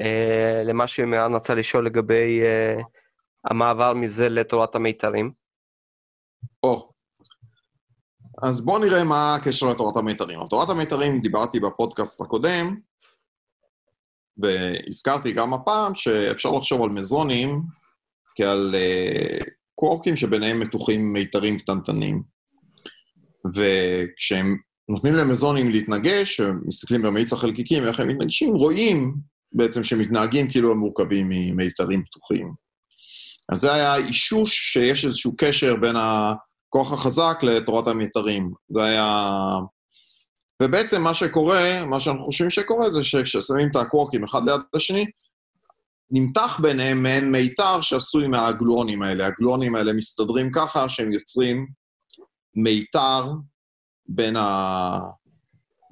אה, 0.00 0.62
למה 0.64 0.86
שמרן 0.86 1.34
רצה 1.34 1.54
לשאול 1.54 1.86
לגבי 1.86 2.40
אה, 2.42 2.80
המעבר 3.44 3.94
מזה 3.94 4.28
לתורת 4.28 4.74
המיתרים? 4.74 5.32
או. 6.62 6.90
אז 8.42 8.64
בואו 8.64 8.78
נראה 8.78 9.04
מה 9.04 9.34
הקשר 9.34 9.66
לתורת 9.66 9.96
המיתרים. 9.96 10.40
תורת 10.50 10.68
המיתרים 10.68 11.20
דיברתי 11.20 11.60
בפודקאסט 11.60 12.20
הקודם, 12.20 12.76
והזכרתי 14.38 15.32
גם 15.32 15.54
הפעם 15.54 15.94
שאפשר 15.94 16.50
לחשוב 16.50 16.82
על 16.82 16.90
מזונים 16.90 17.62
כעל 18.36 18.74
uh, 18.74 19.44
קוורקים 19.74 20.16
שביניהם 20.16 20.60
מתוחים 20.60 21.12
מיתרים 21.12 21.58
קטנטנים. 21.58 22.22
וכשהם 23.56 24.56
נותנים 24.88 25.14
להם 25.14 25.28
מזונים 25.28 25.70
להתנגש, 25.70 26.40
מסתכלים 26.66 27.02
במאיץ 27.02 27.32
החלקיקים, 27.32 27.86
איך 27.86 28.00
הם 28.00 28.08
מתנגשים, 28.08 28.54
רואים 28.54 29.14
בעצם 29.52 29.84
שמתנהגים 29.84 30.50
כאילו 30.50 30.72
הם 30.72 30.78
מורכבים 30.78 31.26
ממיתרים 31.28 32.04
פתוחים. 32.04 32.52
אז 33.52 33.60
זה 33.60 33.74
היה 33.74 33.96
אישוש 33.96 34.72
שיש 34.72 35.04
איזשהו 35.04 35.34
קשר 35.36 35.76
בין 35.76 35.96
הכוח 35.96 36.92
החזק 36.92 37.38
לתורת 37.42 37.88
המיתרים. 37.88 38.52
זה 38.68 38.84
היה... 38.84 39.34
ובעצם 40.62 41.02
מה 41.02 41.14
שקורה, 41.14 41.86
מה 41.86 42.00
שאנחנו 42.00 42.24
חושבים 42.24 42.50
שקורה, 42.50 42.90
זה 42.90 43.04
שכששמים 43.04 43.68
את 43.70 43.76
הקוורקים 43.76 44.24
אחד 44.24 44.40
ליד 44.46 44.60
השני, 44.74 45.06
נמתח 46.10 46.60
ביניהם 46.62 47.02
מעין 47.02 47.32
מיתר 47.32 47.80
שעשוי 47.80 48.28
מהגלואונים 48.28 49.02
האלה. 49.02 49.26
הגלואונים 49.26 49.74
האלה 49.74 49.92
מסתדרים 49.92 50.50
ככה 50.52 50.88
שהם 50.88 51.12
יוצרים 51.12 51.66
מיתר 52.54 53.24
בין, 54.06 54.36
ה... 54.36 55.00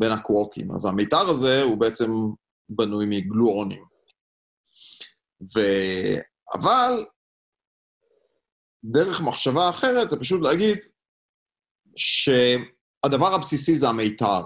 בין 0.01 0.13
הקוורקים. 0.13 0.75
אז 0.75 0.87
המיתר 0.87 1.29
הזה 1.29 1.63
הוא 1.63 1.79
בעצם 1.79 2.13
בנוי 2.69 3.07
מגלואונים. 3.09 3.83
ו... 5.57 5.61
אבל 6.55 7.07
דרך 8.85 9.21
מחשבה 9.21 9.71
אחרת 9.71 10.11
זה 10.11 10.21
פשוט 10.21 10.43
להגיד 10.43 10.79
שהדבר 11.97 13.35
הבסיסי 13.35 13.77
זה 13.77 13.89
המיתר. 13.89 14.43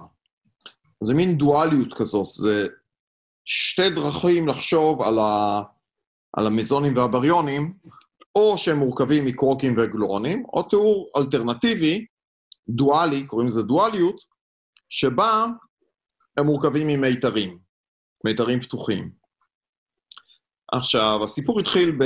זה 1.01 1.15
מין 1.15 1.39
דואליות 1.39 1.95
כזאת, 1.95 2.27
זה 2.27 2.69
שתי 3.45 3.91
דרכים 3.91 4.49
לחשוב 4.49 5.03
על, 5.03 5.19
ה... 5.19 5.63
על 6.37 6.47
המזונים 6.47 6.97
והבריונים, 6.97 7.75
או 8.35 8.59
שהם 8.59 8.79
מורכבים 8.79 9.25
מקורקים 9.25 9.75
וגלורונים, 9.79 10.45
או 10.45 10.63
תיאור 10.63 11.09
אלטרנטיבי, 11.17 12.07
דואלי, 12.69 13.27
קוראים 13.27 13.49
לזה 13.49 13.63
דואליות, 13.63 14.21
שבה 14.89 15.47
הם 16.37 16.47
מורכבים 16.47 16.87
ממיתרים, 16.87 17.59
מיתרים 18.25 18.61
פתוחים. 18.61 19.11
עכשיו, 20.73 21.25
הסיפור 21.25 21.61
התחיל 21.61 21.91
ב... 21.91 22.05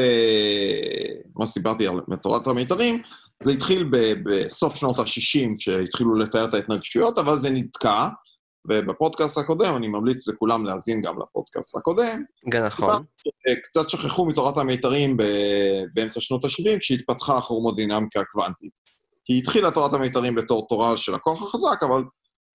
מה 1.37 1.47
סיפרתי 1.47 1.87
על 1.87 2.01
תורת 2.22 2.47
המיתרים, 2.47 3.03
זה 3.43 3.51
התחיל 3.51 3.89
ב... 3.91 3.97
בסוף 4.24 4.76
שנות 4.76 4.99
ה-60, 4.99 5.57
כשהתחילו 5.59 6.14
לתאר 6.14 6.45
את 6.45 6.55
ההתנגשויות, 6.55 7.18
אבל 7.18 7.37
זה 7.37 7.51
נתקע, 7.51 8.09
ובפודקאסט 8.69 9.39
הקודם, 9.39 9.77
אני 9.77 9.89
ממליץ 9.89 10.29
לכולם 10.29 10.64
להאזין 10.64 11.01
גם 11.01 11.14
לפודקאסט 11.23 11.77
הקודם. 11.77 12.23
כן, 12.51 12.67
נכון. 12.67 13.05
קצת 13.62 13.89
שכחו 13.91 14.27
מתורת 14.27 14.57
המיתרים 14.57 15.17
באמצע 15.95 16.21
שנות 16.21 16.45
ה-70, 16.45 16.79
כשהתפתחה 16.81 17.39
הכרומודינמיקה 17.39 18.21
הקוונטית. 18.21 18.73
כי 19.25 19.39
התחילה 19.39 19.71
תורת 19.71 19.95
המיתרים 19.95 20.35
בתור 20.35 20.67
תורה 20.69 20.97
של 20.97 21.14
הכוח 21.14 21.43
החזק, 21.43 21.83
אבל 21.83 22.03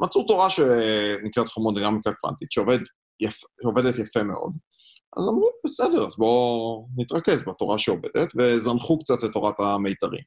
מצאו 0.02 0.24
תורה 0.24 0.50
שנקראת 0.50 1.50
כרומודינמיקה 1.50 2.14
קוונטית, 2.14 2.52
שעובד 2.52 2.80
יפ... 3.20 3.40
שעובדת 3.62 4.00
יפה 4.00 4.24
מאוד. 4.24 4.52
אז 5.18 5.28
אמרו, 5.28 5.50
בסדר, 5.66 6.06
אז 6.06 6.16
בואו 6.18 6.88
נתרכז 6.98 7.44
בתורה 7.48 7.78
שעובדת, 7.78 8.34
וזנחו 8.38 9.00
קצת 9.00 9.24
את 9.24 9.34
תורת 9.34 9.60
המיתרים. 9.60 10.24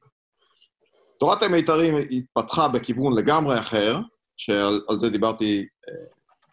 תורת 1.19 1.43
המיתרים 1.43 1.95
התפתחה 2.11 2.67
בכיוון 2.67 3.17
לגמרי 3.17 3.59
אחר, 3.59 3.99
שעל 4.37 4.81
זה 4.97 5.09
דיברתי 5.09 5.57
אה, 5.57 5.65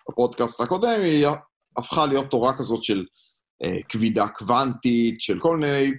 בפודקאסט 0.09 0.61
הקודם, 0.61 1.01
היא 1.01 1.26
הפכה 1.76 2.07
להיות 2.07 2.30
תורה 2.30 2.59
כזאת 2.59 2.83
של 2.83 3.05
אה, 3.64 3.78
כבידה 3.89 4.28
קוונטית, 4.28 5.20
של 5.20 5.41
כל 5.41 5.57
מיני... 5.57 5.91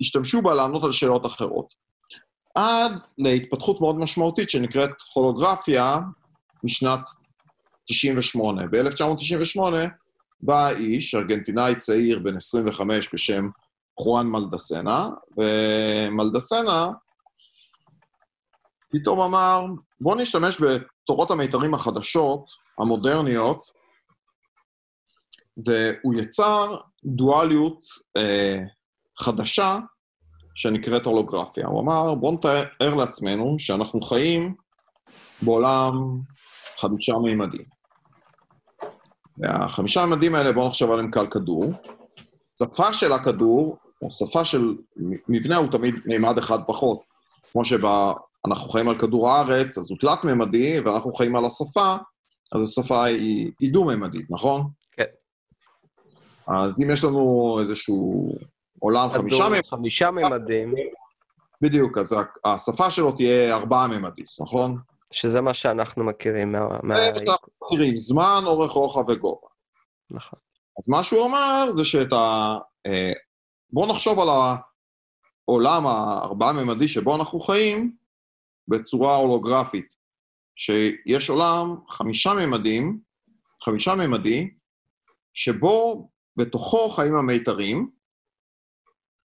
השתמשו 0.00 0.42
בה 0.42 0.54
לענות 0.54 0.84
על 0.84 0.92
שאלות 0.92 1.26
אחרות. 1.26 1.74
עד 2.54 2.92
להתפתחות 3.18 3.80
מאוד 3.80 3.98
משמעותית 3.98 4.50
שנקראת 4.50 4.90
הולוגרפיה 5.14 5.98
משנת 6.64 7.00
98. 7.84 8.66
ב-1998 8.66 9.60
בא 10.40 10.70
איש, 10.70 11.14
ארגנטינאי 11.14 11.74
צעיר 11.74 12.18
בן 12.18 12.36
25 12.36 13.14
בשם 13.14 13.48
חואן 14.00 14.26
מלדסנה, 14.26 15.08
ומלדסנה 15.36 16.90
פתאום 18.90 19.20
אמר, 19.20 19.64
בואו 20.00 20.18
נשתמש 20.18 20.62
בתורות 20.62 21.30
המיתרים 21.30 21.74
החדשות, 21.74 22.44
המודרניות, 22.78 23.62
והוא 25.66 26.14
יצר 26.14 26.76
דואליות 27.04 27.80
אה, 28.16 28.58
חדשה 29.18 29.78
שנקראת 30.54 31.06
הולוגרפיה. 31.06 31.66
הוא 31.66 31.80
אמר, 31.80 32.14
בואו 32.14 32.34
נתאר 32.34 32.94
לעצמנו 32.94 33.56
שאנחנו 33.58 34.00
חיים 34.00 34.54
בעולם 35.42 35.92
חמישה 36.76 37.12
מימדים. 37.24 37.64
והחמישה 39.38 40.06
מימדים 40.06 40.34
האלה, 40.34 40.52
בואו 40.52 40.68
נחשוב 40.68 40.90
עליהם 40.90 41.10
כעל 41.10 41.26
כדור. 41.26 41.72
שפה 42.62 42.94
של 42.94 43.12
הכדור, 43.12 43.76
או 44.02 44.10
שפה 44.10 44.44
של 44.44 44.74
מבנה, 45.28 45.56
הוא 45.56 45.72
תמיד 45.72 45.94
מימד 46.06 46.38
אחד 46.38 46.58
פחות. 46.66 47.00
כמו 47.52 47.64
שבה 47.64 48.12
אנחנו 48.46 48.70
חיים 48.70 48.88
על 48.88 48.98
כדור 48.98 49.30
הארץ, 49.30 49.78
אז 49.78 49.90
הוא 49.90 49.98
תלת-ממדי, 49.98 50.80
ואנחנו 50.80 51.12
חיים 51.12 51.36
על 51.36 51.44
השפה, 51.44 51.96
אז 52.52 52.62
השפה 52.62 53.04
היא, 53.04 53.52
היא 53.60 53.72
דו-ממדית, 53.72 54.26
נכון? 54.30 54.68
כן. 54.92 55.04
אז 56.46 56.82
אם 56.82 56.90
יש 56.90 57.04
לנו 57.04 57.56
איזשהו 57.60 58.32
עולם 58.78 59.08
חמישה 59.12 59.48
ממדים... 59.48 59.62
חמישה 59.62 60.10
ממדים. 60.10 60.72
בדיוק, 61.60 61.98
אז 61.98 62.16
השפה 62.44 62.90
שלו 62.90 63.12
תהיה 63.12 63.56
ארבעה 63.56 63.86
ממדית, 63.86 64.26
נכון? 64.40 64.78
שזה 65.12 65.40
מה 65.40 65.54
שאנחנו 65.54 66.04
מכירים 66.04 66.52
מה... 66.52 66.68
מה... 66.82 66.96
מכירים, 67.64 67.96
זמן, 67.96 68.42
אורך, 68.46 68.70
רוחב 68.70 69.08
וגובה. 69.08 69.48
נכון. 70.10 70.38
אז 70.78 70.88
מה 70.88 71.04
שהוא 71.04 71.26
אמר 71.26 71.70
זה 71.70 71.84
שאת 71.84 72.12
ה... 72.12 72.56
אה, 72.86 73.12
בואו 73.72 73.86
נחשוב 73.86 74.18
על 74.18 74.28
העולם 75.48 75.86
הארבעה-ממדי 75.86 76.88
שבו 76.88 77.16
אנחנו 77.16 77.40
חיים 77.40 77.99
בצורה 78.68 79.16
הולוגרפית, 79.16 79.94
שיש 80.56 81.30
עולם 81.30 81.76
חמישה 81.88 82.34
ממדים, 82.34 83.00
חמישה 83.64 83.94
ממדי, 83.94 84.50
שבו 85.34 86.08
בתוכו 86.36 86.90
חיים 86.90 87.14
המיתרים, 87.14 87.90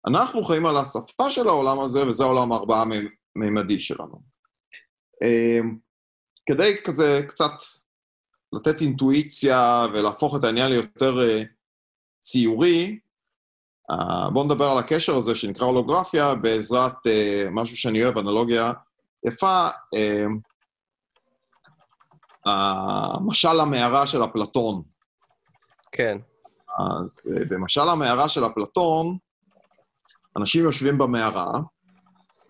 אנחנו 0.07 0.43
חיים 0.43 0.65
על 0.65 0.77
השפה 0.77 1.29
של 1.29 1.47
העולם 1.47 1.79
הזה, 1.79 2.07
וזה 2.07 2.23
העולם 2.23 2.51
הארבעה-ממדי 2.51 3.79
שלנו. 3.79 4.21
אמ, 5.23 5.77
כדי 6.45 6.75
כזה 6.83 7.21
קצת 7.27 7.51
לתת 8.53 8.81
אינטואיציה 8.81 9.85
ולהפוך 9.93 10.35
את 10.35 10.43
העניין 10.43 10.71
ליותר 10.71 11.23
אה, 11.23 11.43
ציורי, 12.21 12.99
אה, 13.91 14.29
בואו 14.33 14.45
נדבר 14.45 14.65
על 14.65 14.77
הקשר 14.77 15.15
הזה 15.15 15.35
שנקרא 15.35 15.65
הולוגרפיה 15.65 16.35
בעזרת 16.35 17.07
אה, 17.07 17.43
משהו 17.51 17.77
שאני 17.77 18.03
אוהב, 18.03 18.17
אנלוגיה 18.17 18.71
יפה, 19.25 19.67
אמ, 19.95 20.39
המשל 22.45 23.59
המערה 23.59 24.07
של 24.07 24.23
אפלטון. 24.23 24.83
כן. 25.91 26.17
אז 26.79 27.37
במשל 27.49 27.89
המערה 27.89 28.29
של 28.29 28.45
אפלטון, 28.45 29.17
אנשים 30.37 30.63
יושבים 30.63 30.97
במערה, 30.97 31.51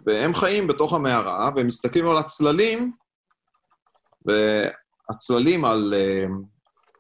והם 0.06 0.34
חיים 0.34 0.68
בתוך 0.68 0.94
המערה, 0.94 1.50
והם 1.56 1.68
מסתכלים 1.68 2.08
על 2.08 2.18
הצללים, 2.18 2.92
והצללים 4.26 5.66
על, 5.66 5.94
אה, 5.98 6.26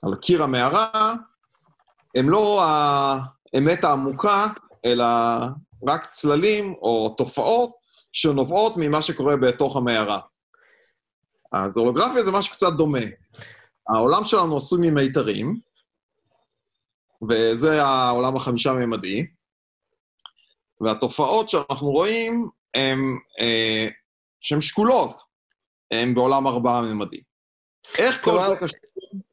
על 0.03 0.15
קיר 0.15 0.43
המערה, 0.43 1.13
הם 2.15 2.29
לא 2.29 2.63
האמת 2.63 3.83
העמוקה, 3.83 4.47
אלא 4.85 5.05
רק 5.87 6.05
צללים 6.05 6.73
או 6.73 7.15
תופעות 7.17 7.76
שנובעות 8.17 8.73
ממה 8.77 9.01
שקורה 9.01 9.37
בתוך 9.37 9.77
המערה. 9.77 10.19
אז 11.51 11.77
הולוגרפיה 11.77 12.23
זה 12.23 12.31
משהו 12.31 12.53
קצת 12.53 12.73
דומה. 12.77 12.99
העולם 13.89 14.23
שלנו 14.23 14.57
עשוי 14.57 14.89
ממיתרים, 14.89 15.59
וזה 17.29 17.83
העולם 17.83 18.35
החמישה-ממדי, 18.35 19.27
והתופעות 20.81 21.49
שאנחנו 21.49 21.91
רואים 21.91 22.49
הן 22.73 22.99
אה, 23.39 23.87
שהן 24.41 24.61
שקולות, 24.61 25.17
הן 25.91 26.13
בעולם 26.13 26.47
ארבעה-ממדי. 26.47 27.21
איך 27.97 28.23
כל 28.23 28.39
זה 28.49 28.55
קשור? 28.55 28.79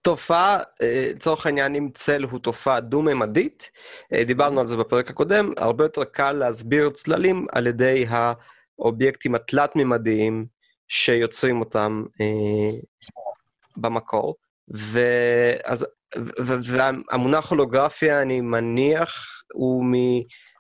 תופעה, 0.03 0.59
אה, 0.83 1.11
לצורך 1.15 1.47
העניין, 1.47 1.75
אם 1.75 1.89
צל 1.95 2.23
הוא 2.23 2.41
תופעה 2.41 2.81
דו-ממדית, 2.81 3.71
אה, 4.13 4.25
דיברנו 4.25 4.61
על 4.61 4.67
זה 4.67 4.77
בפרק 4.77 5.11
הקודם, 5.11 5.53
הרבה 5.57 5.85
יותר 5.85 6.05
קל 6.05 6.33
להסביר 6.33 6.91
צללים 6.91 7.47
על 7.53 7.67
ידי 7.67 8.07
האובייקטים 8.79 9.35
התלת-ממדיים 9.35 10.47
שיוצרים 10.89 11.61
אותם 11.61 12.05
אה, 12.21 12.79
במקור. 13.77 14.37
ואז, 14.69 15.87
והמונח 16.65 17.51
הולוגרפיה, 17.51 18.23
אני 18.23 18.41
מניח, 18.41 19.43
הוא 19.53 19.85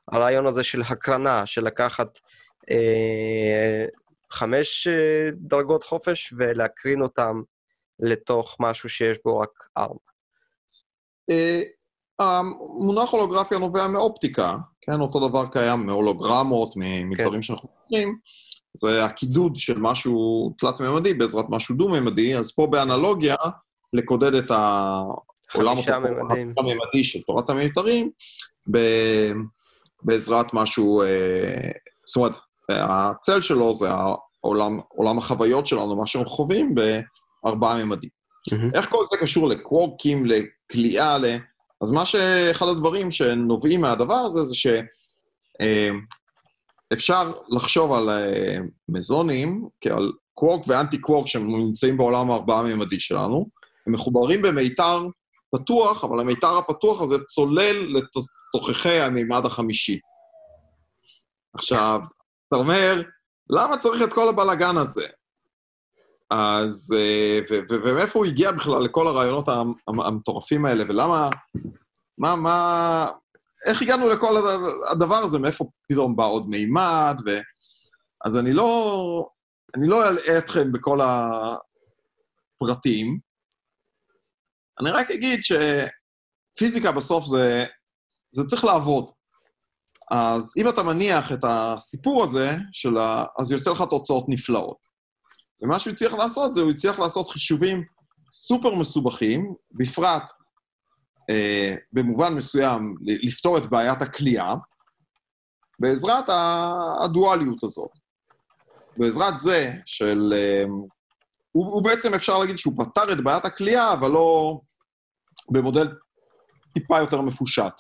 הרעיון 0.08 0.46
הזה 0.46 0.62
של 0.62 0.82
הקרנה, 0.82 1.46
של 1.46 1.64
לקחת 1.64 2.18
אה, 2.70 3.84
חמש 4.30 4.86
אה, 4.86 5.28
דרגות 5.34 5.84
חופש 5.84 6.34
ולהקרין 6.36 7.02
אותם 7.02 7.42
לתוך 8.00 8.56
משהו 8.60 8.88
שיש 8.88 9.18
בו 9.24 9.38
רק 9.38 9.50
ארבע. 9.76 9.98
המונח 12.18 13.10
הולוגרפיה 13.10 13.58
נובע 13.58 13.88
מאופטיקה, 13.88 14.56
כן? 14.80 15.00
אותו 15.00 15.28
דבר 15.28 15.46
קיים 15.46 15.86
מהולוגרמות, 15.86 16.74
מדברים 16.76 17.34
כן. 17.34 17.42
שאנחנו 17.42 17.68
מכירים. 17.86 18.18
זה 18.76 19.04
הקידוד 19.04 19.56
של 19.56 19.78
משהו 19.78 20.50
תלת-ממדי 20.58 21.14
בעזרת 21.14 21.44
משהו 21.48 21.74
דו-ממדי, 21.74 22.36
אז 22.36 22.52
פה 22.52 22.66
באנלוגיה, 22.66 23.36
לקודד 23.92 24.34
את 24.34 24.50
העולם 24.50 25.76
הממדי 26.58 27.04
של 27.04 27.22
תורת 27.22 27.50
המיתרים 27.50 28.10
בעזרת 30.02 30.46
משהו, 30.54 31.02
אה, 31.02 31.70
זאת 32.06 32.16
אומרת, 32.16 32.38
הצל 32.68 33.40
שלו 33.40 33.74
זה 33.74 33.88
העולם, 33.90 34.80
עולם 34.88 35.18
החוויות 35.18 35.66
שלנו, 35.66 35.96
מה 35.96 36.06
שאנחנו 36.06 36.30
חווים 36.30 36.74
בארבעה 36.74 37.84
ממדים. 37.84 38.10
Mm-hmm. 38.50 38.74
איך 38.74 38.90
כל 38.90 39.04
זה 39.10 39.16
קשור 39.18 39.48
לקוורקים, 39.48 40.26
לכליאה, 40.26 41.18
ל... 41.18 41.24
אז 41.84 41.90
מה 41.90 42.06
שאחד 42.06 42.68
הדברים 42.68 43.10
שנובעים 43.10 43.80
מהדבר 43.80 44.14
הזה, 44.14 44.44
זה 44.44 44.54
שאפשר 46.92 47.32
לחשוב 47.48 47.92
על 47.92 48.10
אה, 48.10 48.56
מזונים 48.88 49.68
כעל 49.80 50.12
קוורק 50.34 50.64
ואנטי 50.68 50.98
קוורק 50.98 51.26
שנמצאים 51.26 51.96
בעולם 51.96 52.30
הארבעה-ממדי 52.30 53.00
שלנו, 53.00 53.48
הם 53.86 53.92
מחוברים 53.92 54.42
במיתר 54.42 55.06
פתוח, 55.54 56.04
אבל 56.04 56.20
המיתר 56.20 56.58
הפתוח 56.58 57.02
הזה 57.02 57.24
צולל 57.24 57.98
לתוככי 57.98 59.00
המימד 59.00 59.46
החמישי. 59.46 59.98
עכשיו, 61.54 62.00
אתה 62.48 62.56
אומר, 62.56 63.02
למה 63.50 63.78
צריך 63.78 64.02
את 64.02 64.12
כל 64.12 64.28
הבלגן 64.28 64.76
הזה? 64.76 65.06
אז, 66.30 66.94
אה, 66.96 67.38
ומאיפה 67.70 68.18
הוא 68.18 68.26
הגיע 68.26 68.52
בכלל 68.52 68.82
לכל 68.82 69.06
הרעיונות 69.06 69.48
המטורפים 69.88 70.64
האלה, 70.64 70.84
ולמה, 70.88 71.28
מה, 72.18 72.36
מה, 72.36 73.06
איך 73.68 73.82
הגענו 73.82 74.08
לכל 74.08 74.36
הדבר 74.90 75.16
הזה, 75.16 75.38
מאיפה 75.38 75.64
פתאום 75.88 76.16
בא 76.16 76.24
עוד 76.24 76.48
מימד, 76.48 77.16
ו... 77.26 77.38
אז 78.24 78.38
אני 78.38 78.52
לא, 78.52 79.28
אני 79.76 79.88
לא 79.88 80.08
אלאה 80.08 80.38
אתכם 80.38 80.72
בכל 80.72 80.98
הפרטים, 82.60 83.18
אני 84.80 84.90
רק 84.90 85.10
אגיד 85.10 85.40
שפיזיקה 85.42 86.92
בסוף 86.92 87.26
זה, 87.26 87.64
זה 88.30 88.44
צריך 88.48 88.64
לעבוד. 88.64 89.10
אז 90.10 90.52
אם 90.56 90.68
אתה 90.68 90.82
מניח 90.82 91.32
את 91.32 91.44
הסיפור 91.48 92.24
הזה, 92.24 92.50
של 92.72 92.96
ה... 92.96 93.24
אז 93.38 93.52
יוצא 93.52 93.70
לך 93.70 93.82
תוצאות 93.90 94.24
נפלאות. 94.28 94.93
ומה 95.64 95.78
שהוא 95.78 95.92
הצליח 95.92 96.12
לעשות 96.14 96.54
זה, 96.54 96.60
הוא 96.60 96.70
הצליח 96.70 96.98
לעשות 96.98 97.30
חישובים 97.30 97.84
סופר 98.32 98.74
מסובכים, 98.74 99.54
בפרט 99.72 100.32
אה, 101.30 101.74
במובן 101.92 102.34
מסוים 102.34 102.94
לפתור 103.00 103.58
את 103.58 103.66
בעיית 103.66 104.02
הכליאה, 104.02 104.54
בעזרת 105.78 106.24
הדואליות 107.04 107.64
הזאת. 107.64 107.90
בעזרת 108.96 109.40
זה 109.40 109.72
של... 109.86 110.32
אה, 110.36 110.64
הוא, 111.52 111.66
הוא 111.66 111.82
בעצם, 111.82 112.14
אפשר 112.14 112.38
להגיד 112.38 112.58
שהוא 112.58 112.74
פתר 112.76 113.12
את 113.12 113.20
בעיית 113.24 113.44
הכליאה, 113.44 113.92
אבל 113.92 114.10
לא 114.10 114.60
במודל 115.50 115.88
טיפה 116.74 116.98
יותר 116.98 117.20
מפושט. 117.20 117.72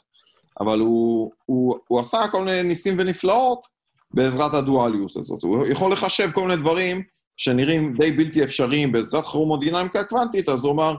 אבל 0.60 0.80
הוא, 0.80 1.32
הוא, 1.46 1.78
הוא 1.88 2.00
עשה 2.00 2.18
כל 2.32 2.44
מיני 2.44 2.62
ניסים 2.62 2.96
ונפלאות 2.98 3.66
בעזרת 4.10 4.54
הדואליות 4.54 5.16
הזאת. 5.16 5.42
הוא 5.42 5.66
יכול 5.66 5.92
לחשב 5.92 6.30
כל 6.34 6.42
מיני 6.42 6.62
דברים 6.62 7.02
שנראים 7.36 7.96
די 7.98 8.12
בלתי 8.12 8.44
אפשריים 8.44 8.92
בעזרת 8.92 9.24
כרומודינמיקה 9.24 10.04
קוונטית, 10.04 10.48
אז 10.48 10.64
הוא 10.64 10.72
אמר, 10.72 10.94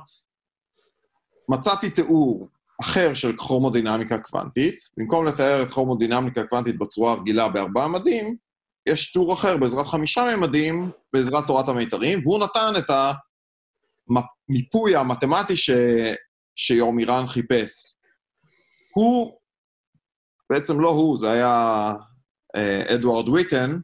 מצאתי 1.50 1.90
תיאור 1.90 2.48
אחר 2.82 3.14
של 3.14 3.38
כרומודינמיקה 3.38 4.20
קוונטית, 4.20 4.76
במקום 4.98 5.26
לתאר 5.26 5.64
את 5.64 5.72
כרומודינמיקה 5.72 6.44
קוונטית 6.48 6.78
בצורה 6.78 7.12
הרגילה 7.12 7.50
בארבעה 7.50 7.88
מדים, 7.88 8.36
יש 8.90 9.12
תיאור 9.12 9.34
אחר 9.34 9.58
בעזרת 9.58 9.86
חמישה 9.86 10.36
ממדים, 10.36 10.92
בעזרת 11.14 11.48
תורת 11.48 11.70
המיתרים, 11.70 12.20
והוא 12.24 12.40
נתן 12.40 12.74
את 12.78 12.90
המיפוי 14.10 14.96
המתמטי 14.96 15.56
ש... 15.56 15.70
שיורמירן 16.56 17.28
חיפש. 17.28 17.96
הוא, 18.96 19.40
בעצם 20.50 20.80
לא 20.80 20.90
הוא, 20.90 21.18
זה 21.18 21.32
היה 21.32 21.92
אה, 22.56 22.96
אדוארד 22.96 23.30
ויטן 23.30 23.80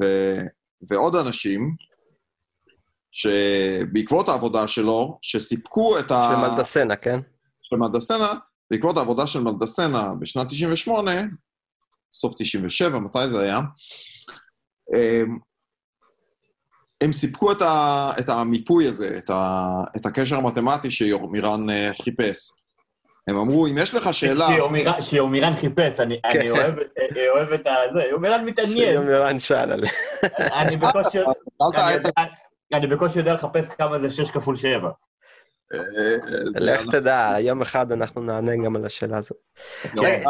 ו... 0.00 0.04
ועוד 0.90 1.16
אנשים, 1.16 1.74
שבעקבות 3.12 4.28
העבודה 4.28 4.68
שלו, 4.68 5.18
שסיפקו 5.22 5.98
את 5.98 6.10
ה... 6.10 6.32
של 6.34 6.50
מלדסנה, 6.50 6.96
כן? 6.96 7.20
של 7.62 7.76
מלדסנה, 7.76 8.34
בעקבות 8.70 8.96
העבודה 8.96 9.26
של 9.26 9.40
מלדסנה 9.40 10.14
בשנת 10.20 10.48
98, 10.48 11.10
סוף 12.12 12.34
97, 12.38 12.98
מתי 12.98 13.28
זה 13.30 13.40
היה? 13.40 13.60
הם, 14.94 15.38
הם 17.00 17.12
סיפקו 17.12 17.52
את, 17.52 17.62
ה, 17.62 18.10
את 18.20 18.28
המיפוי 18.28 18.88
הזה, 18.88 19.18
את, 19.18 19.30
ה, 19.30 19.64
את 19.96 20.06
הקשר 20.06 20.36
המתמטי 20.36 20.90
שיורמירן 20.90 21.70
אה, 21.70 21.90
חיפש. 22.02 22.59
הם 23.30 23.36
אמרו, 23.36 23.66
אם 23.66 23.78
יש 23.78 23.94
לך 23.94 24.14
שאלה... 24.14 24.46
שיורמירן 25.00 25.56
חיפש, 25.56 26.00
אני, 26.00 26.20
כן. 26.32 26.40
אני 26.40 26.50
אוהב, 26.50 26.78
אה, 27.66 27.84
את 27.84 27.94
זה, 27.94 28.04
יורמירן 28.04 28.44
מתעניין. 28.44 28.92
שיורמירן 28.92 29.38
שאל 29.38 29.72
עליה. 29.72 29.90
אני 30.60 30.76
בקושי 32.86 33.18
יודע 33.18 33.34
לחפש 33.34 33.64
כמה 33.78 34.00
זה 34.00 34.10
6 34.10 34.30
כפול 34.30 34.56
7. 34.56 34.90
לך 36.60 36.82
תדע, 36.90 37.36
יום 37.40 37.62
אחד 37.62 37.92
אנחנו 37.92 38.22
נענה 38.22 38.52
גם 38.64 38.76
על 38.76 38.84
השאלה 38.84 39.18
הזאת. 39.18 39.36
כן, 39.82 40.22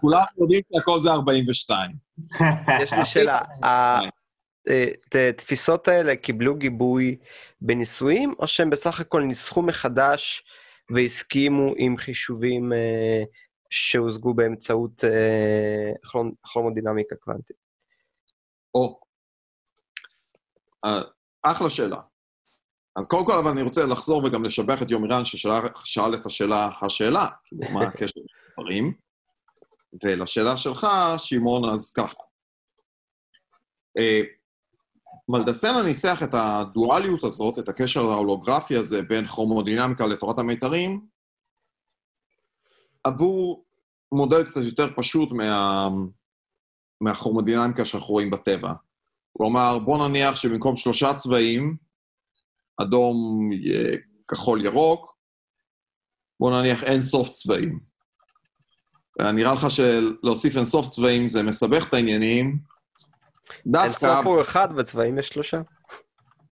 כולם 0.00 0.22
יודעים 0.38 0.60
שהכל 0.72 1.00
זה 1.00 1.10
42. 1.10 1.90
יש 2.82 2.92
לי 2.92 3.04
שאלה, 3.04 3.40
התפיסות 5.14 5.88
האלה 5.88 6.16
קיבלו 6.16 6.54
גיבוי 6.54 7.16
בניסויים, 7.60 8.34
או 8.38 8.46
שהם 8.46 8.70
בסך 8.70 9.00
הכל 9.00 9.22
ניסחו 9.22 9.62
מחדש 9.62 10.44
והסכימו 10.94 11.72
עם 11.76 11.96
חישובים 11.96 12.72
אה, 12.72 13.22
שהושגו 13.70 14.34
באמצעות 14.34 15.04
אה, 15.04 15.92
כרומודינמיקה 16.42 17.16
קוונטית? 17.16 17.56
או, 18.74 19.00
אחלה 21.42 21.70
שאלה. 21.70 22.00
אז 22.96 23.06
קודם 23.06 23.26
כל, 23.26 23.32
אבל 23.32 23.50
אני 23.50 23.62
רוצה 23.62 23.86
לחזור 23.86 24.24
וגם 24.24 24.44
לשבח 24.44 24.82
את 24.82 24.90
יומירן 24.90 25.24
ששאל 25.24 26.14
את 26.14 26.26
השאלה, 26.26 26.68
השאלה, 26.82 27.26
כאילו, 27.44 27.72
מה 27.72 27.82
הקשר 27.88 28.20
לדברים. 28.56 28.94
ולשאלה 30.04 30.56
שלך, 30.56 30.86
שמעון, 31.18 31.74
אז 31.74 31.92
ככה. 31.92 32.22
אה, 35.30 35.38
מלדסנה 35.38 35.82
ניסח 35.82 36.22
את 36.22 36.34
הדואליות 36.34 37.24
הזאת, 37.24 37.58
את 37.58 37.68
הקשר 37.68 38.00
ההולוגרפי 38.00 38.76
הזה 38.76 39.02
בין 39.02 39.28
כרומודינמיקה 39.28 40.06
לתורת 40.06 40.38
המיתרים, 40.38 41.06
עבור 43.04 43.64
מודל 44.12 44.44
קצת 44.44 44.60
יותר 44.62 44.88
פשוט 44.96 45.32
מה... 45.32 45.88
מהכרומודינמיקה 47.00 47.84
שאנחנו 47.84 48.14
רואים 48.14 48.30
בטבע. 48.30 48.72
אמר, 49.42 49.78
בוא 49.78 50.08
נניח 50.08 50.36
שבמקום 50.36 50.76
שלושה 50.76 51.14
צבעים, 51.14 51.76
אדום, 52.80 53.50
כחול, 54.28 54.64
ירוק, 54.64 55.16
בוא 56.40 56.60
נניח 56.60 56.84
אין 56.84 57.02
סוף 57.02 57.28
צבעים. 57.28 57.80
נראה 59.34 59.54
לך 59.54 59.66
שלהוסיף 59.70 60.56
אין 60.56 60.64
סוף 60.64 60.88
צבעים 60.88 61.28
זה 61.28 61.42
מסבך 61.42 61.88
את 61.88 61.94
העניינים. 61.94 62.58
דווקא... 63.66 63.86
אין 63.86 63.92
סוף 64.16 64.26
הוא 64.26 64.40
אחד 64.40 64.68
וצבעים 64.76 65.18
יש 65.18 65.28
שלושה. 65.28 65.60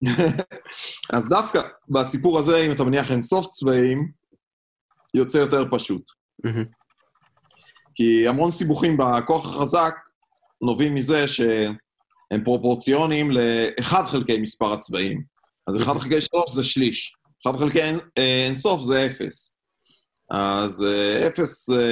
אז 1.14 1.30
דווקא 1.30 1.62
בסיפור 1.90 2.40
הזה, 2.40 2.58
אם 2.58 2.72
אתה 2.72 2.84
מניח 2.84 3.12
אין 3.12 3.22
סוף 3.22 3.48
צבעים, 3.48 4.12
יוצא 5.14 5.38
יותר 5.38 5.66
פשוט. 5.72 6.10
כי 7.96 8.28
המון 8.28 8.52
סיבוכים 8.52 8.98
בכוח 8.98 9.46
החזק 9.46 9.96
נובעים 10.62 10.96
מזה 10.96 11.28
שהם 11.28 12.44
פרופורציוניים 12.44 13.32
לאחד 13.32 14.04
חלקי 14.04 14.38
מספר 14.38 14.74
הצבעים. 14.74 15.24
אז 15.68 15.82
1 15.82 15.98
חלקי 15.98 16.22
3 16.22 16.52
זה 16.54 16.64
שליש. 16.64 17.16
1 17.48 17.60
חלקי 17.60 17.82
אין, 17.82 18.00
אינסוף 18.18 18.82
זה 18.82 19.06
0. 19.06 19.56
אז 20.32 20.86
0 21.28 21.70
זה 21.70 21.84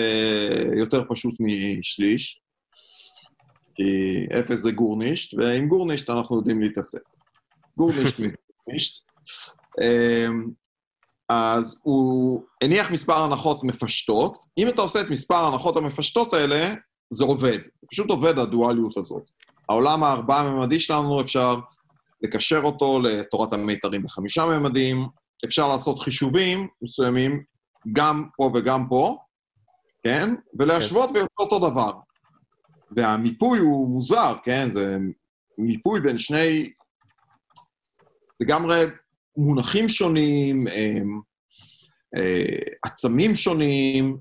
יותר 0.77 1.03
פשוט 1.09 1.35
משליש, 1.39 2.40
כי 3.81 4.25
0 4.39 4.55
זה 4.55 4.71
גורנישט, 4.71 5.33
ועם 5.37 5.67
גורנישט 5.67 6.09
אנחנו 6.09 6.37
יודעים 6.37 6.61
להתעסק. 6.61 7.01
גורנישט 7.77 8.19
מגורנישט. 8.65 9.03
אמ, 9.81 10.49
אז 11.29 11.79
הוא 11.83 12.43
הניח 12.63 12.91
מספר 12.91 13.23
הנחות 13.23 13.63
מפשטות. 13.63 14.45
אם 14.57 14.67
אתה 14.67 14.81
עושה 14.81 15.01
את 15.01 15.09
מספר 15.09 15.35
ההנחות 15.35 15.77
המפשטות 15.77 16.33
האלה, 16.33 16.73
זה 17.09 17.25
עובד. 17.25 17.57
פשוט 17.91 18.09
עובד 18.09 18.39
הדואליות 18.39 18.97
הזאת. 18.97 19.23
העולם 19.69 20.03
הארבע-ממדי 20.03 20.79
שלנו, 20.79 21.21
אפשר 21.21 21.55
לקשר 22.21 22.61
אותו 22.63 22.99
לתורת 22.99 23.53
המיתרים 23.53 24.03
בחמישה 24.03 24.45
ממדים, 24.45 25.07
אפשר 25.45 25.67
לעשות 25.67 25.99
חישובים 25.99 26.67
מסוימים, 26.81 27.43
גם 27.93 28.25
פה 28.37 28.51
וגם 28.55 28.87
פה, 28.89 29.17
כן? 30.03 30.35
ולהשוות 30.59 31.09
כן. 31.09 31.15
ויוצא 31.15 31.43
אותו 31.43 31.69
דבר. 31.69 31.91
והמיפוי 32.95 33.59
הוא 33.59 33.89
מוזר, 33.89 34.33
כן? 34.43 34.71
זה 34.71 34.97
מיפוי 35.57 36.01
בין 36.01 36.17
שני 36.17 36.71
לגמרי 38.39 38.83
מונחים 39.37 39.89
שונים, 39.89 40.67
אה, 40.67 40.99
עצמים 42.85 43.35
שונים, 43.35 44.17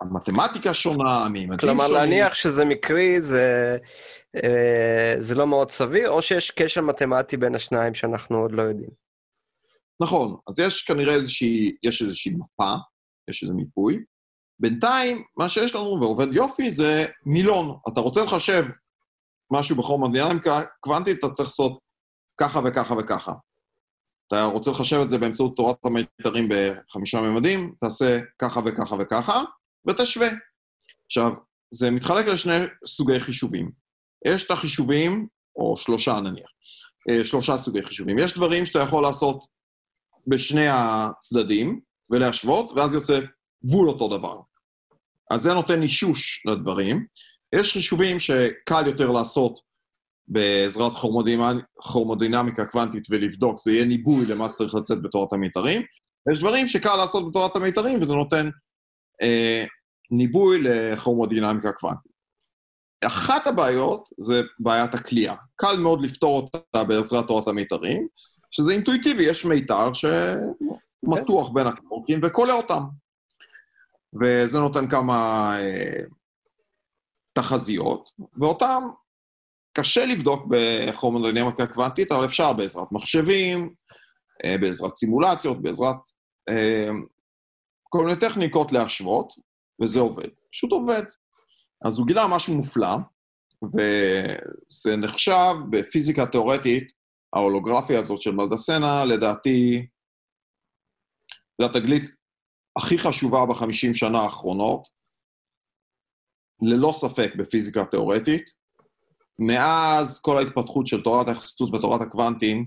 והמתמטיקה 0.00 0.74
שונה, 0.74 1.24
המימדים 1.24 1.58
שונים. 1.60 1.76
כלומר, 1.76 1.88
להניח 1.88 2.34
שזה 2.34 2.64
מקרי, 2.64 3.20
זה, 3.20 3.76
אה, 4.44 5.14
זה 5.18 5.34
לא 5.34 5.46
מאוד 5.46 5.70
סביר, 5.70 6.10
או 6.10 6.22
שיש 6.22 6.50
קשר 6.50 6.80
מתמטי 6.80 7.36
בין 7.36 7.54
השניים 7.54 7.94
שאנחנו 7.94 8.38
עוד 8.38 8.52
לא 8.52 8.62
יודעים. 8.62 8.90
נכון, 10.00 10.36
אז 10.48 10.58
יש 10.58 10.82
כנראה 10.82 11.14
איזושהי, 11.14 11.76
יש 11.82 12.02
איזושהי 12.02 12.32
מפה, 12.32 12.74
יש 13.30 13.42
איזה 13.42 13.54
מיפוי. 13.54 14.04
בינתיים, 14.60 15.24
מה 15.36 15.48
שיש 15.48 15.74
לנו 15.74 15.98
ועובד 16.00 16.32
יופי 16.32 16.70
זה 16.70 17.06
מילון. 17.26 17.78
אתה 17.88 18.00
רוצה 18.00 18.24
לחשב 18.24 18.64
משהו 19.52 19.76
בכרומודינמיקה 19.76 20.60
קוונטית, 20.80 21.18
אתה 21.18 21.28
צריך 21.28 21.48
לעשות 21.48 21.78
ככה 22.40 22.60
וככה 22.64 22.94
וככה. 22.94 23.32
אתה 24.26 24.44
רוצה 24.44 24.70
לחשב 24.70 25.00
את 25.02 25.10
זה 25.10 25.18
באמצעות 25.18 25.56
תורת 25.56 25.76
המיתרים 25.84 26.48
בחמישה 26.48 27.20
ממדים, 27.20 27.74
תעשה 27.80 28.20
ככה 28.38 28.60
וככה 28.66 28.96
וככה, 29.00 29.42
ותשווה. 29.88 30.28
עכשיו, 31.06 31.32
זה 31.70 31.90
מתחלק 31.90 32.26
לשני 32.26 32.58
סוגי 32.86 33.20
חישובים. 33.20 33.70
יש 34.26 34.46
את 34.46 34.50
החישובים, 34.50 35.26
או 35.56 35.76
שלושה 35.76 36.20
נניח, 36.20 36.50
אה, 37.10 37.24
שלושה 37.24 37.56
סוגי 37.56 37.82
חישובים. 37.82 38.18
יש 38.18 38.34
דברים 38.34 38.66
שאתה 38.66 38.78
יכול 38.78 39.02
לעשות 39.02 39.44
בשני 40.26 40.68
הצדדים 40.68 41.80
ולהשוות, 42.10 42.70
ואז 42.76 42.94
יוצא 42.94 43.20
בול 43.64 43.88
אותו 43.88 44.18
דבר. 44.18 44.40
אז 45.30 45.42
זה 45.42 45.54
נותן 45.54 45.82
אישוש 45.82 46.42
לדברים. 46.46 47.06
יש 47.54 47.72
חישובים 47.72 48.18
שקל 48.18 48.86
יותר 48.86 49.10
לעשות 49.10 49.60
בעזרת 50.28 50.92
כרומודינמיקה 51.76 52.66
קוונטית 52.66 53.06
ולבדוק, 53.10 53.60
זה 53.60 53.72
יהיה 53.72 53.84
ניבוי 53.84 54.26
למה 54.26 54.48
צריך 54.48 54.74
לצאת 54.74 55.02
בתורת 55.02 55.32
המיתרים. 55.32 55.82
יש 56.32 56.38
דברים 56.38 56.68
שקל 56.68 56.96
לעשות 56.96 57.30
בתורת 57.30 57.56
המיתרים, 57.56 58.02
וזה 58.02 58.14
נותן 58.14 58.50
אה, 59.22 59.64
ניבוי 60.10 60.62
לכרומודינמיקה 60.62 61.72
קוונטית. 61.72 62.12
אחת 63.06 63.46
הבעיות 63.46 64.08
זה 64.20 64.42
בעיית 64.58 64.94
הכלייה. 64.94 65.34
קל 65.56 65.76
מאוד 65.76 66.02
לפתור 66.02 66.36
אותה 66.36 66.84
בעזרת 66.84 67.26
תורת 67.26 67.48
המיתרים, 67.48 68.06
שזה 68.50 68.72
אינטואיטיבי, 68.72 69.24
יש 69.24 69.44
מיתר 69.44 69.90
שמתוח 69.92 71.50
בין 71.54 71.66
הקורקים 71.66 72.20
וקולע 72.22 72.52
אותם. 72.52 72.82
וזה 74.20 74.58
נותן 74.58 74.88
כמה 74.88 75.14
אה, 75.60 76.00
תחזיות, 77.32 78.10
ואותם 78.40 78.82
קשה 79.78 80.06
לבדוק 80.06 80.46
בכרומודינמיקה 80.48 81.66
קוונטית, 81.66 82.12
אבל 82.12 82.24
אפשר 82.24 82.52
בעזרת 82.52 82.92
מחשבים, 82.92 83.74
אה, 84.44 84.58
בעזרת 84.58 84.96
סימולציות, 84.96 85.62
בעזרת 85.62 85.96
אה, 86.48 86.90
כל 87.82 88.04
מיני 88.04 88.20
טכניקות 88.20 88.72
להשוות, 88.72 89.32
וזה 89.82 90.00
עובד. 90.00 90.28
פשוט 90.52 90.72
עובד. 90.72 91.02
אז 91.84 91.98
הוא 91.98 92.06
גילה 92.06 92.26
משהו 92.30 92.54
מופלא, 92.54 92.96
וזה 93.62 94.96
נחשב 94.96 95.54
בפיזיקה 95.70 96.26
תיאורטית, 96.26 96.92
ההולוגרפיה 97.36 97.98
הזאת 97.98 98.20
של 98.22 98.32
מלדסנה, 98.32 99.04
לדעתי, 99.04 99.86
זו 101.60 101.66
התגלית 101.66 102.02
הכי 102.76 102.98
חשובה 102.98 103.46
בחמישים 103.46 103.94
שנה 103.94 104.20
האחרונות, 104.20 104.88
ללא 106.62 106.92
ספק 106.92 107.32
בפיזיקה 107.38 107.84
תיאורטית. 107.84 108.50
מאז 109.38 110.20
כל 110.20 110.38
ההתפתחות 110.38 110.86
של 110.86 111.02
תורת 111.02 111.28
היחסות 111.28 111.74
ותורת 111.74 112.00
הקוונטים, 112.00 112.66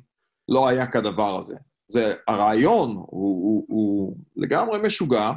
לא 0.49 0.67
היה 0.67 0.87
כדבר 0.87 1.37
הזה. 1.37 1.55
זה, 1.87 2.13
הרעיון 2.27 2.89
הוא, 2.89 3.05
הוא, 3.07 3.65
הוא 3.67 4.17
לגמרי 4.35 4.79
משוגע, 4.87 5.31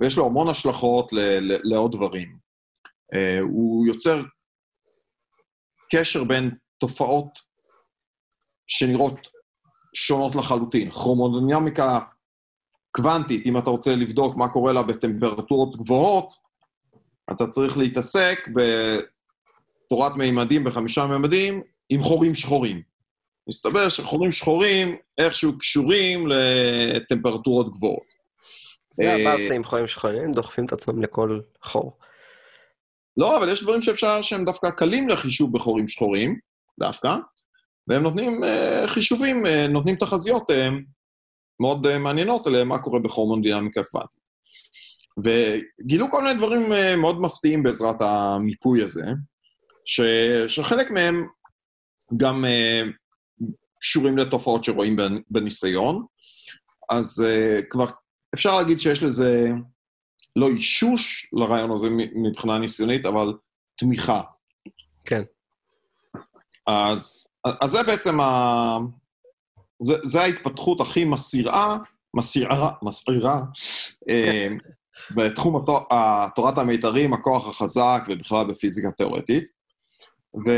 ויש 0.00 0.16
לו 0.16 0.26
המון 0.26 0.48
השלכות 0.48 1.12
ל, 1.12 1.18
ל, 1.18 1.58
לעוד 1.62 1.92
דברים. 1.92 2.38
Uh, 3.14 3.42
הוא 3.42 3.86
יוצר 3.86 4.22
קשר 5.92 6.24
בין 6.24 6.50
תופעות 6.78 7.38
שנראות 8.66 9.28
שונות 9.94 10.34
לחלוטין. 10.34 10.90
כרומודינמיקה 10.90 11.98
קוונטית, 12.90 13.46
אם 13.46 13.58
אתה 13.58 13.70
רוצה 13.70 13.96
לבדוק 13.96 14.36
מה 14.36 14.48
קורה 14.48 14.72
לה 14.72 14.82
בטמפרטורות 14.82 15.76
גבוהות, 15.76 16.32
אתה 17.32 17.46
צריך 17.46 17.78
להתעסק 17.78 18.48
תורת 19.88 20.16
מימדים 20.16 20.64
בחמישה 20.64 21.06
מימדים 21.06 21.62
עם 21.90 22.02
חורים 22.02 22.34
שחורים. 22.34 22.82
מסתבר 23.48 23.88
שחורים 23.88 24.32
שחורים 24.32 24.96
איכשהו 25.18 25.58
קשורים 25.58 26.26
לטמפרטורות 26.26 27.72
גבוהות. 27.72 28.08
זה 28.92 29.14
הבאסה 29.14 29.54
עם 29.54 29.64
חורים 29.64 29.86
שחורים, 29.86 30.32
דוחפים 30.32 30.64
את 30.64 30.72
עצמם 30.72 31.02
לכל 31.02 31.40
חור. 31.64 31.98
לא, 33.16 33.38
אבל 33.38 33.48
יש 33.48 33.62
דברים 33.62 33.82
שאפשר, 33.82 34.22
שהם 34.22 34.44
דווקא 34.44 34.70
קלים 34.70 35.08
לחישוב 35.08 35.52
בחורים 35.52 35.88
שחורים, 35.88 36.38
דווקא, 36.80 37.16
והם 37.88 38.02
נותנים 38.02 38.44
uh, 38.44 38.86
חישובים, 38.86 39.46
uh, 39.46 39.48
נותנים 39.68 39.96
תחזיות 39.96 40.50
מאוד 41.60 41.86
uh, 41.86 41.98
מעניינות 41.98 42.46
על 42.46 42.64
מה 42.64 42.78
קורה 42.78 43.00
בכרומודינמיקה 43.00 43.82
קוונטית. 43.82 44.18
וגילו 45.24 46.10
כל 46.10 46.22
מיני 46.22 46.34
דברים 46.38 46.72
uh, 46.72 46.96
מאוד 46.96 47.20
מפתיעים 47.20 47.62
בעזרת 47.62 47.96
המיפוי 48.00 48.82
הזה. 48.82 49.04
ש, 49.84 50.00
שחלק 50.48 50.90
מהם 50.90 51.26
גם 52.16 52.44
קשורים 53.80 54.18
לתופעות 54.18 54.64
שרואים 54.64 54.96
בניסיון, 55.30 56.06
אז 56.90 57.24
כבר 57.70 57.86
אפשר 58.34 58.56
להגיד 58.56 58.80
שיש 58.80 59.02
לזה 59.02 59.50
לא 60.36 60.48
אישוש 60.48 61.28
לרעיון 61.32 61.70
הזה 61.70 61.88
מבחינה 62.14 62.58
ניסיונית, 62.58 63.06
אבל 63.06 63.32
תמיכה. 63.76 64.22
כן. 65.04 65.22
אז, 66.66 67.28
אז 67.60 67.70
זה 67.70 67.82
בעצם 67.82 68.20
ה... 68.20 68.78
זה, 69.82 69.94
זה 70.02 70.20
ההתפתחות 70.20 70.80
הכי 70.80 71.04
מסעירה, 71.04 71.76
מסעירה, 72.14 72.70
מסעירה, 72.82 73.42
אה, 74.08 74.48
בתחום 75.16 75.56
התור, 75.56 75.78
תורת 76.34 76.58
המיתרים, 76.58 77.12
הכוח 77.12 77.48
החזק 77.48 78.02
ובכלל 78.08 78.46
בפיזיקה 78.46 78.90
תיאורטית. 78.90 79.44
ו, 80.46 80.50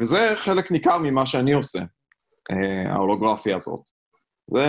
וזה 0.00 0.32
חלק 0.36 0.70
ניכר 0.70 0.98
ממה 0.98 1.26
שאני 1.26 1.52
עושה, 1.52 1.80
אה, 2.50 2.92
ההולוגרפיה 2.92 3.56
הזאת. 3.56 3.80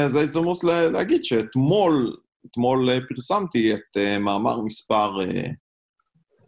זו 0.07 0.19
הזדמנות 0.19 0.63
להגיד 0.63 1.23
שאתמול, 1.23 2.17
אתמול 2.45 2.89
אה, 2.89 2.97
פרסמתי 3.09 3.73
את 3.73 3.97
מאמר 4.19 4.61
מספר 4.61 5.17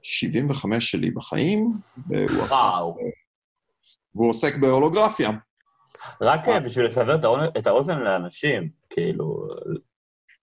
75 0.02 0.92
שלי 0.92 1.12
בחיים, 1.12 1.74
והוא 2.08 2.44
עסק, 2.44 2.56
והוא 4.16 4.30
עוסק 4.30 4.58
בהולוגרפיה. 4.58 5.30
רק 6.22 6.48
בשביל 6.66 6.86
לסבר 6.86 7.16
את 7.58 7.68
האוזן 7.68 8.00
לאנשים, 8.00 8.70
כאילו, 8.90 9.48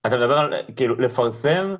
אתה 0.06 0.16
מדבר 0.16 0.38
על, 0.38 0.54
כאילו, 0.76 0.94
לפרסם 0.94 1.74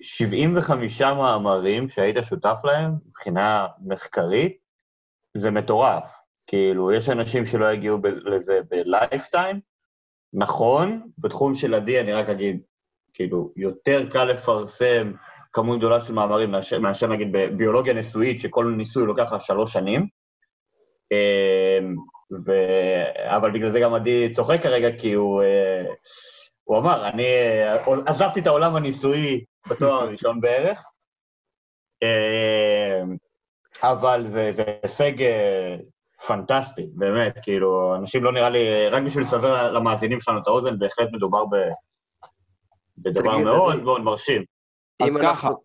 75 0.00 1.02
מאמרים 1.02 1.88
שהיית 1.88 2.16
שותף 2.22 2.60
להם 2.64 2.92
מבחינה 3.08 3.66
מחקרית, 3.86 4.56
זה 5.34 5.50
מטורף. 5.50 6.04
כאילו, 6.46 6.92
יש 6.92 7.08
אנשים 7.08 7.46
שלא 7.46 7.72
יגיעו 7.72 7.98
ב- 7.98 8.06
לזה 8.06 8.60
בלייפטיים. 8.70 9.60
נכון, 10.32 11.10
בתחום 11.18 11.54
של 11.54 11.74
עדי 11.74 12.00
אני 12.00 12.12
רק 12.12 12.28
אגיד, 12.28 12.60
כאילו, 13.14 13.52
יותר 13.56 14.10
קל 14.10 14.24
לפרסם 14.24 15.12
כמות 15.52 15.78
גדולה 15.78 16.00
של 16.00 16.12
מאמרים 16.12 16.50
מאשר, 16.50 16.78
מאשר 16.78 17.06
נגיד 17.06 17.28
בביולוגיה 17.32 17.94
נשואית, 17.94 18.40
שכל 18.40 18.74
ניסוי 18.76 19.06
לוקח 19.06 19.32
לך 19.32 19.42
שלוש 19.42 19.72
שנים. 19.72 20.06
ו... 22.32 22.52
אבל 23.16 23.50
בגלל 23.50 23.72
זה 23.72 23.80
גם 23.80 23.94
עדי 23.94 24.32
צוחק 24.32 24.62
כרגע, 24.62 24.88
כי 24.98 25.12
הוא, 25.12 25.42
אה, 25.42 25.84
הוא 26.64 26.78
אמר, 26.78 27.08
אני 27.08 27.24
אה, 27.24 27.76
עזבתי 28.06 28.40
את 28.40 28.46
העולם 28.46 28.76
הניסויי 28.76 29.44
בתואר 29.70 29.92
הראשון 30.02 30.40
בערך, 30.40 30.84
אמ, 32.02 33.16
אבל 33.82 34.24
זה, 34.28 34.50
זה 34.52 34.64
הישג, 34.82 35.12
פנטסטי, 36.26 36.86
באמת, 36.94 37.38
כאילו, 37.42 37.96
אנשים 37.96 38.24
לא 38.24 38.32
נראה 38.32 38.50
לי, 38.50 38.88
רק 38.88 39.02
בשביל 39.02 39.22
לסבר 39.22 39.72
למאזינים 39.72 40.20
שלנו 40.20 40.38
את 40.38 40.46
האוזן, 40.46 40.78
בהחלט 40.78 41.08
מדובר 41.12 41.44
ב... 41.44 41.50
בדבר 42.98 43.32
תגיד, 43.34 43.44
מאוד 43.44 43.74
אני- 43.74 43.82
מאוד 43.82 44.00
מרשים. 44.02 44.44
אז 45.02 45.16
אם 45.16 45.22
ככה, 45.22 45.30
אנחנו- 45.48 45.62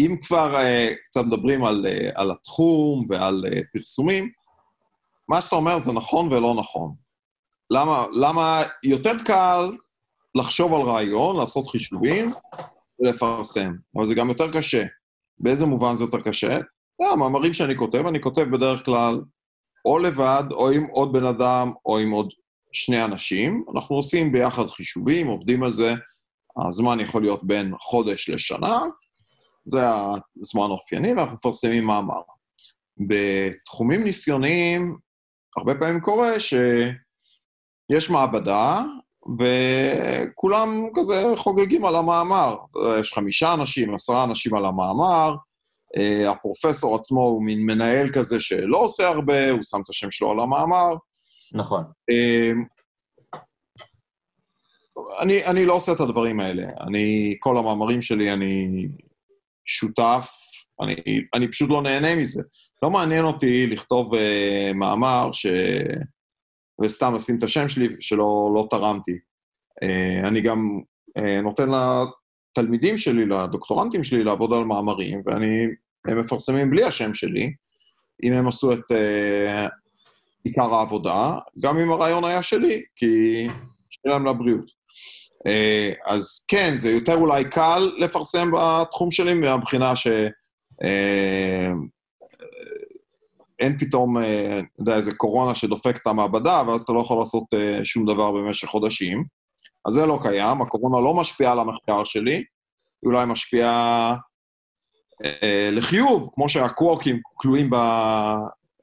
אם 0.00 0.16
כבר 0.22 0.54
uh, 0.56 0.94
קצת 1.04 1.20
מדברים 1.26 1.64
על, 1.64 1.86
uh, 1.88 2.20
על 2.20 2.30
התחום 2.30 3.06
ועל 3.08 3.44
uh, 3.46 3.60
פרסומים, 3.72 4.30
מה 5.28 5.42
שאתה 5.42 5.56
אומר 5.56 5.78
זה 5.78 5.92
נכון 5.92 6.32
ולא 6.32 6.54
נכון. 6.54 6.94
למה, 7.70 8.06
למה 8.12 8.62
יותר 8.82 9.12
קל 9.24 9.70
לחשוב 10.34 10.74
על 10.74 10.80
רעיון, 10.80 11.36
לעשות 11.36 11.68
חישובים 11.68 12.32
ולפרסם, 13.00 13.72
אבל 13.96 14.06
זה 14.06 14.14
גם 14.14 14.28
יותר 14.28 14.52
קשה. 14.52 14.84
באיזה 15.38 15.66
מובן 15.66 15.94
זה 15.94 16.04
יותר 16.04 16.20
קשה? 16.20 16.58
לא, 17.00 17.12
המאמרים 17.12 17.52
שאני 17.52 17.76
כותב, 17.76 18.06
אני 18.06 18.20
כותב 18.20 18.42
בדרך 18.42 18.84
כלל 18.84 19.20
או 19.84 19.98
לבד, 19.98 20.42
או 20.52 20.70
עם 20.70 20.84
עוד 20.84 21.12
בן 21.12 21.24
אדם, 21.24 21.72
או 21.86 21.98
עם 21.98 22.10
עוד 22.10 22.30
שני 22.72 23.04
אנשים. 23.04 23.64
אנחנו 23.74 23.96
עושים 23.96 24.32
ביחד 24.32 24.66
חישובים, 24.66 25.26
עובדים 25.26 25.62
על 25.62 25.72
זה. 25.72 25.94
הזמן 26.68 27.00
יכול 27.00 27.22
להיות 27.22 27.44
בין 27.44 27.74
חודש 27.80 28.28
לשנה, 28.28 28.78
זה 29.66 29.80
הזמן 30.40 30.62
האופייני, 30.62 31.12
ואנחנו 31.12 31.34
מפרסמים 31.34 31.84
מאמר. 31.84 32.20
בתחומים 32.98 34.04
ניסיוניים, 34.04 34.96
הרבה 35.56 35.74
פעמים 35.74 36.00
קורה 36.00 36.40
שיש 36.40 38.10
מעבדה, 38.10 38.82
וכולם 39.38 40.88
כזה 40.94 41.24
חוגגים 41.36 41.84
על 41.84 41.96
המאמר. 41.96 42.56
יש 43.00 43.12
חמישה 43.12 43.52
אנשים, 43.52 43.94
עשרה 43.94 44.24
אנשים 44.24 44.54
על 44.54 44.66
המאמר, 44.66 45.36
אה, 45.96 46.30
הפרופסור 46.30 46.94
עצמו 46.94 47.20
הוא 47.20 47.44
מין 47.44 47.66
מנהל 47.66 48.08
כזה 48.08 48.40
שלא 48.40 48.78
עושה 48.78 49.08
הרבה, 49.08 49.50
הוא 49.50 49.62
שם 49.62 49.80
את 49.84 49.90
השם 49.90 50.10
שלו 50.10 50.30
על 50.30 50.40
המאמר. 50.40 50.94
נכון. 51.52 51.84
אה, 52.10 52.52
אני, 55.22 55.46
אני 55.46 55.66
לא 55.66 55.72
עושה 55.72 55.92
את 55.92 56.00
הדברים 56.00 56.40
האלה. 56.40 56.66
אני, 56.80 57.36
כל 57.40 57.58
המאמרים 57.58 58.02
שלי, 58.02 58.32
אני 58.32 58.88
שותף, 59.66 60.30
אני, 60.80 60.94
אני 61.34 61.48
פשוט 61.48 61.70
לא 61.70 61.82
נהנה 61.82 62.14
מזה. 62.14 62.42
לא 62.82 62.90
מעניין 62.90 63.24
אותי 63.24 63.66
לכתוב 63.66 64.14
uh, 64.14 64.18
מאמר 64.74 65.30
ש... 65.32 65.46
וסתם 66.84 67.14
לשים 67.14 67.38
את 67.38 67.42
השם 67.42 67.68
שלי 67.68 67.88
שלא 68.00 68.52
לא 68.54 68.66
תרמתי. 68.70 69.18
Uh, 69.84 70.26
אני 70.26 70.40
גם 70.40 70.80
uh, 71.18 71.22
נותן 71.42 71.68
לתלמידים 71.68 72.98
שלי, 72.98 73.26
לדוקטורנטים 73.26 74.04
שלי, 74.04 74.24
לעבוד 74.24 74.52
על 74.52 74.64
מאמרים, 74.64 75.22
ואני, 75.26 75.60
הם 76.08 76.18
מפרסמים 76.18 76.70
בלי 76.70 76.84
השם 76.84 77.14
שלי, 77.14 77.52
אם 78.22 78.32
הם 78.32 78.48
עשו 78.48 78.72
את 78.72 78.92
uh, 78.92 79.68
עיקר 80.44 80.74
העבודה, 80.74 81.38
גם 81.58 81.78
אם 81.78 81.92
הרעיון 81.92 82.24
היה 82.24 82.42
שלי, 82.42 82.82
כי 82.96 83.06
שיהיה 83.90 84.14
להם 84.14 84.26
לבריאות. 84.26 84.76
אה, 85.46 85.92
אז 86.06 86.44
כן, 86.48 86.74
זה 86.76 86.90
יותר 86.90 87.14
אולי 87.14 87.44
קל 87.44 87.90
לפרסם 87.98 88.50
בתחום 88.52 89.10
שלי 89.10 89.34
מהבחינה 89.34 89.96
ש... 89.96 90.06
אה, 90.82 91.70
אין 93.58 93.78
פתאום, 93.78 94.18
אה, 94.18 94.58
אתה 94.58 94.82
יודע, 94.82 94.96
איזה 94.96 95.14
קורונה 95.14 95.54
שדופק 95.54 95.96
את 95.96 96.06
המעבדה, 96.06 96.62
ואז 96.66 96.82
אתה 96.82 96.92
לא 96.92 97.00
יכול 97.00 97.18
לעשות 97.18 97.44
אה, 97.54 97.84
שום 97.84 98.06
דבר 98.06 98.32
במשך 98.32 98.68
חודשים. 98.68 99.24
אז 99.86 99.92
זה 99.92 100.06
לא 100.06 100.18
קיים, 100.22 100.62
הקורונה 100.62 101.00
לא 101.00 101.14
משפיעה 101.14 101.52
על 101.52 101.58
המחקר 101.58 102.04
שלי, 102.04 102.34
היא 102.34 102.44
אולי 103.06 103.26
משפיעה 103.26 104.14
אה, 105.24 105.68
לחיוב, 105.72 106.30
כמו 106.34 106.48
שהקוורקים 106.48 107.20
כלואים 107.22 107.70
ב, 107.70 107.74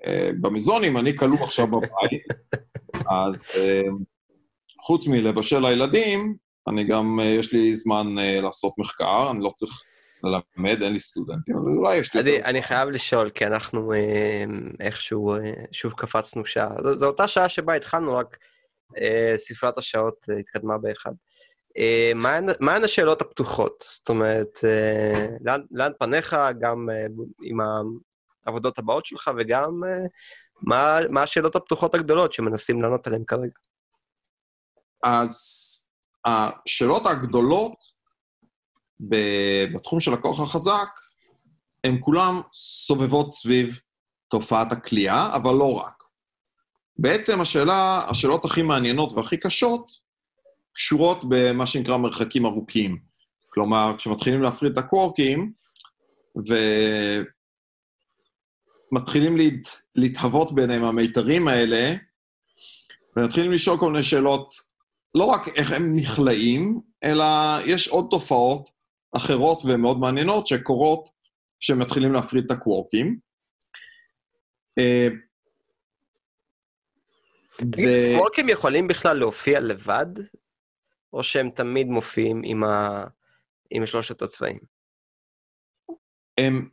אה, 0.05 0.29
במזונים, 0.41 0.97
אני 0.97 1.17
כלוא 1.17 1.39
עכשיו 1.39 1.67
בבית, 1.67 2.23
אז 3.09 3.43
אה, 3.57 3.83
חוץ 4.81 5.07
מלבשל 5.07 5.59
לילדים, 5.59 6.35
אני 6.67 6.83
גם, 6.83 7.19
אה, 7.19 7.25
יש 7.25 7.53
לי 7.53 7.75
זמן 7.75 8.19
אה, 8.19 8.41
לעשות 8.41 8.73
מחקר, 8.77 9.31
אני 9.31 9.43
לא 9.43 9.49
צריך 9.55 9.81
ללמד, 10.23 10.83
אין 10.83 10.93
לי 10.93 10.99
סטודנטים, 10.99 11.55
אז 11.55 11.67
אולי 11.77 11.95
יש 11.95 12.13
לי 12.13 12.19
יותר 12.19 12.31
זמן. 12.41 12.49
אני 12.49 12.61
חייב 12.61 12.89
לשאול, 12.89 13.29
כי 13.29 13.45
אנחנו 13.45 13.93
אה, 13.93 14.43
איכשהו 14.79 15.35
אה, 15.35 15.39
שוב 15.71 15.93
קפצנו 15.93 16.45
שעה. 16.45 16.75
זו, 16.93 17.05
אותה 17.05 17.27
שעה 17.27 17.49
שבה 17.49 17.73
התחלנו, 17.73 18.15
רק 18.15 18.37
אה, 18.97 19.33
ספרת 19.37 19.77
השעות 19.77 20.25
אה, 20.29 20.35
התקדמה 20.37 20.77
באחד. 20.77 21.11
מהן 22.59 22.83
השאלות 22.83 23.21
הפתוחות? 23.21 23.85
זאת 23.89 24.09
אומרת, 24.09 24.59
לאן, 25.71 25.91
פניך, 25.99 26.35
גם 26.59 26.89
עם 27.43 27.57
העבודות 28.45 28.79
הבאות 28.79 29.05
שלך, 29.05 29.31
וגם 29.37 29.81
מה, 30.61 30.99
השאלות 31.23 31.55
הפתוחות 31.55 31.95
הגדולות 31.95 32.33
שמנסים 32.33 32.81
לענות 32.81 33.07
עליהן 33.07 33.23
כרגע? 33.27 33.53
אז 35.03 35.37
השאלות 36.25 37.05
הגדולות 37.05 37.92
בתחום 39.73 39.99
של 39.99 40.13
הכוח 40.13 40.39
החזק, 40.39 40.89
הן 41.83 41.97
כולן 41.99 42.35
סובבות 42.53 43.33
סביב 43.33 43.79
תופעת 44.27 44.71
הכליאה, 44.71 45.35
אבל 45.35 45.53
לא 45.53 45.73
רק. 45.73 46.03
בעצם 46.97 47.41
השאלה, 47.41 48.05
השאלות 48.09 48.45
הכי 48.45 48.61
מעניינות 48.61 49.13
והכי 49.13 49.37
קשות 49.37 49.91
קשורות 50.73 51.23
במה 51.29 51.65
שנקרא 51.65 51.97
מרחקים 51.97 52.45
ארוכים. 52.45 52.97
כלומר, 53.49 53.95
כשמתחילים 53.97 54.41
להפריד 54.41 54.71
את 54.71 54.77
הקוורקים, 54.77 55.53
ומתחילים 58.91 59.37
להת, 59.37 59.69
להתהוות 59.95 60.55
ביניהם 60.55 60.83
המיתרים 60.83 61.47
האלה, 61.47 61.93
ומתחילים 63.17 63.51
לשאול 63.51 63.79
כל 63.79 63.91
מיני 63.91 64.03
שאלות, 64.03 64.53
לא 65.15 65.23
רק 65.23 65.47
איך 65.47 65.71
הם 65.71 65.95
נכלאים, 65.95 66.81
אלא 67.03 67.25
יש 67.65 67.87
עוד 67.87 68.07
תופעות 68.09 68.69
אחרות 69.17 69.61
ומאוד 69.65 69.97
מעניינות 69.97 70.47
שקורות 70.47 71.09
כשמתחילים 71.59 72.13
להפריד 72.13 72.45
את 72.45 72.51
הקוורקים. 72.51 73.19
אה, 74.79 75.07
ו- 77.61 78.17
וורקים 78.17 78.49
יכולים 78.49 78.87
בכלל 78.87 79.17
להופיע 79.17 79.59
לבד, 79.59 80.05
או 81.13 81.23
שהם 81.23 81.49
תמיד 81.49 81.87
מופיעים 81.87 82.41
עם, 82.45 82.63
ה... 82.63 83.03
עם 83.69 83.85
שלושת 83.85 84.21
הצבעים? 84.21 84.59
הם 86.37 86.69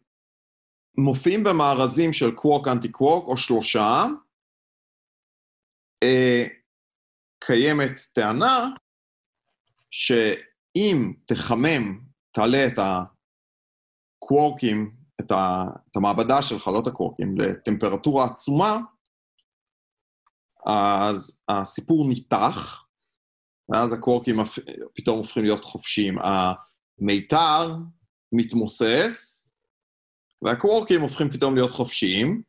מופיעים 0.99 1.45
במארזים 1.45 2.13
של 2.13 2.31
קוורק 2.31 2.69
אנטי 2.69 2.89
קוורק 2.89 3.29
או 3.29 3.37
שלושה. 3.37 4.05
אה, 6.03 6.45
קיימת 7.39 8.01
טענה 8.13 8.69
שאם 9.91 11.13
תחמם, 11.27 12.10
תעלה 12.33 12.67
את 12.67 12.79
הקוורקים, 14.23 14.95
את, 15.21 15.31
ה, 15.31 15.65
את 15.91 15.97
המעבדה 15.97 16.43
שלך, 16.43 16.67
לא 16.69 16.81
את 16.81 16.87
הקוורקים, 16.87 17.39
לטמפרטורה 17.39 18.25
עצומה, 18.25 18.79
אז 20.67 21.41
הסיפור 21.49 22.09
ניתח, 22.09 22.85
ואז 23.69 23.93
הקוורקים 23.93 24.37
פתאום 24.95 25.19
הופכים 25.19 25.45
להיות 25.45 25.65
חופשיים. 25.65 26.19
המיתר 27.01 27.77
מתמוסס, 28.33 29.47
והקוורקים 30.43 31.01
הופכים 31.01 31.31
פתאום 31.31 31.55
להיות 31.55 31.71
חופשיים. 31.71 32.43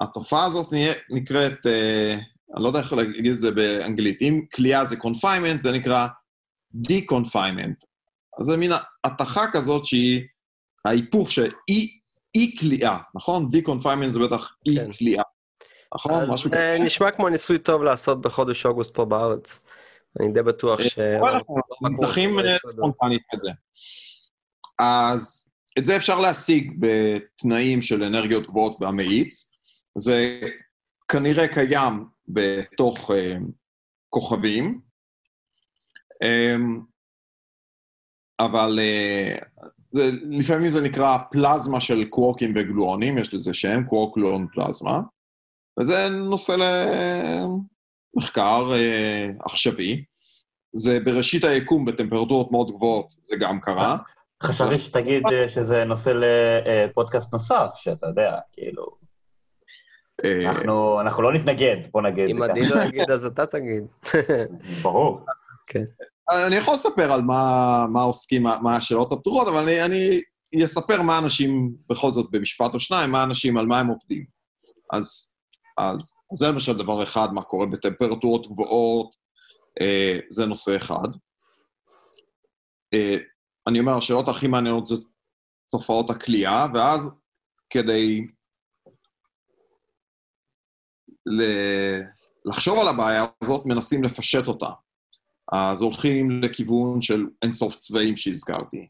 התופעה 0.00 0.44
הזאת 0.44 0.66
נקראת, 1.10 1.66
אה, 1.66 2.14
אני 2.54 2.62
לא 2.62 2.68
יודע 2.68 2.80
איך 2.80 2.92
להגיד 2.92 3.32
את 3.32 3.40
זה 3.40 3.50
באנגלית, 3.50 4.22
אם 4.22 4.44
כליאה 4.54 4.84
זה 4.84 4.96
confinement, 4.96 5.58
זה 5.58 5.72
נקרא 5.72 6.06
de-confinement. 6.74 7.95
אז 8.40 8.46
זה 8.46 8.56
מין 8.56 8.70
התחה 9.04 9.46
כזאת 9.52 9.86
שהיא 9.86 10.22
ההיפוך 10.84 11.32
של 11.32 11.50
אי, 11.68 11.98
אי 12.34 12.54
כליאה, 12.60 12.98
נכון? 13.14 13.50
de-confinement 13.52 14.08
זה 14.08 14.18
בטח 14.18 14.56
אי 14.66 14.76
כן. 14.76 14.92
כליאה. 14.92 15.22
נכון? 15.94 16.12
אז 16.12 16.28
משהו 16.30 16.52
אה, 16.52 16.74
כזה. 16.74 16.84
נשמע 16.84 17.10
כמו 17.10 17.28
ניסוי 17.28 17.58
טוב 17.58 17.82
לעשות 17.82 18.20
בחודש 18.20 18.66
אוגוסט 18.66 18.94
פה 18.94 19.04
בארץ. 19.04 19.58
אני 20.20 20.32
די 20.32 20.42
בטוח 20.42 20.82
ש... 20.82 20.98
אבל 20.98 21.28
אנחנו 21.28 21.56
נמתחים 21.82 22.38
אה, 22.38 22.56
ספונטנית 22.66 23.22
כזה. 23.30 23.50
אז 24.80 25.50
את 25.78 25.86
זה 25.86 25.96
אפשר 25.96 26.20
להשיג 26.20 26.72
בתנאים 26.78 27.82
של 27.82 28.02
אנרגיות 28.02 28.46
גבוהות 28.46 28.80
במאיץ. 28.80 29.50
זה 29.98 30.40
כנראה 31.08 31.48
קיים 31.48 32.04
בתוך 32.28 33.10
אה, 33.10 33.36
כוכבים, 34.10 34.80
אה, 36.22 36.56
אבל 38.40 38.78
אה, 38.82 39.36
זה, 39.90 40.10
לפעמים 40.30 40.68
זה 40.68 40.80
נקרא 40.82 41.16
פלזמה 41.30 41.80
של 41.80 42.04
קוורקים 42.04 42.52
וגלואונים, 42.56 43.18
יש 43.18 43.34
לזה 43.34 43.54
שם, 43.54 43.84
קוורק 43.84 44.16
גלואון 44.16 44.46
פלזמה, 44.52 45.00
וזה 45.80 46.08
נושא 46.08 46.56
למחקר 48.16 48.72
אה, 48.74 49.28
עכשווי. 49.44 50.04
זה 50.72 51.00
בראשית 51.00 51.44
היקום 51.44 51.84
בטמפרטורות 51.84 52.52
מאוד 52.52 52.70
גבוהות, 52.70 53.06
זה 53.22 53.36
גם 53.40 53.60
קרה. 53.60 53.96
חשבתי 54.42 54.78
שתגיד 54.78 55.22
אה, 55.32 55.48
שזה 55.48 55.84
נושא 55.84 56.12
לפודקאסט 56.14 57.32
נוסף, 57.32 57.68
שאתה 57.74 58.06
יודע, 58.06 58.38
כאילו... 58.52 59.06
אנחנו, 60.46 61.00
אנחנו 61.00 61.22
לא 61.22 61.32
נתנגד, 61.32 61.76
בוא 61.92 62.02
נגיד. 62.02 62.30
אם 62.30 62.42
אני 62.42 62.68
לא 62.68 62.84
אגיד, 62.84 63.10
אז 63.10 63.24
אתה 63.24 63.46
תגיד. 63.46 63.84
ברור. 64.82 65.20
כן. 65.70 65.84
אני 66.46 66.56
יכול 66.56 66.74
לספר 66.74 67.12
על 67.12 67.22
מה, 67.22 67.84
מה 67.92 68.02
עוסקים, 68.02 68.42
מה, 68.42 68.58
מה 68.62 68.76
השאלות 68.76 69.12
הפתוחות, 69.12 69.48
אבל 69.48 69.68
אני, 69.68 69.82
אני 69.82 70.64
אספר 70.64 71.02
מה 71.02 71.18
אנשים, 71.18 71.74
בכל 71.88 72.10
זאת, 72.10 72.30
במשפט 72.30 72.74
או 72.74 72.80
שניים, 72.80 73.10
מה 73.10 73.22
אנשים, 73.24 73.56
על 73.58 73.66
מה 73.66 73.80
הם 73.80 73.86
עובדים. 73.86 74.24
אז, 74.92 75.32
אז, 75.78 76.14
אז 76.32 76.38
זה 76.38 76.48
למשל 76.48 76.78
דבר 76.78 77.02
אחד, 77.02 77.28
מה 77.32 77.42
קורה 77.42 77.66
בטמפרטורות 77.66 78.46
גבוהות, 78.46 79.16
אה, 79.80 80.18
זה 80.30 80.46
נושא 80.46 80.76
אחד. 80.76 81.08
אה, 82.94 83.16
אני 83.66 83.80
אומר, 83.80 83.92
השאלות 83.92 84.28
הכי 84.28 84.46
מעניינות 84.46 84.86
זה 84.86 84.94
תופעות 85.70 86.10
הכליאה, 86.10 86.66
ואז 86.74 87.10
כדי 87.70 88.26
ל- 91.26 92.00
לחשוב 92.44 92.78
על 92.78 92.88
הבעיה 92.88 93.24
הזאת, 93.42 93.66
מנסים 93.66 94.02
לפשט 94.02 94.48
אותה. 94.48 94.70
אז 95.52 95.82
הולכים 95.82 96.42
לכיוון 96.42 97.02
של 97.02 97.26
אינסוף 97.42 97.76
צבעים 97.76 98.16
שהזכרתי. 98.16 98.88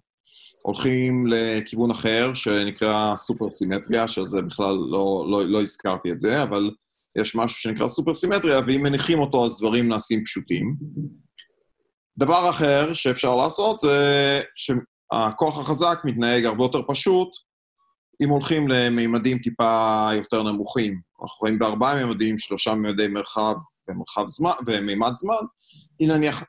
הולכים 0.63 1.27
לכיוון 1.27 1.91
אחר, 1.91 2.35
שנקרא 2.35 3.17
סופר 3.17 3.51
סימטריה, 3.51 4.09
שזה 4.09 4.43
בכלל 4.43 4.75
לא, 4.75 5.27
לא, 5.31 5.45
לא 5.45 5.63
הזכרתי 5.63 6.13
את 6.13 6.21
זה, 6.21 6.43
אבל 6.43 6.71
יש 7.19 7.37
משהו 7.37 7.61
שנקרא 7.61 7.89
סופר 7.89 8.15
סימטריה, 8.15 8.61
ואם 8.67 8.83
מניחים 8.83 9.19
אותו 9.19 9.47
אז 9.47 9.59
דברים 9.59 9.89
נעשים 9.89 10.25
פשוטים. 10.25 10.77
דבר 12.19 12.51
אחר 12.51 12.95
שאפשר 12.95 13.37
לעשות 13.37 13.81
זה 13.81 14.41
שהכוח 14.55 15.59
החזק 15.59 15.99
מתנהג 16.05 16.45
הרבה 16.45 16.65
יותר 16.65 16.81
פשוט 16.89 17.29
אם 18.23 18.29
הולכים 18.29 18.69
למימדים 18.69 19.39
טיפה 19.39 20.09
יותר 20.15 20.43
נמוכים. 20.43 21.01
אנחנו 21.23 21.37
רואים 21.41 21.59
בארבעה 21.59 22.05
מימדים, 22.05 22.39
שלושה 22.39 22.75
מימדי 22.75 23.09
מרחב 23.09 23.55
ומרחב 23.89 24.25
זמן, 24.27 24.51
ומימד 24.67 25.13
זמן. 25.17 25.47
אם 26.01 26.07
נניח 26.09 26.43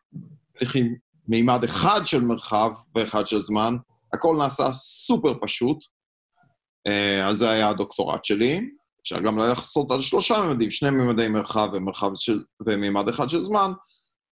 הולכים 0.59 0.95
מימד 1.27 1.63
אחד 1.63 2.01
של 2.05 2.23
מרחב 2.23 2.71
ואחד 2.95 3.27
של 3.27 3.39
זמן, 3.39 3.75
הכל 4.13 4.35
נעשה 4.39 4.73
סופר 4.73 5.33
פשוט. 5.41 5.77
Uh, 6.87 7.27
על 7.27 7.37
זה 7.37 7.49
היה 7.49 7.69
הדוקטורט 7.69 8.25
שלי. 8.25 8.69
אפשר 9.01 9.19
גם 9.19 9.37
לעשות 9.37 9.91
על 9.91 10.01
שלושה 10.01 10.41
מימדים, 10.41 10.69
שני 10.69 10.89
מימדי 10.89 11.27
מרחב 11.27 11.69
ומרחב 11.73 12.09
של, 12.15 12.39
ומימד 12.67 13.09
אחד 13.09 13.29
של 13.29 13.39
זמן. 13.39 13.71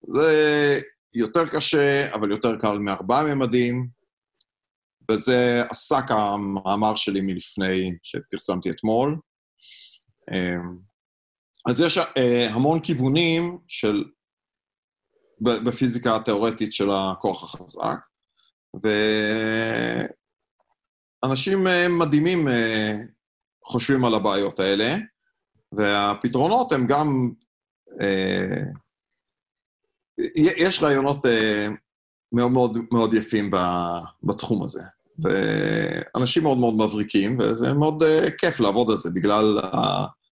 זה 0.06 0.80
יותר 1.14 1.48
קשה, 1.48 2.14
אבל 2.14 2.30
יותר 2.30 2.56
קל 2.56 2.78
מארבעה 2.78 3.24
מימדים, 3.24 3.88
וזה 5.10 5.62
עסק 5.70 6.10
המאמר 6.10 6.94
שלי 6.94 7.20
מלפני, 7.20 7.92
שפרסמתי 8.02 8.70
אתמול. 8.70 9.18
אז 11.66 11.80
יש 11.80 11.98
uh, 11.98 12.02
המון 12.50 12.80
כיוונים 12.80 13.58
של, 13.68 14.04
בפיזיקה 15.40 16.16
התיאורטית 16.16 16.72
של 16.72 16.90
הכוח 16.90 17.44
החזק, 17.44 17.98
ואנשים 21.24 21.66
uh, 21.66 21.70
מדהימים 21.88 22.48
uh, 22.48 22.50
חושבים 23.64 24.04
על 24.04 24.14
הבעיות 24.14 24.60
האלה, 24.60 24.96
והפתרונות 25.72 26.72
הם 26.72 26.86
גם... 26.86 27.30
Uh, 27.90 28.64
יש 30.36 30.82
רעיונות 30.82 31.26
מאוד 32.32 32.52
מאוד, 32.52 32.78
מאוד 32.92 33.14
יפים 33.14 33.50
בתחום 34.22 34.62
הזה. 34.62 34.82
ואנשים 35.18 36.42
מאוד 36.42 36.58
מאוד 36.58 36.74
מבריקים, 36.74 37.38
וזה 37.40 37.72
מאוד 37.72 38.02
uh, 38.02 38.30
כיף 38.38 38.60
לעבוד 38.60 38.90
על 38.90 38.98
זה, 38.98 39.10
בגלל 39.10 39.58
uh, 39.58 39.76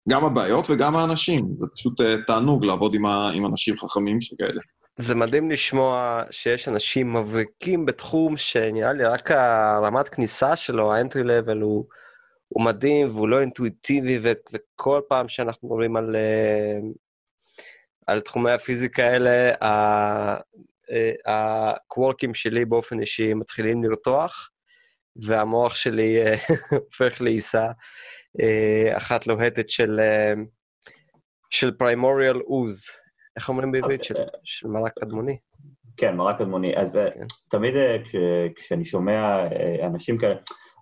גם 0.08 0.24
הבעיות 0.24 0.66
וגם 0.70 0.96
האנשים. 0.96 1.54
זה 1.58 1.66
פשוט 1.74 2.00
uh, 2.00 2.04
תענוג 2.26 2.64
לעבוד 2.64 2.94
עם, 2.94 3.06
ה, 3.06 3.30
עם 3.34 3.46
אנשים 3.46 3.78
חכמים 3.78 4.20
שכאלה. 4.20 4.60
זה 4.98 5.14
מדהים 5.14 5.50
לשמוע 5.50 6.22
שיש 6.30 6.68
אנשים 6.68 7.12
מבריקים 7.12 7.86
בתחום 7.86 8.36
שנראה 8.36 8.92
לי 8.92 9.04
רק 9.04 9.30
הרמת 9.30 10.08
כניסה 10.08 10.56
שלו, 10.56 10.92
האנטרי 10.92 11.24
לבל, 11.24 11.60
הוא, 11.60 11.84
הוא 12.48 12.64
מדהים 12.64 13.08
והוא 13.08 13.28
לא 13.28 13.40
אינטואיטיבי, 13.40 14.18
ו, 14.22 14.32
וכל 14.52 15.00
פעם 15.08 15.28
שאנחנו 15.28 15.68
מדברים 15.68 15.96
על, 15.96 16.16
על 18.06 18.20
תחומי 18.20 18.50
הפיזיקה 18.50 19.04
האלה, 19.04 19.52
הקוורקים 21.26 22.34
שלי 22.34 22.64
באופן 22.64 23.00
אישי 23.00 23.34
מתחילים 23.34 23.84
לרתוח, 23.84 24.50
והמוח 25.16 25.76
שלי 25.76 26.22
אה, 26.22 26.34
הופך 26.84 27.20
לעיסה 27.20 27.66
אה, 28.40 28.96
אחת 28.96 29.26
לוהטת 29.26 29.70
של, 29.70 30.00
אה, 30.00 30.32
של 31.50 31.70
פריימוריאל 31.70 32.40
אוז. 32.40 32.84
איך 33.38 33.48
אומרים 33.48 33.72
בעברית? 33.72 34.04
של, 34.04 34.14
של 34.44 34.68
מרק 34.68 34.92
קדמוני. 35.00 35.38
כן, 35.96 36.16
מרק 36.16 36.38
קדמוני. 36.38 36.76
אז 36.76 36.98
כן. 37.14 37.20
תמיד 37.50 37.74
כש, 38.04 38.16
כשאני 38.56 38.84
שומע 38.84 39.46
אנשים 39.86 40.18
כאלה, 40.18 40.34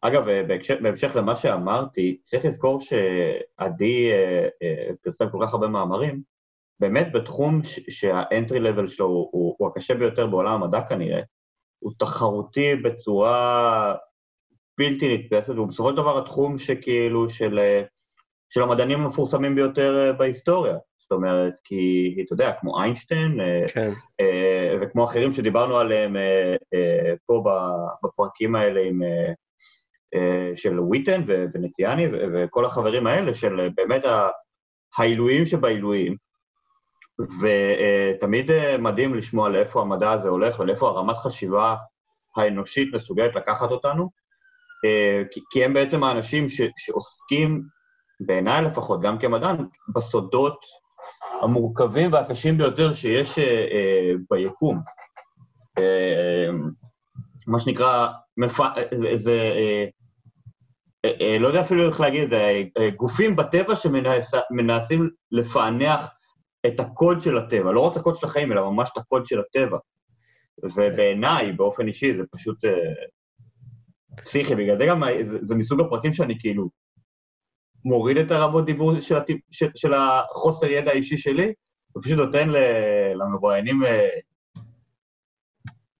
אגב, 0.02 0.26
בהמשך 0.82 1.16
למה 1.16 1.36
שאמרתי, 1.36 2.18
צריך 2.22 2.44
לזכור 2.44 2.80
שעדי 2.80 4.10
פרסם 5.02 5.30
כל 5.30 5.38
כך 5.42 5.52
הרבה 5.52 5.68
מאמרים, 5.68 6.22
באמת 6.80 7.12
בתחום 7.12 7.60
שהאנטרי 7.88 8.60
לבל 8.60 8.88
שלו 8.88 9.06
הוא, 9.06 9.56
הוא 9.58 9.68
הקשה 9.68 9.94
ביותר 9.94 10.26
בעולם 10.26 10.62
המדע 10.62 10.80
כנראה, 10.88 11.20
הוא 11.78 11.92
תחרותי 11.98 12.76
בצורה 12.76 13.94
בלתי 14.78 15.18
נתפסת, 15.18 15.48
והוא 15.48 15.68
בסופו 15.68 15.90
של 15.90 15.96
דבר 15.96 16.18
התחום 16.18 16.58
שכאילו 16.58 17.28
של, 17.28 17.58
של 18.48 18.62
המדענים 18.62 19.00
המפורסמים 19.00 19.54
ביותר 19.54 20.14
בהיסטוריה. 20.18 20.76
זאת 21.10 21.16
אומרת, 21.16 21.54
כי 21.64 22.14
אתה 22.26 22.32
יודע, 22.34 22.52
כמו 22.60 22.82
איינשטיין, 22.82 23.40
כן. 23.74 23.90
וכמו 24.80 25.04
אחרים 25.04 25.32
שדיברנו 25.32 25.76
עליהם 25.76 26.16
פה 27.26 27.44
בפרקים 28.04 28.54
האלה 28.54 28.80
עם, 28.80 29.00
של 30.54 30.80
וויטן 30.80 31.22
ונציאני 31.26 32.06
וכל 32.34 32.64
החברים 32.64 33.06
האלה, 33.06 33.34
של 33.34 33.68
באמת 33.74 34.02
העילויים 34.98 35.46
שבעילויים, 35.46 36.16
ותמיד 37.40 38.50
מדהים 38.78 39.14
לשמוע 39.14 39.48
לאיפה 39.48 39.80
המדע 39.80 40.12
הזה 40.12 40.28
הולך 40.28 40.60
ולאיפה 40.60 40.88
הרמת 40.88 41.16
חשיבה 41.16 41.76
האנושית 42.36 42.94
מסוגלת 42.94 43.34
לקחת 43.34 43.70
אותנו, 43.70 44.10
כי 45.50 45.64
הם 45.64 45.74
בעצם 45.74 46.04
האנשים 46.04 46.48
ש, 46.48 46.60
שעוסקים, 46.76 47.62
בעיניי 48.20 48.62
לפחות, 48.62 49.02
גם 49.02 49.18
כמדען, 49.18 49.56
בסודות 49.94 50.58
המורכבים 51.42 52.12
והקשים 52.12 52.58
ביותר 52.58 52.94
שיש 52.94 53.38
ביקום. 54.30 54.80
מה 57.46 57.60
שנקרא, 57.60 58.08
מפ... 58.36 58.60
זה, 58.94 59.16
זה 59.16 59.52
לא 61.40 61.48
יודע 61.48 61.60
אפילו 61.60 61.88
איך 61.88 62.00
להגיד 62.00 62.22
את 62.22 62.30
זה, 62.30 62.62
גופים 62.96 63.36
בטבע 63.36 63.74
שמנסים 63.76 65.10
לפענח 65.32 66.06
את 66.66 66.80
הקוד 66.80 67.22
של 67.22 67.38
הטבע, 67.38 67.72
לא 67.72 67.80
רק 67.80 67.96
הקוד 67.96 68.14
של 68.14 68.26
החיים, 68.26 68.52
אלא 68.52 68.70
ממש 68.70 68.90
את 68.92 68.96
הקוד 68.96 69.26
של 69.26 69.40
הטבע. 69.40 69.78
ובעיניי, 70.62 71.52
באופן 71.52 71.88
אישי, 71.88 72.16
זה 72.16 72.22
פשוט 72.32 72.58
פסיכי, 74.24 74.54
בגלל 74.54 74.78
זה 74.78 74.86
גם, 74.86 75.02
זה, 75.24 75.38
זה 75.42 75.54
מסוג 75.54 75.80
הפרקים 75.80 76.12
שאני 76.12 76.38
כאילו 76.40 76.68
מוריד 77.86 78.16
את 78.16 78.30
הרמות 78.30 78.66
דיבור 78.66 79.00
של, 79.00 79.16
הטיפ, 79.16 79.40
של, 79.50 79.66
של 79.74 79.94
החוסר 79.94 80.66
ידע 80.66 80.90
האישי 80.90 81.18
שלי, 81.18 81.52
ופשוט 81.96 82.18
נותן 82.18 82.48
למרואיינים 83.14 83.82
uh, 83.82 84.60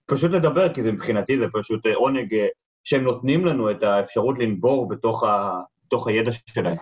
פשוט 0.05 0.31
לדבר, 0.31 0.73
כי 0.73 0.83
זה 0.83 0.91
מבחינתי, 0.91 1.37
זה 1.37 1.45
פשוט 1.53 1.85
uh, 1.85 1.89
עונג 1.95 2.33
uh, 2.33 2.37
שהם 2.83 3.03
נותנים 3.03 3.45
לנו 3.45 3.71
את 3.71 3.83
האפשרות 3.83 4.39
לנבור 4.39 4.87
בתוך, 4.87 5.23
ה, 5.23 5.59
בתוך 5.85 6.07
הידע 6.07 6.31
שלהם. 6.31 6.75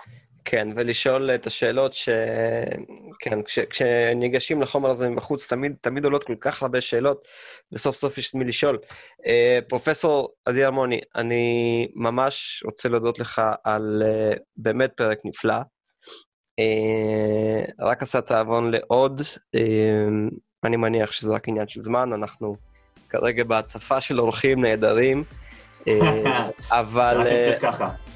כן, 0.45 0.67
ולשאול 0.75 1.31
את 1.31 1.47
השאלות 1.47 1.93
ש... 1.93 2.09
כן, 3.19 3.43
כש... 3.43 3.59
כשניגשים 3.59 4.61
לחומר 4.61 4.89
הזה 4.89 5.09
מבחוץ, 5.09 5.47
תמיד, 5.47 5.75
תמיד 5.81 6.05
עולות 6.05 6.23
כל 6.23 6.35
כך 6.39 6.61
הרבה 6.61 6.81
שאלות, 6.81 7.27
וסוף 7.71 7.95
סוף 7.95 8.17
יש 8.17 8.35
מי 8.35 8.45
לשאול. 8.45 8.77
Uh, 9.21 9.25
פרופסור 9.69 10.29
עדי 10.45 10.65
אלמוני, 10.65 10.99
אני 11.15 11.87
ממש 11.95 12.63
רוצה 12.65 12.89
להודות 12.89 13.19
לך 13.19 13.41
על 13.63 14.03
uh, 14.05 14.39
באמת 14.57 14.91
פרק 14.95 15.19
נפלא. 15.25 15.57
Uh, 16.61 17.71
רק 17.79 18.01
עשה 18.01 18.21
תיאבון 18.21 18.71
לעוד, 18.71 19.21
uh, 19.21 19.59
אני 20.63 20.77
מניח 20.77 21.11
שזה 21.11 21.33
רק 21.33 21.47
עניין 21.47 21.67
של 21.67 21.81
זמן, 21.81 22.13
אנחנו 22.13 22.55
כרגע 23.09 23.43
בהצפה 23.43 24.01
של 24.01 24.19
אורחים 24.19 24.61
נהדרים, 24.61 25.23
uh, 25.79 25.89
אבל... 26.71 27.27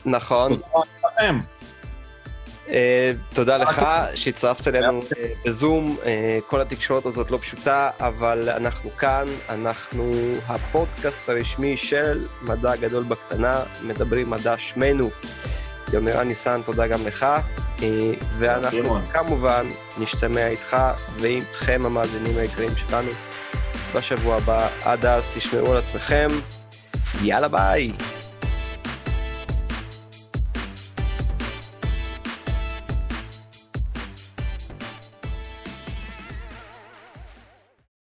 נכון. 0.05 0.51
Uh, 2.69 2.71
תודה 3.35 3.57
לך 3.57 3.85
שהצטרפת 4.15 4.67
אלינו 4.67 5.01
בזום, 5.45 5.97
uh, 6.03 6.05
כל 6.47 6.61
התקשורת 6.61 7.05
הזאת 7.05 7.31
לא 7.31 7.37
פשוטה, 7.37 7.89
אבל 7.99 8.49
אנחנו 8.49 8.89
כאן, 8.97 9.25
אנחנו 9.49 10.13
הפודקאסט 10.47 11.29
הרשמי 11.29 11.77
של 11.77 12.25
מדע 12.41 12.75
גדול 12.75 13.03
בקטנה, 13.03 13.63
מדברים 13.83 14.29
מדע 14.29 14.57
שמנו. 14.57 15.09
יומירן 15.93 16.27
ניסן, 16.27 16.61
תודה 16.65 16.87
גם 16.87 17.07
לך. 17.07 17.25
אה, 17.81 18.11
ואנחנו. 18.37 18.99
כמובן 19.13 19.67
נשתמע 19.99 20.47
איתך 20.47 20.77
ואיתכם 21.19 21.81
המאזינים 21.85 22.37
היקרים 22.37 22.69
שלנו 22.75 23.11
בשבוע 23.95 24.35
הבא. 24.35 24.67
עד 24.83 25.05
אז 25.05 25.23
תשמעו 25.35 25.71
על 25.71 25.77
עצמכם. 25.77 26.27
יאללה 27.21 27.47
ביי. 27.47 27.91